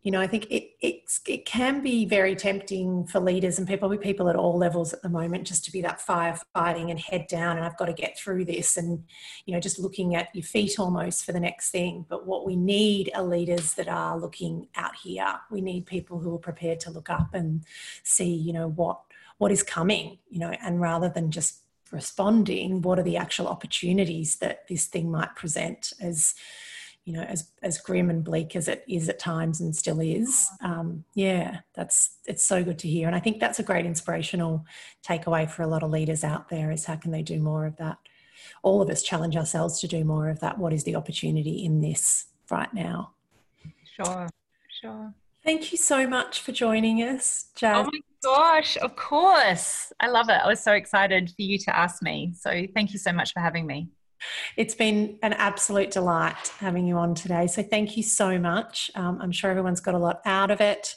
you 0.06 0.12
know, 0.12 0.22
I 0.22 0.28
think 0.28 0.46
it, 0.52 0.70
it, 0.82 1.02
it 1.26 1.46
can 1.48 1.82
be 1.82 2.06
very 2.06 2.36
tempting 2.36 3.08
for 3.08 3.20
leaders 3.20 3.58
and 3.58 3.68
people, 3.68 3.90
people 3.98 4.30
at 4.30 4.36
all 4.36 4.56
levels 4.56 4.94
at 4.94 5.02
the 5.02 5.10
moment 5.10 5.48
just 5.48 5.66
to 5.66 5.72
be 5.72 5.82
that 5.82 6.00
firefighting 6.00 6.92
and 6.92 7.00
head 7.00 7.26
down 7.26 7.58
and 7.58 7.66
I've 7.66 7.76
got 7.76 7.88
to 7.88 7.94
get 7.94 8.16
through 8.16 8.46
this 8.46 8.78
and, 8.78 9.04
you 9.48 9.54
know, 9.56 9.60
just 9.60 9.80
looking 9.80 10.16
at 10.16 10.28
your 10.36 10.44
feet 10.44 10.78
almost 10.78 11.26
for 11.26 11.32
the 11.32 11.40
next 11.40 11.72
thing. 11.72 12.06
But 12.08 12.28
what 12.28 12.46
we 12.46 12.56
need 12.56 13.10
are 13.16 13.24
leaders 13.24 13.74
that 13.74 13.88
are 13.88 14.16
looking 14.16 14.68
out 14.76 14.96
here. 14.96 15.40
We 15.50 15.62
need 15.62 15.88
people 15.88 16.20
who 16.20 16.36
are 16.36 16.40
prepared 16.40 16.82
to 16.82 16.92
look 16.92 17.10
up 17.10 17.34
and 17.34 17.64
see, 18.04 18.32
you 18.32 18.54
know, 18.54 18.70
what 18.70 19.00
what 19.40 19.52
is 19.52 19.64
coming, 19.64 20.20
you 20.30 20.40
know, 20.40 20.52
and 20.62 20.80
rather 20.80 21.10
than 21.10 21.32
just 21.32 21.62
responding, 21.92 22.84
what 22.84 23.00
are 23.00 23.04
the 23.04 23.18
actual 23.18 23.48
opportunities 23.48 24.36
that 24.36 24.68
this 24.70 24.86
thing 24.86 25.12
might 25.12 25.36
present 25.36 25.94
as 26.00 26.36
you 27.06 27.14
know 27.14 27.22
as 27.22 27.52
as 27.62 27.78
grim 27.78 28.10
and 28.10 28.24
bleak 28.24 28.56
as 28.56 28.68
it 28.68 28.84
is 28.90 29.08
at 29.08 29.20
times 29.20 29.62
and 29.62 29.76
still 29.76 30.00
is. 30.00 30.48
Um, 30.62 31.06
yeah 31.14 31.60
that's 31.74 32.18
it's 32.26 32.44
so 32.44 32.64
good 32.64 32.80
to 32.80 32.88
hear. 32.88 33.08
And 33.08 33.16
i 33.16 33.20
think 33.20 33.40
that's 33.40 33.60
a 33.60 33.64
great 33.64 33.86
inspirational 33.86 34.66
takeaway 35.08 35.50
for 35.50 35.62
a 35.62 35.68
lot 35.68 35.84
of 35.84 35.92
leaders 35.92 36.24
out 36.24 36.50
there 36.50 36.72
is 36.72 36.86
how 36.86 36.96
can 36.96 37.12
they 37.12 37.22
do 37.22 37.40
more 37.40 37.66
of 37.66 37.78
that? 37.78 37.98
All 38.64 38.82
of 38.82 38.90
us 38.90 39.04
challenge 39.04 39.38
ourselves 39.38 39.80
to 39.82 39.88
do 39.88 40.04
more 40.04 40.30
of 40.30 40.40
that. 40.40 40.58
What 40.58 40.74
is 40.74 40.84
the 40.84 40.96
opportunity 40.96 41.64
in 41.64 41.80
this 41.80 42.26
right 42.50 42.74
now? 42.74 43.14
Sure 43.96 44.28
sure. 44.82 45.14
Thank 45.44 45.72
you 45.72 45.78
so 45.78 46.08
much 46.08 46.42
for 46.42 46.52
joining 46.52 47.04
us 47.04 47.48
Jazz. 47.56 47.86
oh 47.88 47.92
my 47.92 48.00
gosh 48.24 48.78
of 48.78 48.96
course. 48.96 49.94
I 50.00 50.08
love 50.08 50.30
it. 50.30 50.42
I 50.44 50.48
was 50.48 50.60
so 50.60 50.74
excited 50.74 51.30
for 51.30 51.44
you 51.44 51.60
to 51.60 51.78
ask 51.78 52.02
me. 52.02 52.34
So 52.36 52.66
thank 52.74 52.94
you 52.94 53.00
so 53.00 53.14
much 53.14 53.32
for 53.32 53.42
having 53.42 53.68
me 53.68 53.90
it's 54.58 54.76
been 54.76 55.18
an 55.22 55.34
absolute 55.34 55.92
delight 55.92 56.52
having 56.60 56.86
you 56.86 56.98
on 56.98 57.16
today. 57.16 57.48
So, 57.48 57.64
thank 57.64 57.98
you 57.98 58.04
so 58.04 58.40
much. 58.40 58.92
Um, 58.96 59.20
I'm 59.22 59.32
sure 59.32 59.50
everyone's 59.52 59.82
got 59.82 59.96
a 59.96 60.00
lot 60.00 60.22
out 60.26 60.52
of 60.52 60.62
it. 60.62 60.96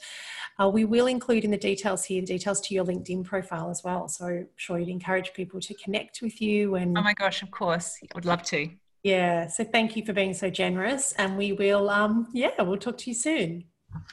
Uh, 0.61 0.69
we 0.69 0.85
will 0.85 1.07
include 1.07 1.45
in 1.45 1.53
the 1.53 1.57
details 1.57 2.05
here 2.05 2.21
the 2.21 2.27
details 2.27 2.61
to 2.63 2.75
your 2.75 2.85
LinkedIn 2.85 3.25
profile 3.25 3.71
as 3.71 3.83
well. 3.85 4.09
So, 4.09 4.27
I'm 4.27 4.49
sure 4.57 4.79
you'd 4.79 4.89
encourage 4.89 5.33
people 5.33 5.61
to 5.61 5.75
connect 5.75 6.21
with 6.23 6.41
you. 6.41 6.75
And 6.75 6.97
oh 6.97 7.03
my 7.03 7.15
gosh, 7.15 7.43
of 7.43 7.51
course, 7.51 7.99
I 8.03 8.07
would 8.15 8.25
love 8.25 8.43
to. 8.45 8.69
Yeah. 9.03 9.47
So, 9.47 9.65
thank 9.65 9.97
you 9.97 10.05
for 10.05 10.13
being 10.13 10.35
so 10.35 10.51
generous. 10.51 11.13
And 11.13 11.37
we 11.37 11.53
will, 11.53 11.91
um, 11.91 12.29
yeah, 12.33 12.61
we'll 12.61 12.79
talk 12.79 12.99
to 12.99 13.11
you 13.11 13.15
soon. 13.15 13.65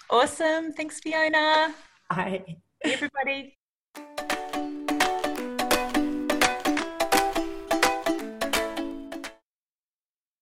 Awesome. 0.10 0.74
Thanks, 0.74 1.00
Fiona. 1.00 1.74
Bye. 2.10 2.44
Hey, 2.84 2.94
everybody. 2.94 3.58